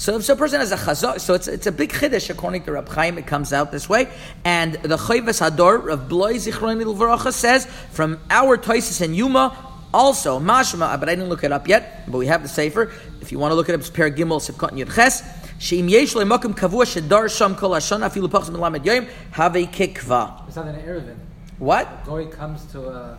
So 0.00 0.16
if 0.16 0.26
a 0.30 0.34
person 0.34 0.60
has 0.60 0.72
a 0.72 0.78
chazor, 0.78 1.20
so 1.20 1.34
it's, 1.34 1.46
it's 1.46 1.66
a 1.66 1.72
big 1.72 1.92
chiddush 1.92 2.30
according 2.30 2.62
to 2.62 2.72
Rab 2.72 2.88
Chaim. 2.88 3.18
It 3.18 3.26
comes 3.26 3.52
out 3.52 3.70
this 3.70 3.86
way, 3.86 4.08
and 4.46 4.72
the 4.76 4.96
Chayvas 4.96 5.46
Hador 5.46 5.92
of 5.92 6.08
Bloy 6.08 6.36
Zichron 6.36 7.32
says 7.34 7.66
from 7.90 8.18
our 8.30 8.56
Toises 8.56 9.02
and 9.02 9.14
Yuma 9.14 9.54
also, 9.92 10.40
mashma, 10.40 10.98
but 10.98 11.10
I 11.10 11.14
didn't 11.14 11.28
look 11.28 11.44
it 11.44 11.52
up 11.52 11.68
yet, 11.68 12.10
but 12.10 12.16
we 12.16 12.28
have 12.28 12.42
the 12.42 12.48
Sefer. 12.48 12.90
If 13.20 13.30
you 13.30 13.38
want 13.38 13.50
to 13.52 13.56
look 13.56 13.68
it 13.68 13.74
up, 13.74 13.80
it's 13.80 13.90
Per 13.90 14.10
Gimel 14.10 14.40
Yud 14.40 14.94
Ches. 14.94 15.22
She'im 15.58 15.86
yesh 15.90 16.14
le'makum 16.14 16.56
kavua 16.56 16.86
shedar 16.86 17.28
sham 17.28 17.54
kol 17.54 17.72
hashana 17.72 18.08
afilu 18.08 18.30
pachs 18.30 18.48
melamed 18.48 18.82
yoyim 18.82 19.06
have 19.32 19.52
kikva. 19.52 20.48
It's 20.48 20.56
not 20.56 20.66
an 20.66 20.76
Erevin. 20.76 21.16
What? 21.58 22.06
Gori 22.06 22.24
comes 22.24 22.64
to 22.72 22.88
a, 22.88 23.18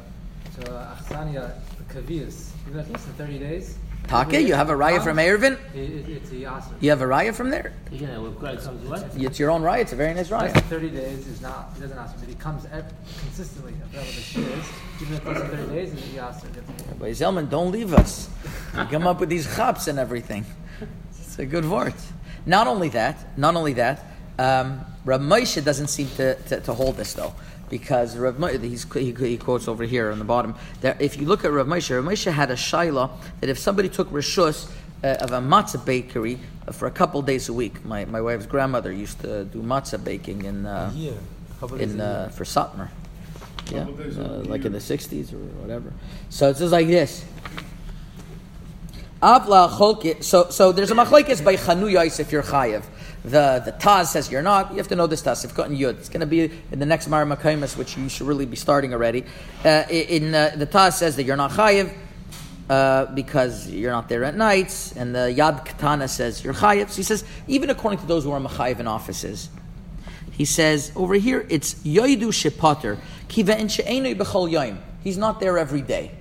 to 0.55 0.71
a 0.75 0.97
achsania, 0.97 1.53
kavias. 1.89 2.49
Even 2.67 2.79
at 2.79 2.89
least 2.89 3.05
in 3.05 3.13
30 3.13 3.37
days. 3.37 3.77
Taka, 4.12 4.41
you 4.41 4.54
have 4.56 4.69
a 4.69 4.74
raya 4.74 5.02
from 5.02 5.15
Erevin? 5.15 5.58
It, 5.74 5.80
it, 5.80 6.10
it's 6.10 6.32
a 6.34 6.63
You 6.82 6.89
have 6.89 7.02
a 7.02 7.06
raya 7.06 7.34
from 7.34 7.50
there? 7.50 7.71
You 7.93 8.08
know, 8.08 8.24
when 8.24 8.34
God 8.34 8.60
comes 8.60 8.86
what? 8.86 9.10
It's 9.15 9.39
your 9.39 9.50
own 9.50 9.62
raya. 9.62 9.80
It's 9.80 9.93
a 9.93 9.95
very 9.95 10.13
nice 10.13 10.28
raya. 10.28 10.52
30 10.63 10.89
days 10.89 11.28
is 11.28 11.39
not, 11.39 11.71
he 11.76 11.80
doesn't 11.80 11.97
ask, 11.97 12.19
but 12.19 12.28
he 12.28 12.36
comes 12.36 12.65
consistently, 13.21 13.71
whatever 13.71 14.06
the 14.06 14.12
shit 14.12 14.43
is. 14.43 14.65
Even 15.02 15.13
if 15.13 15.26
less 15.26 15.50
30 15.50 15.74
days, 15.74 15.93
he's 15.93 16.17
a 16.17 16.17
Yasser. 16.19 16.63
But 17.00 17.12
Zelman, 17.12 17.50
don't 17.50 17.71
leave 17.71 17.93
us. 17.93 18.30
You 18.78 18.84
come 18.88 19.08
up 19.08 19.21
with 19.21 19.30
these 19.30 19.45
chaps 19.56 19.88
and 19.88 19.97
everything. 19.97 20.45
It's 21.17 21.39
a 21.39 21.45
good 21.45 21.63
word. 21.63 21.93
Not 22.45 22.67
only 22.67 22.89
that, 22.89 23.38
not 23.38 23.56
only 23.56 23.71
that, 23.74 24.04
um, 24.38 24.82
Rav 25.06 25.21
Moshe 25.21 25.63
doesn't 25.63 25.88
seem 25.88 26.10
to, 26.17 26.36
to, 26.36 26.60
to 26.60 26.74
hold 26.74 26.97
this 26.97 27.13
though. 27.13 27.34
Because 27.71 28.17
Rav 28.17 28.36
Moshe, 28.36 28.99
he, 28.99 29.29
he 29.29 29.38
quotes 29.38 29.69
over 29.69 29.86
here 29.86 30.12
on 30.12 30.19
the 30.19 30.25
bottom 30.25 30.55
that 30.81 31.01
if 31.01 31.17
you 31.17 31.25
look 31.25 31.45
at 31.45 31.51
Rav 31.51 31.65
Moshe, 31.65 31.95
Rav 31.95 32.03
Moshe 32.03 32.29
had 32.31 32.51
a 32.51 32.55
shaila 32.55 33.10
that 33.39 33.49
if 33.49 33.57
somebody 33.57 33.88
took 33.88 34.12
rishus 34.12 34.69
uh, 35.03 35.07
of 35.21 35.31
a 35.31 35.39
matzah 35.39 35.84
bakery 35.84 36.38
uh, 36.67 36.73
for 36.73 36.88
a 36.88 36.91
couple 36.91 37.21
days 37.21 37.47
a 37.47 37.53
week, 37.53 37.84
my, 37.86 38.03
my 38.03 38.19
wife's 38.19 38.45
grandmother 38.45 38.91
used 38.91 39.21
to 39.21 39.45
do 39.45 39.63
matzah 39.63 40.03
baking 40.03 40.43
in 40.43 40.65
uh, 40.65 40.91
in 41.79 42.01
uh, 42.01 42.29
for 42.29 42.43
Satmar. 42.43 42.89
Yeah, 43.71 43.84
uh, 43.84 44.43
like 44.45 44.65
in 44.65 44.73
the 44.73 44.79
'60s 44.79 45.31
or 45.31 45.38
whatever. 45.62 45.93
So 46.29 46.49
it's 46.49 46.60
just 46.60 46.73
like 46.73 46.88
this. 46.88 47.23
So, 49.21 50.49
so 50.49 50.71
there's 50.71 50.89
a 50.89 50.95
machlekes 50.95 51.45
by 51.45 51.55
Chanuyos 51.55 52.19
if 52.19 52.31
you're 52.31 52.41
chayev. 52.41 52.84
The 53.23 53.62
the 53.63 53.71
Taz 53.71 54.07
says 54.07 54.31
you're 54.31 54.41
not. 54.41 54.71
You 54.71 54.77
have 54.77 54.88
to 54.88 54.95
know 54.95 55.05
this 55.05 55.21
Taz. 55.21 55.45
If 55.45 55.53
gotten 55.53 55.77
yud, 55.77 55.99
it's 55.99 56.10
going 56.10 56.21
to 56.21 56.25
be 56.25 56.51
in 56.71 56.79
the 56.79 56.88
next 56.88 57.07
Mar 57.07 57.23
Makaimis, 57.23 57.77
which 57.77 57.95
you 57.95 58.10
should 58.10 58.25
really 58.25 58.47
be 58.47 58.55
starting 58.55 58.93
already. 58.95 59.23
Uh, 59.63 59.84
in 59.91 60.34
uh, 60.34 60.53
the 60.55 60.65
Taz 60.65 60.93
says 60.93 61.17
that 61.17 61.23
you're 61.23 61.38
not 61.38 61.51
chayev. 61.51 61.93
Uh, 62.67 63.05
because 63.13 63.69
you're 63.69 63.91
not 63.91 64.07
there 64.07 64.23
at 64.23 64.36
nights, 64.38 64.93
and 64.93 65.13
the 65.13 65.19
Yad 65.19 65.65
Katana 65.65 66.07
says 66.07 66.43
you're 66.43 66.53
chayev. 66.53 66.89
So 66.89 66.95
he 66.95 67.03
says 67.03 67.23
even 67.47 67.69
according 67.69 67.99
to 67.99 68.07
those 68.07 68.23
who 68.23 68.31
are 68.31 68.39
machayev 68.39 68.79
in 68.79 68.88
offices, 68.88 69.49
he 70.31 70.45
says 70.45 70.91
over 70.95 71.15
here 71.15 71.45
it's 71.49 71.75
yoidu 71.84 72.29
shepater 72.29 72.97
kiva 73.27 73.55
en 73.55 73.67
she'enoi 73.67 74.15
b'chol 74.15 74.49
yoim. 74.49 74.77
He's 75.03 75.17
not 75.17 75.39
there 75.39 75.57
every 75.60 75.81
day. 75.81 76.12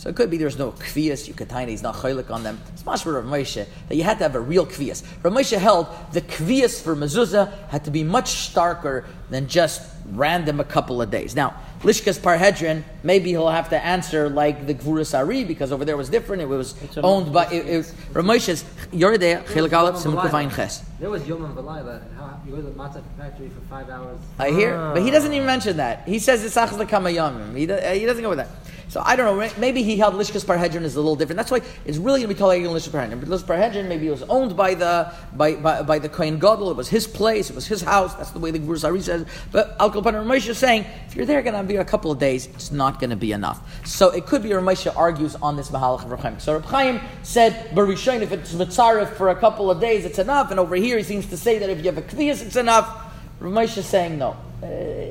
So 0.00 0.08
it 0.08 0.16
could 0.16 0.30
be 0.30 0.38
there's 0.38 0.56
no 0.56 0.72
kvias, 0.72 1.28
you 1.28 1.34
could 1.34 1.52
he's 1.68 1.82
not 1.82 1.94
chaylik 1.94 2.30
on 2.30 2.42
them. 2.42 2.58
It's 2.72 2.86
much 2.86 3.02
for 3.02 3.20
Rav 3.20 3.24
Moshe 3.26 3.66
that 3.90 3.94
you 3.94 4.02
had 4.02 4.16
to 4.16 4.24
have 4.24 4.34
a 4.34 4.40
real 4.40 4.64
kvias. 4.64 5.04
Rav 5.22 5.30
Moshe 5.30 5.58
held 5.58 5.88
the 6.12 6.22
kvias 6.22 6.82
for 6.82 6.96
mezuzah 6.96 7.68
had 7.68 7.84
to 7.84 7.90
be 7.90 8.02
much 8.02 8.30
starker 8.30 9.04
than 9.28 9.46
just 9.46 9.82
random 10.06 10.58
a 10.58 10.64
couple 10.64 11.02
of 11.02 11.10
days. 11.10 11.36
Now, 11.36 11.54
Lishkas 11.82 12.18
Parhedrin, 12.18 12.82
maybe 13.02 13.28
he'll 13.28 13.50
have 13.50 13.68
to 13.68 13.84
answer 13.84 14.30
like 14.30 14.66
the 14.66 14.74
Gevuras 14.74 15.16
Ari 15.16 15.44
because 15.44 15.70
over 15.70 15.84
there 15.84 15.98
was 15.98 16.08
different. 16.08 16.40
It 16.40 16.46
was 16.46 16.74
owned 16.96 17.30
by 17.30 17.50
it, 17.52 17.66
it, 17.66 17.94
Rav 18.14 18.24
Moshe's 18.24 18.64
Yoredeh 18.92 19.44
Chilik 19.48 19.72
Aleph 19.74 19.96
Simukh 19.96 20.56
Ches. 20.56 20.82
There 20.98 21.10
was 21.10 21.28
Yom 21.28 21.44
and 21.44 21.58
and 21.58 22.16
how 22.16 22.40
you 22.46 22.52
go 22.52 22.56
to 22.56 22.62
the 22.62 22.70
matzah 22.70 23.02
factory 23.18 23.50
for 23.50 23.60
five 23.68 23.90
hours. 23.90 24.18
I 24.38 24.48
hear, 24.48 24.78
but 24.94 25.02
he 25.02 25.10
doesn't 25.10 25.30
ah. 25.30 25.34
even 25.34 25.46
mention 25.46 25.76
that. 25.76 26.08
He 26.08 26.18
says 26.18 26.42
it's 26.42 26.56
achas 26.56 26.82
lekamayamim. 26.82 27.52
He, 27.54 27.60
he 28.00 28.06
doesn't 28.06 28.22
go 28.22 28.30
with 28.30 28.38
that. 28.38 28.48
So 28.90 29.00
I 29.04 29.14
don't 29.14 29.38
know. 29.38 29.50
Maybe 29.56 29.84
he 29.84 29.96
held 29.96 30.14
lishkas 30.14 30.44
parhedrin 30.44 30.82
is 30.82 30.96
a 30.96 31.00
little 31.00 31.14
different. 31.14 31.36
That's 31.36 31.52
why 31.52 31.60
it's 31.84 31.96
really 31.96 32.18
going 32.18 32.28
to 32.28 32.34
be 32.34 32.38
called 32.38 32.54
lishkas 32.54 32.88
parhedrin. 32.88 33.20
But 33.20 33.28
lishkas 33.28 33.44
parhedrin 33.44 33.86
maybe 33.86 34.08
it 34.08 34.10
was 34.10 34.24
owned 34.24 34.56
by 34.56 34.74
the 34.74 35.12
by, 35.36 35.54
by, 35.54 35.82
by 35.82 36.00
the 36.00 36.08
kohen 36.08 36.40
gadol. 36.40 36.72
It 36.72 36.76
was 36.76 36.88
his 36.88 37.06
place. 37.06 37.50
It 37.50 37.54
was 37.54 37.68
his 37.68 37.82
house. 37.82 38.16
That's 38.16 38.32
the 38.32 38.40
way 38.40 38.50
the 38.50 38.58
Gevuras 38.58 38.84
Ari 38.84 39.00
says. 39.02 39.26
But 39.52 39.76
Al 39.78 39.92
Ramesh 39.92 40.48
is 40.48 40.58
saying 40.58 40.86
if 41.06 41.14
you're 41.14 41.24
there 41.24 41.40
going 41.40 41.54
to 41.54 41.62
be 41.62 41.76
a 41.76 41.84
couple 41.84 42.10
of 42.10 42.18
days, 42.18 42.46
it's 42.46 42.72
not 42.72 42.98
going 42.98 43.10
to 43.10 43.16
be 43.16 43.30
enough. 43.30 43.86
So 43.86 44.10
it 44.10 44.26
could 44.26 44.42
be 44.42 44.48
Ramesh 44.48 44.92
argues 44.96 45.36
on 45.36 45.54
this 45.54 45.70
mahalach 45.70 46.04
of 46.04 46.10
Reb 46.10 46.40
So 46.40 46.54
Reb 46.54 46.64
Chaim 46.64 47.00
said 47.22 47.70
Barishain 47.70 48.22
if 48.22 48.32
it's 48.32 48.52
mitzaref 48.54 49.14
for 49.14 49.28
a 49.28 49.36
couple 49.36 49.70
of 49.70 49.80
days, 49.80 50.04
it's 50.04 50.18
enough. 50.18 50.50
And 50.50 50.58
over 50.58 50.74
here 50.74 50.98
he 50.98 51.04
seems 51.04 51.26
to 51.26 51.36
say 51.36 51.60
that 51.60 51.70
if 51.70 51.78
you 51.78 51.84
have 51.84 51.98
a 51.98 52.02
kvias, 52.02 52.44
it's 52.44 52.56
enough. 52.56 53.06
Ramesh 53.40 53.78
is 53.78 53.86
saying 53.86 54.18
no. 54.18 54.36
Uh, 54.62 55.09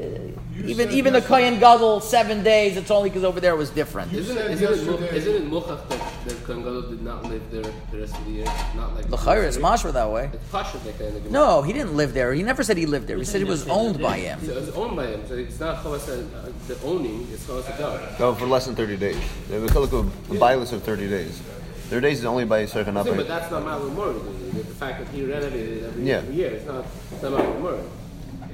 even 0.70 0.92
even 0.92 1.14
the 1.14 1.20
yesterday- 1.20 1.42
Kohen 1.50 1.60
Gadol 1.60 2.00
seven 2.02 2.44
days. 2.44 2.78
It's 2.78 2.92
only 2.92 3.10
because 3.10 3.24
over 3.24 3.40
there 3.40 3.56
was 3.56 3.70
different. 3.70 4.14
Isn't 4.14 4.38
it, 4.38 4.52
isn't, 4.52 4.64
it, 4.74 4.86
mu- 4.86 4.92
yesterday- 4.92 5.18
isn't 5.18 5.36
it 5.36 5.50
muchach 5.52 5.90
that, 5.90 6.02
that 6.26 6.44
Kohen 6.46 6.64
Gadol 6.64 6.82
did 6.84 7.02
not 7.02 7.24
live 7.26 7.42
there 7.52 7.64
the 7.92 7.98
rest 8.00 8.16
of 8.18 8.26
the 8.26 8.32
year? 8.32 8.46
Not 8.76 8.96
like 8.96 9.10
L'chayr 9.10 9.44
is 9.46 9.58
mashra 9.58 9.92
that 9.94 10.10
way. 10.12 10.30
It's 10.34 10.48
Pasha 10.52 10.78
that 10.80 10.98
kind 11.00 11.16
of 11.18 11.32
No, 11.32 11.62
he 11.62 11.74
didn't 11.74 11.96
live 11.98 12.14
there. 12.14 12.34
He 12.34 12.44
never 12.44 12.64
said 12.64 12.78
he 12.78 12.86
lived 12.86 13.08
there. 13.08 13.18
He 13.18 13.26
said 13.26 13.42
it 13.42 13.48
was 13.48 13.68
owned 13.68 14.00
by 14.02 14.18
him. 14.18 14.40
So 14.46 14.58
it's 14.58 14.70
owned 14.76 14.96
by 14.96 15.08
him, 15.08 15.22
so 15.28 15.36
it's 15.36 15.60
not 15.60 15.84
Chavas 15.84 16.08
uh, 16.10 16.52
the 16.68 16.78
owning, 16.84 17.28
it's 17.34 17.46
Chavas 17.46 17.68
Gadol. 17.78 18.00
No, 18.20 18.36
for 18.36 18.46
less 18.46 18.66
than 18.66 18.76
30 18.76 18.98
days. 18.98 19.18
They 19.48 19.56
have 19.60 19.64
a 19.64 19.68
kolok 19.68 19.94
of 19.94 20.06
byless 20.40 20.72
of 20.74 20.84
30 20.84 21.08
days. 21.10 21.42
30 21.90 22.02
days 22.08 22.20
is 22.20 22.26
only 22.26 22.46
by 22.46 22.60
a 22.60 22.68
certain 22.68 22.94
No, 22.94 23.04
but 23.04 23.28
that's 23.28 23.50
not 23.50 23.64
Ma'al 23.64 23.92
Murray. 23.96 24.14
The, 24.54 24.58
the 24.60 24.76
fact 24.76 25.00
that 25.00 25.08
he 25.12 25.26
renovated 25.26 25.80
it 25.80 25.84
every, 25.86 26.04
Yeah. 26.04 26.22
year, 26.30 26.52
it's 26.52 26.68
not, 26.68 26.86
it's 27.12 27.24
not 27.24 27.32
Ma'al 27.32 27.62
Murray. 27.62 27.80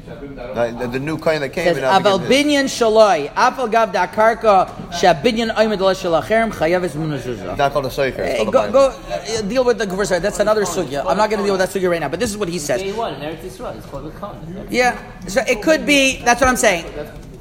The, 0.05 0.87
the 0.93 0.99
new 0.99 1.17
kind 1.17 1.41
that 1.41 1.49
came 1.49 1.65
Says 1.65 1.77
and 1.77 1.85
now 1.85 1.99
aval 1.99 2.19
became 2.19 2.47
his. 2.49 2.53
binyan 2.53 2.65
shaloi 2.65 3.33
apal 3.33 3.71
gav 3.71 3.91
da 3.91 4.05
karka 4.05 4.67
shabinyan 4.91 5.55
oimed 5.55 5.79
la 5.79 5.93
shalacherem 5.93 6.51
chayavis 6.51 6.85
It's 6.85 6.95
munazuzah. 6.95 7.57
not 7.57 7.73
called 7.73 7.85
a 7.87 7.89
Seicher, 7.89 8.19
it's 8.19 8.37
Hey, 8.39 8.45
go, 8.45 8.71
go 8.71 8.89
uh, 8.89 9.41
deal 9.41 9.63
with 9.65 9.79
the 9.79 9.87
verse. 9.87 10.09
That's 10.09 10.39
another 10.39 10.63
sugya. 10.65 11.03
I'm 11.07 11.17
not 11.17 11.29
going 11.31 11.39
to 11.39 11.45
deal 11.45 11.57
with 11.57 11.61
that 11.61 11.69
sugya 11.69 11.89
right 11.89 11.99
now. 11.99 12.09
But 12.09 12.19
this 12.19 12.29
is 12.29 12.37
what 12.37 12.49
he 12.49 12.59
Day 12.59 12.59
says. 12.59 12.95
one, 12.95 13.15
in 13.15 13.21
Eretz 13.21 13.41
Yisrael, 13.41 13.75
it's 13.77 13.85
called 13.87 14.05
a 14.05 14.11
Khan. 14.11 14.67
Yeah, 14.69 14.99
so 15.27 15.41
it 15.47 15.61
could 15.63 15.85
be. 15.87 16.21
That's 16.23 16.39
what 16.39 16.49
I'm 16.49 16.55
saying. 16.57 16.85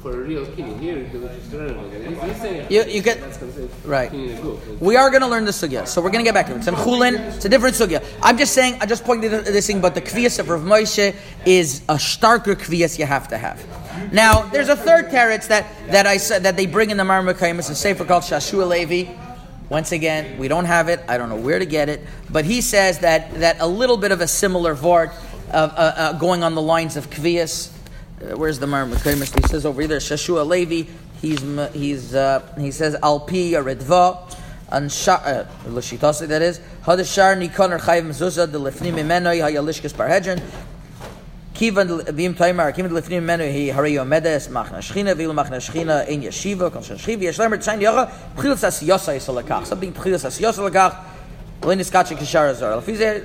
For 0.05 0.21
real. 0.21 0.45
Here, 0.45 0.97
it 0.99 1.13
was 1.19 1.31
just 1.35 1.51
renovated. 1.51 2.07
He's, 2.13 2.21
he's 2.21 2.37
saying 2.39 2.67
You- 2.69 2.83
you 2.83 3.01
get- 3.01 3.17
right. 3.85 4.11
king 4.11 4.29
in 4.29 4.37
a. 4.37 4.57
We 4.79 4.97
are 4.97 5.09
going 5.09 5.23
to 5.23 5.27
learn 5.27 5.45
the 5.45 5.51
sugya, 5.51 5.87
so 5.87 5.99
we're 5.99 6.11
going 6.11 6.23
to 6.23 6.27
get 6.27 6.35
back 6.35 6.45
to 6.45 6.53
it. 6.53 6.57
It's 6.57 6.67
in 6.67 6.75
Chulin. 6.75 7.17
It's 7.35 7.45
a 7.45 7.49
different 7.49 7.73
sugya. 7.75 8.03
I'm 8.21 8.37
just 8.37 8.53
saying. 8.53 8.77
I 8.81 8.85
just 8.85 9.03
pointed 9.03 9.31
to 9.31 9.51
this 9.51 9.65
thing, 9.65 9.81
but 9.81 9.95
the 9.95 10.01
kvias 10.01 10.37
of 10.37 10.47
Rav 10.49 10.61
Moshe 10.61 11.15
is 11.47 11.81
a 11.89 11.95
starker 11.95 12.53
kvias 12.53 12.99
you 12.99 13.07
have 13.07 13.27
to 13.29 13.37
have. 13.39 13.59
Now, 14.13 14.43
there's 14.43 14.69
a 14.69 14.75
third 14.75 15.09
teretz 15.09 15.47
that 15.47 15.65
that 15.89 16.05
I 16.05 16.17
said 16.17 16.43
that 16.43 16.55
they 16.55 16.67
bring 16.67 16.91
in 16.91 16.97
the 16.97 17.03
Marmakayim. 17.03 17.57
It's 17.57 17.71
a 17.71 17.75
sefer 17.75 18.05
called 18.05 18.21
Shashua 18.21 18.67
Levi. 18.67 19.11
Once 19.69 19.91
again, 19.91 20.37
we 20.37 20.47
don't 20.47 20.65
have 20.65 20.87
it. 20.87 20.99
I 21.07 21.17
don't 21.17 21.29
know 21.29 21.35
where 21.47 21.57
to 21.57 21.65
get 21.65 21.89
it, 21.89 22.01
but 22.29 22.45
he 22.45 22.61
says 22.61 22.99
that 22.99 23.33
that 23.39 23.57
a 23.59 23.65
little 23.65 23.97
bit 23.97 24.11
of 24.11 24.21
a 24.21 24.27
similar 24.27 24.75
vort 24.75 25.09
of 25.51 25.71
uh, 25.71 25.73
uh, 25.73 26.13
going 26.13 26.43
on 26.43 26.53
the 26.53 26.61
lines 26.61 26.95
of 26.95 27.09
kvias. 27.09 27.71
Uh, 28.21 28.37
where's 28.37 28.59
the 28.59 28.65
Marmakayim? 28.65 29.41
He 29.41 29.47
says 29.47 29.65
over 29.65 29.81
here, 29.81 29.89
Shashua 29.89 30.47
Levi. 30.47 30.89
He's 31.21 31.41
he's 31.73 32.15
uh, 32.15 32.41
he 32.57 32.71
says 32.71 32.95
Alpi 32.95 33.51
Redva. 33.51 34.33
And 34.69 34.85
uh, 34.85 35.45
Lashitasi 35.65 36.27
that 36.27 36.41
is 36.41 36.59
Hadashar 36.83 37.37
Nikoner 37.37 37.79
Chayiv 37.79 38.07
Mezuzah 38.07 38.51
the 38.51 38.59
Lefnim 38.59 38.93
Imenoi 38.95 39.39
Hayalishkas 39.39 39.93
Parhedron 39.93 40.41
Kivan 41.55 41.87
v'im 41.87 42.33
taimar 42.33 42.73
kivan 42.75 42.91
lefnim 42.91 43.23
menu 43.23 43.45
he 43.45 43.69
hari 43.69 43.93
yomedes 43.93 44.49
machna 44.49 44.79
shchina 44.79 45.15
v'il 45.15 45.33
machna 45.33 45.55
shchina 45.55 46.05
in 46.09 46.21
yeshiva 46.21 46.69
kon 46.69 46.81
shchiv 46.81 47.21
yesh 47.21 47.37
lemer 47.37 47.57
tzayin 47.57 47.79
yacha 47.79 48.11
b'chilas 48.35 48.65
as 48.65 48.81
yosa 48.81 49.65
something 49.65 49.93
b'chilas 49.93 50.25
as 50.25 50.37
yosa 50.37 51.05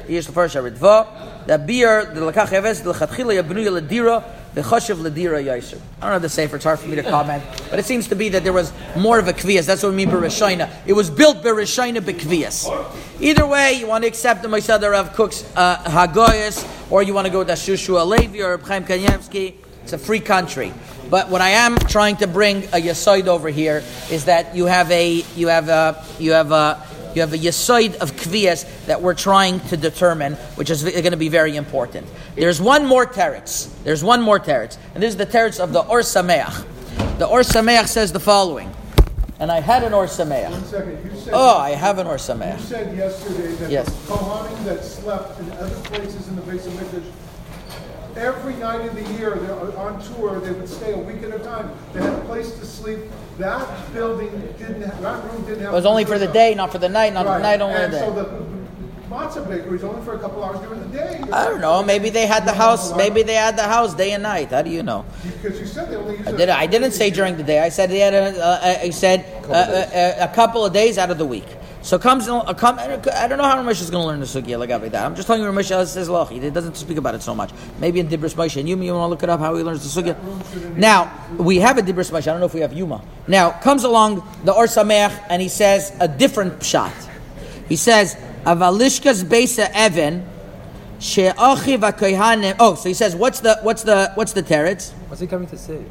yesh 0.08 0.28
lefer 0.28 0.48
sharitva 0.48 1.46
the 1.46 1.58
beer 1.58 2.06
the 2.06 2.20
lakach 2.20 2.48
yeves 2.48 2.82
the 2.82 2.92
ledira 2.92 4.24
the 4.52 4.62
yaiser. 4.62 5.78
I 6.00 6.06
don't 6.06 6.12
know 6.12 6.18
the 6.18 6.28
safer 6.28 6.56
it's 6.56 6.64
hard 6.64 6.78
for 6.78 6.88
me 6.88 6.96
to 6.96 7.02
comment 7.02 7.42
but 7.70 7.78
it 7.78 7.84
seems 7.84 8.08
to 8.08 8.16
be 8.16 8.30
that 8.30 8.42
there 8.42 8.52
was 8.52 8.72
more 8.96 9.18
of 9.18 9.28
a 9.28 9.32
kvias. 9.32 9.66
That's 9.66 9.82
what 9.82 9.90
we 9.90 9.96
mean 9.96 10.08
b'rishayna 10.08 10.70
it 10.86 10.92
was 10.94 11.10
built 11.10 11.42
b'rishayna 11.42 12.00
b'kvias 12.00 12.68
either 13.20 13.46
way 13.46 13.74
you 13.74 13.86
want 13.86 14.02
to 14.04 14.08
accept 14.08 14.42
the 14.42 14.48
Moisada 14.48 14.90
Rav 14.90 15.12
Kook's 15.14 15.44
uh, 15.54 15.76
Hagoyas 15.84 16.66
or 16.90 17.02
you 17.02 17.14
want 17.14 17.26
to 17.26 17.32
go 17.32 17.38
with 17.38 17.48
Shushua 17.48 18.06
Levi 18.06 18.42
or 18.42 18.58
Chaim 18.58 18.84
Kanievsky. 18.84 19.54
It's 19.84 19.92
a 19.92 19.98
free 19.98 20.20
country. 20.20 20.72
But 21.08 21.30
what 21.30 21.40
I 21.40 21.50
am 21.50 21.76
trying 21.78 22.16
to 22.16 22.26
bring 22.26 22.64
a 22.64 22.80
yasoid 22.80 23.26
over 23.26 23.48
here 23.48 23.82
is 24.10 24.26
that 24.26 24.54
you 24.54 24.66
have 24.66 24.90
a 24.90 25.24
you 25.34 25.48
have 25.48 25.68
a 25.68 26.04
you 26.18 26.32
have 26.32 26.52
a 26.52 26.86
you 27.14 27.20
have 27.22 27.32
a 27.32 27.38
yasoid 27.38 27.96
of 27.96 28.12
kvias 28.12 28.64
that 28.86 29.02
we're 29.02 29.14
trying 29.14 29.60
to 29.68 29.76
determine, 29.76 30.34
which 30.56 30.70
is 30.70 30.82
going 30.84 31.10
to 31.10 31.16
be 31.16 31.28
very 31.28 31.56
important. 31.56 32.06
There's 32.34 32.60
one 32.60 32.86
more 32.86 33.06
teretz. 33.06 33.68
There's 33.84 34.02
one 34.04 34.22
more 34.22 34.38
teretz, 34.38 34.76
and 34.94 35.02
this 35.02 35.10
is 35.10 35.16
the 35.16 35.26
teretz 35.26 35.58
of 35.60 35.72
the 35.72 35.80
Or 35.80 36.00
Sameach. 36.00 36.64
The 37.18 37.26
Or 37.26 37.40
Sameach 37.40 37.86
says 37.88 38.12
the 38.12 38.20
following, 38.20 38.72
and 39.38 39.50
I 39.50 39.60
had 39.60 39.82
an 39.84 39.92
Or 39.92 40.06
Sameach. 40.06 40.64
second, 40.66 40.98
you 41.04 41.20
said. 41.20 41.32
Oh, 41.34 41.58
I 41.58 41.70
have 41.70 41.98
an 41.98 42.06
Or 42.06 42.14
You 42.14 42.18
said 42.18 42.96
yesterday 42.96 43.52
that 43.56 43.70
Yes. 43.70 43.86
the 43.86 44.12
Kohanim 44.14 44.64
that 44.64 44.84
slept 44.84 45.40
in 45.40 45.50
other 45.52 45.74
places 45.84 46.28
in 46.28 46.36
the 46.36 46.42
base 46.42 46.66
of 46.66 46.72
Mikdash, 46.74 47.04
every 48.16 48.54
night 48.54 48.86
of 48.86 48.94
the 48.94 49.12
year, 49.14 49.34
they're 49.36 49.78
on 49.78 50.02
tour, 50.14 50.40
they 50.40 50.52
would 50.52 50.68
stay 50.68 50.92
a 50.92 50.98
week 50.98 51.22
at 51.22 51.32
a 51.34 51.38
time. 51.38 51.70
They 51.92 52.00
had 52.00 52.14
a 52.14 52.24
place 52.24 52.52
to 52.52 52.66
sleep. 52.66 53.00
That 53.38 53.92
building 53.94 54.30
didn't, 54.58 54.82
have- 54.82 55.00
that 55.00 55.24
room 55.24 55.44
didn't 55.44 55.60
have. 55.60 55.72
It 55.72 55.76
was 55.76 55.86
only 55.86 56.04
for 56.04 56.18
the 56.18 56.26
day, 56.28 56.54
not 56.54 56.72
for 56.72 56.78
the 56.78 56.88
night, 56.88 57.14
not 57.14 57.26
for 57.26 57.32
the 57.32 57.38
night, 57.38 57.60
only 57.60 57.76
the 57.76 57.84
and 57.84 57.92
day. 57.92 57.98
so 58.00 58.12
the, 58.12 58.60
matzah 59.10 59.46
bakeries 59.48 59.82
only 59.82 60.02
for 60.04 60.14
a 60.14 60.18
couple 60.18 60.42
hours 60.42 60.60
during 60.60 60.80
the 60.80 60.96
day. 60.96 61.20
I 61.32 61.44
don't 61.44 61.60
know. 61.60 61.82
Maybe 61.82 62.10
they 62.10 62.26
had 62.26 62.46
the 62.46 62.52
house. 62.52 62.96
Maybe 62.96 63.22
they 63.22 63.34
had 63.34 63.56
the 63.56 63.64
house 63.64 63.92
day 63.94 64.12
and 64.12 64.22
night. 64.22 64.50
How 64.50 64.62
do 64.62 64.70
you 64.70 64.82
know? 64.82 65.04
Because 65.42 65.58
you 65.58 65.66
said 65.66 65.90
they 65.90 65.96
only 65.96 66.18
I 66.26 66.32
did. 66.32 66.48
I 66.48 66.66
didn't 66.66 66.92
say 66.92 67.10
during 67.10 67.36
the 67.36 67.42
day. 67.42 67.58
I 67.60 67.70
said 67.70 67.90
they 67.90 67.98
had. 67.98 68.14
A, 68.14 68.40
uh, 68.40 68.78
I 68.82 68.90
said 68.90 69.26
uh, 69.48 69.52
uh, 69.52 70.30
a 70.30 70.34
couple 70.34 70.64
of 70.64 70.72
days 70.72 70.96
out 70.96 71.10
of 71.10 71.18
the 71.18 71.26
week. 71.26 71.46
So 71.82 71.98
comes. 71.98 72.28
A, 72.28 72.54
come, 72.54 72.78
I 72.78 72.86
don't 73.26 73.38
know 73.38 73.44
how 73.44 73.56
Ramesh 73.56 73.80
is 73.80 73.90
going 73.90 74.02
to 74.02 74.08
learn 74.08 74.20
the 74.20 74.26
sugya 74.26 74.58
like 74.58 74.68
that. 74.92 75.04
I'm 75.04 75.14
just 75.14 75.26
telling 75.26 75.42
you 75.42 75.48
Ramesh 75.48 75.86
says 75.86 76.08
loch. 76.08 76.30
He 76.30 76.50
doesn't 76.50 76.76
speak 76.76 76.98
about 76.98 77.14
it 77.14 77.22
so 77.22 77.34
much. 77.34 77.50
Maybe 77.78 78.00
in 78.00 78.08
Dibris 78.08 78.34
Moshe 78.34 78.58
and 78.58 78.68
Yuma, 78.68 78.84
you 78.84 78.92
want 78.92 79.04
to 79.04 79.08
look 79.08 79.22
it 79.22 79.30
up 79.30 79.40
how 79.40 79.54
he 79.54 79.62
learns 79.62 79.82
the 79.82 80.02
sugya. 80.02 80.76
Now 80.76 81.10
we 81.38 81.56
have 81.56 81.78
a 81.78 81.82
Dibris 81.82 82.10
Moshe. 82.10 82.28
I 82.28 82.32
don't 82.32 82.40
know 82.40 82.46
if 82.46 82.54
we 82.54 82.60
have 82.60 82.72
Yuma. 82.72 83.02
Now 83.26 83.50
comes 83.50 83.84
along 83.84 84.28
the 84.44 84.52
Or 84.52 84.64
Sameach 84.64 85.24
and 85.30 85.40
he 85.40 85.48
says 85.48 85.96
a 86.00 86.08
different 86.08 86.60
pshat. 86.60 87.08
He 87.68 87.76
says 87.76 88.14
avalishkas 88.44 89.24
beisa 89.24 89.70
Evan. 89.72 90.26
She'achiv 90.98 91.78
hakohanim. 91.78 92.56
Oh, 92.60 92.74
so 92.74 92.90
he 92.90 92.94
says, 92.94 93.16
what's 93.16 93.40
the 93.40 93.58
what's 93.62 93.84
the 93.84 94.12
what's 94.16 94.34
the 94.34 94.42
teretz? 94.42 94.92
What's 95.08 95.22
he 95.22 95.26
coming 95.26 95.48
to 95.48 95.56
say? 95.56 95.82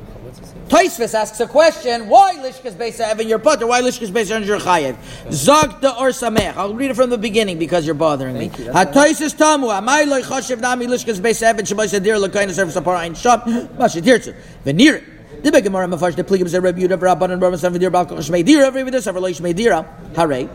Toisvis 0.70 1.15
asks 1.15 1.39
a 1.39 1.47
question: 1.47 2.07
Why 2.07 2.36
lishkas 2.36 2.74
beisa 2.74 2.99
Evan 2.99 3.28
your 3.28 3.39
putter? 3.39 3.65
Why 3.65 3.82
lishkas 3.82 4.11
beisa 4.11 4.32
Evan 4.32 4.47
your 4.47 4.59
chayev? 4.59 4.95
Zog 5.32 5.82
the 5.82 5.89
or 5.97 6.09
samech. 6.09 6.55
I'll 6.55 6.76
read 6.76 6.91
it 6.91 6.93
from 6.93 7.09
the 7.09 7.17
beginning 7.17 7.57
because 7.57 7.88
you're 7.88 7.95
bothering 7.95 8.38
me. 8.38 8.49
Hatoisis 8.49 9.36
tamu 9.36 9.67
amay 9.67 10.05
loy 10.05 10.22
choshev 10.22 10.59
nami 10.59 10.86
lishkas 10.86 11.20
beisa 11.20 11.43
Evan 11.43 11.65
sheboisa 11.65 12.01
dir 12.03 12.17
lokaina 12.17 12.51
service 12.51 12.76
apar 12.76 12.97
ein 12.97 13.15
shop 13.15 13.45
mashit 13.80 14.03
hirtzu 14.03 14.36
venir. 14.63 15.03
The 15.41 15.51
big 15.51 15.63
Gemara 15.63 15.88
mafash 15.88 16.15
the 16.15 16.24
pligim 16.24 16.43
zeh 16.43 16.61
Rabbi 16.61 16.82
Yehuda 16.82 16.99
v'Rabban 16.99 17.32
and 17.32 17.41
Rabban 17.41 17.57
Sav 17.57 17.74
dir 17.80 17.89
balkol 17.89 18.20
shmei 18.20 18.45
dira 18.45 18.67
every 18.67 18.84
video 18.84 18.99
several 18.99 19.24
loy 19.24 19.34
shmei 19.34 19.55
dira 19.55 19.88
hare. 20.15 20.47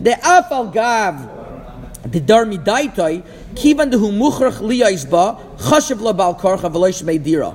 The 0.00 0.12
afal 0.12 0.72
gav 0.72 2.10
the 2.10 2.20
darmi 2.20 2.64
daitoi 2.64 3.22
kivan 3.56 3.92
dehu 3.92 4.10
muchrach 4.10 4.60
liyais 4.62 5.04
ba 5.10 5.38
chashiv 5.58 6.00
la 6.00 6.14
bal 6.14 6.34
korcha 6.34 6.72
v'loy 6.72 6.92
shmei 6.92 7.22
dira. 7.22 7.54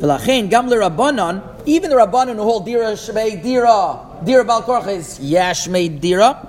V'lachein 0.00 0.48
gam 0.48 0.68
rabbanon 0.68 1.42
even 1.66 1.90
the 1.90 1.96
rabbanon 1.96 2.36
who 2.36 2.42
hold 2.42 2.64
dira 2.64 2.92
shmei 2.92 3.42
dira 3.42 3.98
dira 4.24 4.44
bal 4.44 4.62
korcha 4.62 4.88
is 4.88 5.18
yash 5.20 5.66
shmei 5.66 6.00
dira. 6.00 6.44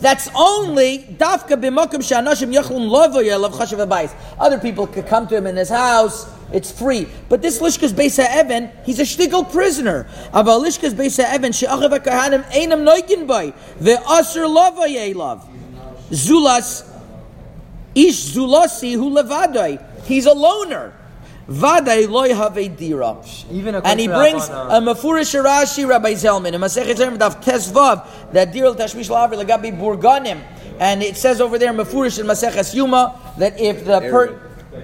That's 0.00 0.28
only 0.34 1.00
dafka 1.00 1.60
b'mokim 1.60 2.02
she'anashim 2.02 2.52
yachlum 2.54 2.88
lovo 2.88 3.22
yelav 3.22 3.52
chashiv 3.52 3.86
abayis. 3.86 4.14
Other 4.38 4.58
people 4.58 4.86
could 4.86 5.06
come 5.06 5.26
to 5.28 5.36
him 5.36 5.46
in 5.46 5.56
his 5.56 5.68
house. 5.68 6.30
It's 6.52 6.70
free. 6.70 7.08
But 7.28 7.42
this 7.42 7.60
Lishkas 7.60 7.92
Beisa 7.92 8.26
Evan, 8.28 8.70
he's 8.84 9.00
a 9.00 9.02
shtickle 9.02 9.50
prisoner. 9.50 10.06
Aval 10.32 10.64
Lishkas 10.64 10.92
Beisa 10.92 11.24
Evan, 11.24 11.52
she'achav 11.52 11.90
ha'kahanim 11.90 12.44
einam 12.52 12.84
noikin 12.84 13.26
bay, 13.26 13.52
ve'asr 13.80 14.46
lova 14.46 14.86
yelav. 14.86 15.46
Zulas, 16.10 16.86
ish 17.94 18.34
zulasi 18.34 18.94
hu 18.94 19.10
levadai. 19.10 19.82
He's 20.04 20.26
a 20.26 20.32
loner. 20.32 20.92
Vadai 21.48 22.08
loy 22.08 22.34
have 22.34 22.54
dira. 22.76 23.16
Even 23.50 23.74
And 23.74 24.00
he 24.00 24.06
brings 24.06 24.48
a 24.48 24.80
mafurish 24.80 25.42
Rashi 25.42 25.86
Rabbi 25.86 26.12
Zelman 26.12 26.54
in 26.54 26.60
Masechet 26.60 26.96
Zerm 26.96 27.18
Daf 27.18 27.42
Tesvav 27.42 28.32
that 28.32 28.52
Diril 28.52 28.74
Tashmish 28.74 29.10
Laver 29.10 29.36
Lagabi 29.36 29.76
Burganim. 29.76 30.40
And 30.78 31.02
it 31.02 31.16
says 31.16 31.40
over 31.40 31.58
there 31.58 31.70
in 31.70 31.76
Mafurish 31.76 32.18
in 32.18 32.26
Maseches 32.26 32.74
Yuma 32.74 33.20
that 33.38 33.60
if 33.60 33.84
the 33.84 34.00
per 34.00 34.40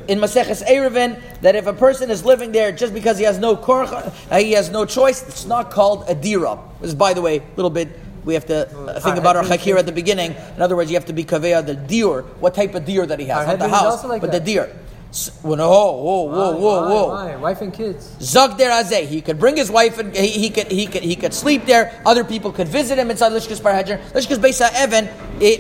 in 0.07 0.21
Maseches 0.21 0.65
Erevin 0.67 1.21
that 1.41 1.57
if 1.57 1.67
a 1.67 1.73
person 1.73 2.11
is 2.11 2.25
living 2.25 2.53
there 2.53 2.71
just 2.73 2.95
because 2.95 3.19
he 3.19 3.25
has 3.25 3.39
no 3.39 3.57
korcha, 3.57 4.13
uh, 4.31 4.39
he 4.39 4.53
has 4.53 4.71
no 4.71 4.85
choice, 4.85 5.27
it's 5.27 5.47
not 5.47 5.71
called 5.71 6.05
a 6.09 6.15
dira. 6.15 6.59
This 6.81 6.91
is, 6.91 6.95
by 6.95 7.15
the 7.15 7.23
way, 7.23 7.39
a 7.39 7.43
little 7.57 7.71
bit. 7.71 7.89
We 8.25 8.35
have 8.35 8.45
to 8.47 8.69
uh, 8.69 9.01
think 9.01 9.17
about 9.17 9.37
our 9.37 9.43
chakir 9.45 9.79
at 9.79 9.87
the 9.87 9.93
beginning. 9.93 10.35
In 10.55 10.63
other 10.63 10.77
words, 10.77 10.91
you 10.91 10.97
have 10.97 11.07
to 11.07 11.15
be 11.15 11.25
kaveya 11.25 11.65
the 11.65 11.75
deer. 11.75 12.21
What 12.39 12.55
type 12.55 12.75
of 12.75 12.85
deer 12.85 13.07
that 13.07 13.19
he 13.19 13.25
has, 13.27 13.49
Our 13.49 13.57
not 13.57 13.59
the 13.59 13.69
house, 13.69 14.05
like 14.05 14.21
but 14.21 14.31
that. 14.31 14.45
the 14.45 14.53
deer. 14.53 14.77
S- 15.11 15.31
well, 15.43 15.57
no, 15.57 15.69
whoa, 15.69 15.93
whoa, 15.93 16.23
whoa, 16.31 16.53
whoa, 16.57 16.89
whoa. 16.89 17.09
Why? 17.09 17.37
Wife 17.37 17.63
and 17.63 17.73
kids. 17.73 18.15
Zog 18.21 18.57
der 18.59 18.71
azeh. 18.71 19.07
He 19.07 19.21
could 19.21 19.41
bring 19.41 19.57
his 19.57 19.69
wife 19.71 19.99
and 19.99 20.15
he, 20.15 20.29
he 20.29 20.51
could 20.51 20.69
he 20.71 20.87
could 20.87 21.03
he 21.03 21.17
could 21.17 21.35
sleep 21.35 21.67
there. 21.67 22.01
Other 22.07 22.23
people 22.23 22.53
could 22.53 22.69
visit 22.69 22.97
him 22.97 23.11
inside 23.11 23.33
Lishkas 23.33 23.61
Parhedrin. 23.61 24.01
Lishkas 24.13 24.39
Beisa 24.39 24.71
Evan. 24.73 25.09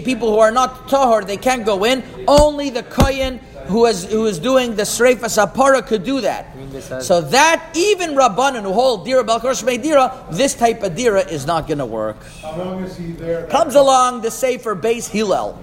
people 0.04 0.30
who 0.30 0.38
are 0.38 0.52
not 0.52 0.88
tahor 0.88 1.26
they 1.26 1.36
can't 1.36 1.64
go 1.66 1.84
in. 1.84 2.04
Only 2.28 2.70
the 2.70 2.84
kohen 2.84 3.40
who 3.66 3.86
is 3.86 4.04
who 4.04 4.26
is 4.26 4.38
doing 4.38 4.76
the 4.76 4.84
sreifa 4.84 5.26
sapara 5.26 5.84
could 5.84 6.04
do 6.04 6.20
that. 6.20 6.56
mean 6.56 6.70
this 6.70 6.88
has- 6.88 7.06
So 7.06 7.20
that 7.20 7.70
even 7.74 8.14
rabbanon 8.14 8.62
who 8.62 8.72
hold 8.72 9.04
dira 9.04 9.24
balkor 9.24 9.50
shmei 9.50 9.82
dira, 9.82 10.26
this 10.30 10.54
type 10.54 10.84
of 10.84 10.94
dira 10.94 11.22
is 11.22 11.44
not 11.44 11.66
going 11.66 11.78
to 11.78 11.86
work. 11.86 12.18
How 12.40 12.56
long 12.56 12.84
is 12.84 12.96
he 12.96 13.12
there? 13.12 13.46
Comes 13.48 13.74
along 13.74 14.20
the 14.20 14.30
Sefer 14.30 14.76
Beis 14.76 15.08
Hillel 15.08 15.58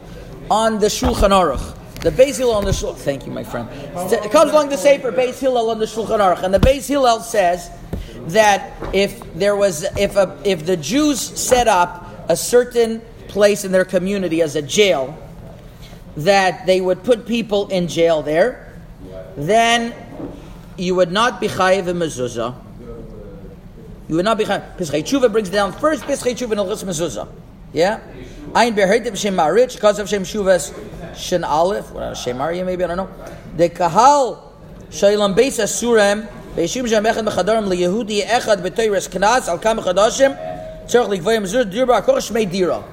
on 0.52 0.80
the 0.80 0.88
Shulchan 0.88 1.32
Aruch. 1.32 1.76
The 2.02 2.12
Beis 2.12 2.38
Hillel 2.38 2.56
on 2.56 2.66
the 2.66 2.72
Shulchan. 2.72 2.98
Thank 2.98 3.26
you, 3.26 3.32
my 3.32 3.44
friend. 3.44 3.68
It 3.72 4.32
comes 4.32 4.52
along 4.52 4.70
the 4.70 4.78
Sefer 4.78 5.12
Beis 5.12 5.40
Hillel 5.40 5.72
on 5.72 5.80
the 5.80 5.86
Shulchan 5.86 6.20
Aruch, 6.20 6.44
and 6.44 6.54
the 6.54 6.60
Beis 6.60 6.88
Hillel 6.88 7.22
says 7.22 7.72
that 8.28 8.74
if 8.94 9.22
there 9.34 9.56
was, 9.56 9.84
if 9.98 10.16
a, 10.16 10.38
if 10.44 10.66
the 10.66 10.78
Jews 10.78 11.20
set 11.20 11.68
up 11.68 12.30
a 12.30 12.36
certain 12.36 13.02
place 13.28 13.66
in 13.66 13.72
their 13.72 13.86
community 13.86 14.42
as 14.42 14.56
a 14.56 14.62
jail, 14.62 15.18
that 16.18 16.66
they 16.66 16.82
would 16.82 17.04
put 17.04 17.26
people 17.26 17.68
in 17.70 17.88
jail 17.88 18.22
there, 18.22 18.74
then 19.36 19.94
you 20.78 20.96
would 20.96 21.12
not 21.12 21.40
be 21.40 21.48
chayiv 21.48 21.88
in 21.88 21.98
mezuzah. 21.98 22.56
You 24.08 24.16
would 24.16 24.26
not 24.26 24.38
be 24.38 24.46
chayiv. 24.46 24.78
Pischei 24.78 25.04
Tshuva 25.04 25.32
brings 25.32 25.50
down 25.50 25.74
first 25.74 26.04
Pischei 26.04 26.34
Tshuva 26.34 26.54
in 26.54 26.58
Elchus 26.60 26.84
mezuzah. 26.84 27.28
Yeah? 27.74 28.00
Ein 28.56 28.76
behertiv 28.76 29.18
Shem 29.18 29.36
Marich, 29.36 29.76
because 29.76 30.00
of 30.00 30.08
Shem 30.10 30.24
Shuvas 30.24 30.74
Shin 31.18 31.44
Aleph, 31.44 31.92
what 31.92 32.16
Shem 32.16 32.38
maybe, 32.38 32.84
I 32.84 32.88
don't 32.88 32.98
know. 32.98 33.10
The 33.56 33.70
Kahal 33.70 34.54
Shailam 34.90 35.36
Beis 35.36 35.60
Asurem, 35.60 36.28
Beishim 36.56 36.88
Shem 36.88 37.04
Echad 37.04 37.28
Mechadorim 37.28 37.68
Liyehudi 37.68 38.24
Echad 38.24 38.62
B'Toyres 38.62 39.10
Knas, 39.10 39.48
Al 39.48 39.58
Kam 39.60 39.80
Chadashim, 39.80 40.86
Tzorch 40.86 41.20
Likvoyim 41.20 41.46
Zur, 41.46 41.66
Dirba 41.66 42.00
Akor 42.00 42.18
Shmei 42.18 42.50
Dira. 42.50 42.84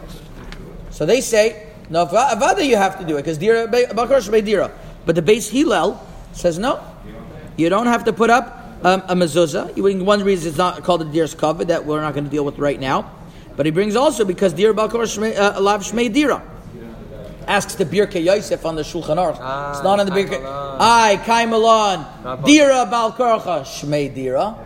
So 0.90 1.04
they 1.06 1.20
say, 1.20 1.68
no, 1.90 2.06
Avada 2.06 2.66
you 2.66 2.76
have 2.76 2.98
to 2.98 3.04
do 3.04 3.16
it, 3.16 3.22
because 3.22 3.38
Dira, 3.38 3.68
Bakor 3.68 4.26
Shmei 4.26 4.44
Dira. 4.44 4.70
But 5.04 5.16
the 5.16 5.22
Beis 5.22 5.50
Hillel 5.50 6.04
says, 6.32 6.58
no, 6.58 6.82
you 7.56 7.68
don't 7.68 7.86
have 7.86 8.04
to 8.04 8.12
put 8.12 8.30
up 8.30 8.62
um, 8.84 9.02
a 9.08 9.14
mezuzah. 9.14 10.02
One 10.02 10.24
reason 10.24 10.48
it's 10.48 10.58
not 10.58 10.82
called 10.82 11.02
a 11.02 11.04
deer's 11.04 11.34
cover 11.34 11.64
that 11.66 11.84
we're 11.84 12.00
not 12.00 12.14
going 12.14 12.24
to 12.24 12.30
deal 12.30 12.44
with 12.44 12.58
right 12.58 12.78
now. 12.78 13.10
But 13.56 13.66
he 13.66 13.72
brings 13.72 13.96
also 13.96 14.24
because 14.24 14.52
Dira 14.52 14.74
balkor 14.74 15.02
shmei- 15.02 15.38
uh, 15.38 15.60
lav 15.60 15.82
shmei 15.82 16.12
dira. 16.12 16.42
Asks 17.46 17.74
the 17.74 17.84
Birkei 17.84 18.24
Yosef 18.24 18.64
on 18.64 18.76
the 18.76 18.82
Shulchan 18.82 19.16
Aruch. 19.16 19.38
Ah, 19.40 19.72
it's 19.72 19.82
not 19.82 20.00
on 20.00 20.06
the 20.06 20.12
Birke. 20.12 20.38
Alon. 20.40 20.76
Aye, 20.80 21.20
Kaim 21.24 21.52
Alon. 21.52 22.06
Bal- 22.22 22.36
Dira 22.38 22.86
balkorcha 22.90 23.62
shmei 23.64 24.12
dira. 24.14 24.56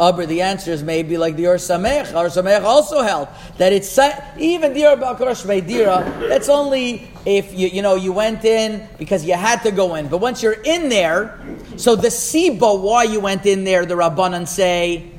Aber 0.00 0.26
the 0.26 0.42
answer 0.42 0.70
is 0.70 0.82
maybe 0.84 1.18
like 1.18 1.34
the 1.34 1.48
Or 1.48 1.56
Samech. 1.56 2.14
Or 2.14 2.26
Samech 2.28 2.62
also 2.62 3.02
held 3.02 3.26
that 3.56 3.72
it's 3.72 3.98
even 4.38 4.72
Dira 4.72 4.96
Balkor 4.96 5.26
Shmei 5.34 5.66
Dira. 5.66 6.04
That's 6.28 6.48
only 6.48 7.10
if 7.26 7.52
you 7.52 7.66
you 7.66 7.82
know 7.82 7.96
you 7.96 8.12
went 8.12 8.44
in 8.44 8.86
because 8.96 9.24
you 9.24 9.34
had 9.34 9.60
to 9.64 9.72
go 9.72 9.96
in. 9.96 10.06
But 10.06 10.18
once 10.18 10.40
you're 10.40 10.62
in 10.62 10.88
there, 10.88 11.40
so 11.76 11.96
the 11.96 12.08
siba 12.08 12.80
why 12.80 13.04
you 13.04 13.18
went 13.18 13.44
in 13.44 13.64
there, 13.64 13.84
the 13.86 13.94
Rabbanan 13.94 14.46
say 14.46 15.10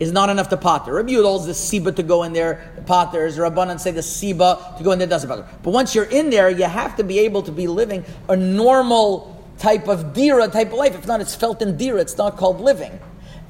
is 0.00 0.12
not 0.12 0.30
enough 0.30 0.48
to 0.48 0.56
potter. 0.56 0.92
Rabbi 0.94 1.12
Yehuda 1.12 1.24
holds 1.24 1.46
the 1.46 1.52
siba 1.52 1.94
to 1.96 2.02
go 2.02 2.22
in 2.24 2.32
there, 2.32 2.72
the 2.76 2.82
potters. 2.82 3.38
Rabbanan 3.38 3.78
say 3.80 3.90
the 3.90 4.00
siba 4.00 4.76
to 4.76 4.84
go 4.84 4.92
in 4.92 4.98
there 4.98 5.08
doesn't 5.08 5.28
potter. 5.28 5.46
But 5.62 5.70
once 5.70 5.94
you're 5.94 6.04
in 6.04 6.30
there, 6.30 6.50
you 6.50 6.64
have 6.64 6.96
to 6.96 7.04
be 7.04 7.20
able 7.20 7.42
to 7.42 7.52
be 7.52 7.66
living 7.66 8.04
a 8.28 8.36
normal 8.36 9.44
type 9.58 9.88
of 9.88 10.12
dira 10.12 10.48
type 10.48 10.68
of 10.68 10.74
life. 10.74 10.94
If 10.94 11.06
not, 11.06 11.20
it's 11.20 11.34
felt 11.34 11.62
in 11.62 11.76
dira. 11.76 12.00
It's 12.00 12.18
not 12.18 12.36
called 12.36 12.60
living. 12.60 12.98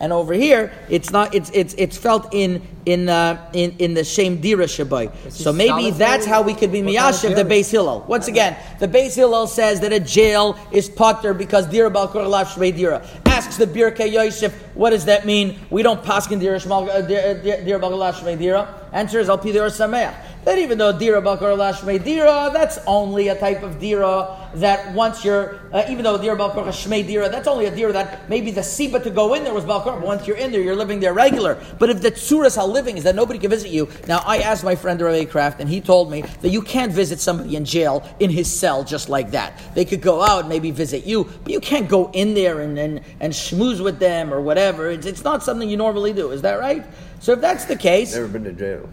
And 0.00 0.12
over 0.12 0.34
here, 0.34 0.72
it's 0.90 1.10
not. 1.10 1.34
It's 1.34 1.50
it's 1.54 1.74
it's 1.74 1.96
felt 1.96 2.34
in 2.34 2.60
in 2.84 3.08
uh, 3.08 3.50
in 3.52 3.76
in 3.78 3.94
the 3.94 4.04
same 4.04 4.40
dira 4.40 4.66
shabai. 4.66 5.10
So 5.30 5.52
maybe 5.52 5.90
that's 5.90 6.26
how 6.26 6.42
we 6.42 6.52
could 6.52 6.72
be 6.72 6.82
miyashiv 6.82 7.36
the 7.36 7.44
beis 7.44 7.70
hillel. 7.70 8.04
Once 8.08 8.26
again, 8.26 8.56
the 8.80 8.88
beis 8.88 9.14
hillel 9.14 9.46
says 9.46 9.80
that 9.80 9.92
a 9.92 10.00
jail 10.00 10.58
is 10.72 10.88
potter 10.88 11.32
because 11.32 11.66
dira 11.68 11.90
balkor 11.90 12.28
lav 12.28 12.48
shmei 12.48 12.74
dira. 12.74 13.06
Asks 13.26 13.56
the 13.56 13.66
Birkei 13.66 14.12
Yosef, 14.12 14.52
what 14.74 14.90
does 14.90 15.04
that 15.06 15.26
mean? 15.26 15.58
We 15.70 15.82
don't 15.82 16.02
paskin 16.02 16.40
dira 16.40 16.58
shmal 16.58 16.88
uh, 16.88 17.00
dira 17.02 17.64
dira 17.64 17.78
balkor 17.78 17.98
lav 17.98 18.16
shmei 18.16 18.38
dira. 18.38 18.83
Answer 18.94 19.18
is 19.18 19.28
al 19.28 19.38
pi 19.38 19.50
dira 19.50 19.70
sameach. 19.70 20.14
That 20.44 20.58
even 20.58 20.78
though 20.78 20.96
dira 20.96 21.20
balkor 21.20 21.56
lav 21.56 21.74
shmei 21.76 22.02
dira, 22.02 22.50
that's 22.52 22.78
only 22.86 23.26
a 23.26 23.34
type 23.34 23.64
of 23.64 23.80
dira 23.80 24.38
that 24.54 24.94
once 24.94 25.24
you're, 25.24 25.58
uh, 25.72 25.84
even 25.88 26.04
though 26.04 26.16
dira 26.16 26.36
balkor 26.36 26.64
shmei 26.66 27.04
dira, 27.04 27.28
that's 27.28 27.48
only 27.48 27.66
a 27.66 27.74
dira 27.74 27.92
that 27.92 28.28
maybe 28.28 28.52
the 28.52 28.60
siba 28.60 29.02
to 29.02 29.10
go 29.10 29.34
in 29.34 29.42
there 29.42 29.52
was 29.52 29.64
but 29.64 30.00
once 30.00 30.28
you're 30.28 30.36
in 30.36 30.52
there, 30.52 30.60
you're 30.60 30.76
living 30.76 31.00
there 31.00 31.12
regular. 31.12 31.60
But 31.80 31.90
if 31.90 32.02
the 32.02 32.12
tsuras 32.12 32.54
how 32.54 32.68
living 32.68 32.96
is 32.96 33.02
that 33.02 33.16
nobody 33.16 33.40
can 33.40 33.50
visit 33.50 33.70
you. 33.70 33.88
Now, 34.06 34.22
I 34.24 34.38
asked 34.38 34.62
my 34.62 34.76
friend 34.76 35.00
Rabbi 35.00 35.24
Kraft, 35.24 35.60
and 35.60 35.68
he 35.68 35.80
told 35.80 36.08
me 36.08 36.22
that 36.42 36.50
you 36.50 36.62
can't 36.62 36.92
visit 36.92 37.18
somebody 37.18 37.56
in 37.56 37.64
jail 37.64 38.08
in 38.20 38.30
his 38.30 38.52
cell 38.52 38.84
just 38.84 39.08
like 39.08 39.32
that. 39.32 39.60
They 39.74 39.84
could 39.84 40.02
go 40.02 40.22
out, 40.22 40.46
maybe 40.46 40.70
visit 40.70 41.04
you, 41.04 41.24
but 41.42 41.50
you 41.50 41.58
can't 41.58 41.88
go 41.88 42.12
in 42.12 42.34
there 42.34 42.60
and, 42.60 42.78
and, 42.78 43.00
and 43.18 43.32
schmooze 43.32 43.82
with 43.82 43.98
them 43.98 44.32
or 44.32 44.40
whatever. 44.40 44.88
It's, 44.88 45.06
it's 45.06 45.24
not 45.24 45.42
something 45.42 45.68
you 45.68 45.76
normally 45.76 46.12
do. 46.12 46.30
Is 46.30 46.42
that 46.42 46.60
right? 46.60 46.84
So 47.20 47.32
if 47.32 47.40
that's 47.40 47.64
the 47.64 47.76
case, 47.76 48.14
Never 48.14 48.28
been 48.28 48.44
to 48.44 48.52
jail. 48.52 48.88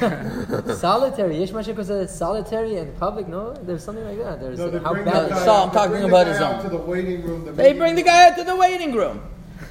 solitary. 0.76 1.38
Yesh 1.38 1.50
Mashiach 1.50 1.76
was 1.76 2.10
solitary 2.10 2.76
and 2.76 2.96
public. 2.98 3.28
No, 3.28 3.52
there's 3.54 3.84
something 3.84 4.04
like 4.04 4.18
that. 4.18 4.40
There's 4.40 4.58
No, 4.58 4.70
how 4.80 4.92
bring 4.92 5.04
the 5.04 5.10
bad. 5.10 5.30
guy 5.30 5.44
So 5.44 5.52
out- 5.52 5.62
I'm 5.62 5.68
they 5.68 5.74
talking 5.74 5.90
bring 5.90 6.02
the 6.02 6.08
about 6.08 6.26
guy 6.26 6.32
his 6.32 6.40
out 6.42 6.54
own. 6.56 6.62
To 6.64 6.68
the 6.70 6.76
waiting 6.84 7.22
room. 7.22 7.44
the 7.44 7.52
They 7.52 7.72
bring 7.72 7.94
the 7.94 8.02
guy 8.02 8.28
out 8.30 8.36
to 8.38 8.44
the 8.44 8.56
waiting 8.56 8.92
room. 8.94 9.20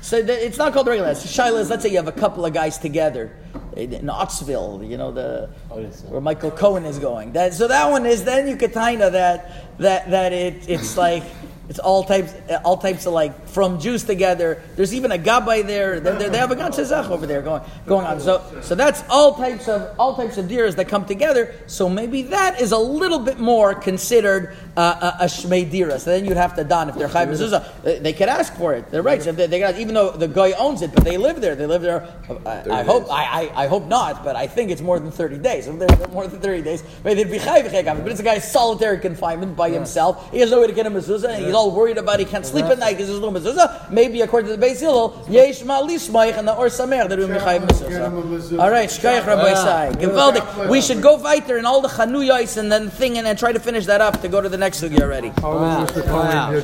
So 0.02 0.22
the, 0.22 0.46
it's 0.46 0.58
not 0.58 0.74
called 0.74 0.88
regular. 0.88 1.16
So 1.16 1.28
Shaila 1.28 1.60
is, 1.60 1.70
let's 1.70 1.84
say 1.84 1.90
you 1.90 1.98
have 1.98 2.08
a 2.08 2.12
couple 2.14 2.46
of 2.46 2.54
guys 2.54 2.78
together 2.78 3.36
in, 3.76 3.94
in 3.94 4.06
Otisville, 4.08 4.88
you 4.88 4.98
know, 4.98 5.12
the 5.12 5.50
yes, 5.76 6.02
sir. 6.02 6.08
where 6.08 6.22
Michael 6.22 6.52
Cohen 6.52 6.86
is 6.86 7.00
going. 7.00 7.34
That, 7.34 7.54
so 7.54 7.68
that 7.68 7.90
one 7.90 8.06
is 8.06 8.24
then 8.24 8.48
you 8.48 8.56
could 8.58 8.74
kind 8.74 9.02
of 9.02 9.14
that 9.14 9.78
that 9.80 10.10
that 10.12 10.34
it 10.34 10.70
it's 10.70 10.98
like 10.98 11.24
it's 11.70 11.80
all 11.80 12.04
types 12.04 12.34
all 12.64 12.78
types 12.78 13.06
of 13.06 13.14
like 13.14 13.48
from 13.48 13.80
Jews 13.80 14.04
together. 14.04 14.62
There's 14.76 14.94
even 14.94 15.12
a 15.12 15.18
gabbai 15.18 15.66
there. 15.68 16.00
They, 16.00 16.12
they- 16.18 16.30
they 16.30 16.38
have 16.38 16.52
a 16.52 16.56
ganze 16.56 16.84
Zach 16.86 17.10
over 17.10 17.26
there 17.26 17.42
going 17.42 17.62
going 17.86 18.06
on. 18.06 18.20
So 18.20 18.42
so 18.62 18.76
that's 18.76 19.04
all 19.10 19.34
types 19.36 19.68
of 19.68 19.94
all 20.00 20.16
types 20.16 20.38
of 20.38 20.48
deers 20.48 20.76
that 20.76 20.88
come 20.88 21.06
together. 21.06 21.54
So 21.68 21.90
maybe 21.90 22.22
that 22.24 22.62
is 22.62 22.72
a 22.72 22.78
little 22.78 23.20
bit 23.20 23.40
more 23.40 23.74
considered 23.74 24.56
uh, 24.78 25.16
a, 25.20 25.24
a 25.24 25.28
shmei 25.28 25.70
dira. 25.70 26.00
So 26.00 26.12
then 26.12 26.26
you'd 26.26 26.38
have 26.38 26.56
to 26.56 26.64
don 26.64 26.90
if 26.90 26.96
they're 26.96 27.08
chayv 27.10 27.28
mezuzah. 27.30 27.66
They, 27.84 28.00
they 28.00 28.14
could 28.14 28.30
ask 28.30 28.54
for 28.56 28.74
it. 28.74 28.90
They're 28.92 29.02
right. 29.02 29.22
So 29.22 29.32
they, 29.32 29.48
they 29.48 29.60
got, 29.60 29.78
even 29.80 29.94
though 29.96 30.12
the 30.12 30.28
guy 30.28 30.52
owns 30.54 30.82
it, 30.82 30.94
but 30.94 31.04
they 31.04 31.18
live 31.18 31.42
there. 31.42 31.56
They 31.56 31.66
live 31.66 31.82
there. 31.82 32.08
I, 32.46 32.80
I 32.80 32.84
hope 32.84 33.08
I, 33.12 33.24
I, 33.56 33.64
I 33.64 33.68
hope 33.68 33.88
not, 33.88 34.24
but 34.24 34.36
I 34.36 34.48
think 34.48 34.72
it's 34.72 34.82
more 34.82 35.00
than 35.00 35.12
thirty 35.12 35.38
days. 35.38 35.68
If 35.68 35.80
they're 35.80 36.08
more 36.10 36.28
than 36.28 36.40
thirty 36.40 36.62
days, 36.62 36.84
maybe 37.04 37.24
they'd 37.24 37.32
be 37.32 37.40
chayv. 37.40 38.04
But 38.04 38.12
it's 38.12 38.20
a 38.20 38.24
guy 38.24 38.40
solitary 38.40 39.00
confinement 39.00 39.56
by 39.56 39.70
himself. 39.70 40.32
He 40.32 40.40
has 40.40 40.52
no 40.52 40.62
way 40.62 40.68
to 40.68 40.74
get 40.74 40.86
a 40.86 40.92
mezuzah, 40.92 41.40
all 41.58 41.72
worried 41.72 41.98
about 41.98 42.20
he 42.20 42.26
can't 42.26 42.46
sleep 42.46 42.66
at 42.66 42.80
night 42.80 42.94
because 42.94 43.08
there's 43.10 43.20
no 43.20 43.32
mezuzah. 43.32 43.90
Maybe 43.92 44.22
according 44.22 44.50
to 44.52 44.56
the 44.58 44.64
Beis 44.66 44.80
Hillel, 44.80 45.26
yesh 45.30 45.62
ma'lismaych 45.64 46.38
and 46.38 46.48
the 46.48 46.56
or 46.56 46.70
samer 46.70 47.08
they're 47.08 47.18
doing 47.18 47.32
chayv 47.40 47.62
Get 47.68 47.72
him 47.92 48.14
mezuzah. 48.14 48.24
mezuzah. 48.24 48.62
All 48.62 48.72
right, 48.72 48.90
shkayach 48.90 49.26
Rabbi 49.26 49.54
Sai. 49.54 49.92
Gewaldig. 49.94 50.70
We 50.70 50.82
should 50.82 51.02
go 51.02 51.18
weiter 51.18 51.58
and 51.58 51.66
all 51.66 51.82
the 51.82 51.88
chanuyos 51.90 52.58
and 52.58 52.72
then 52.72 52.90
thing 52.90 53.18
and 53.18 53.26
then 53.28 53.36
try 53.36 53.52
to 53.52 53.60
finish 53.60 53.86
that 53.88 54.02
up 54.02 54.22
to 54.22 54.28
go 54.28 54.40
to 54.42 54.50
the 54.50 54.58
next 54.58 54.82
sugi 54.82 55.00
already. 55.02 55.32
Mr. 55.32 56.04
Cohen, 56.06 56.64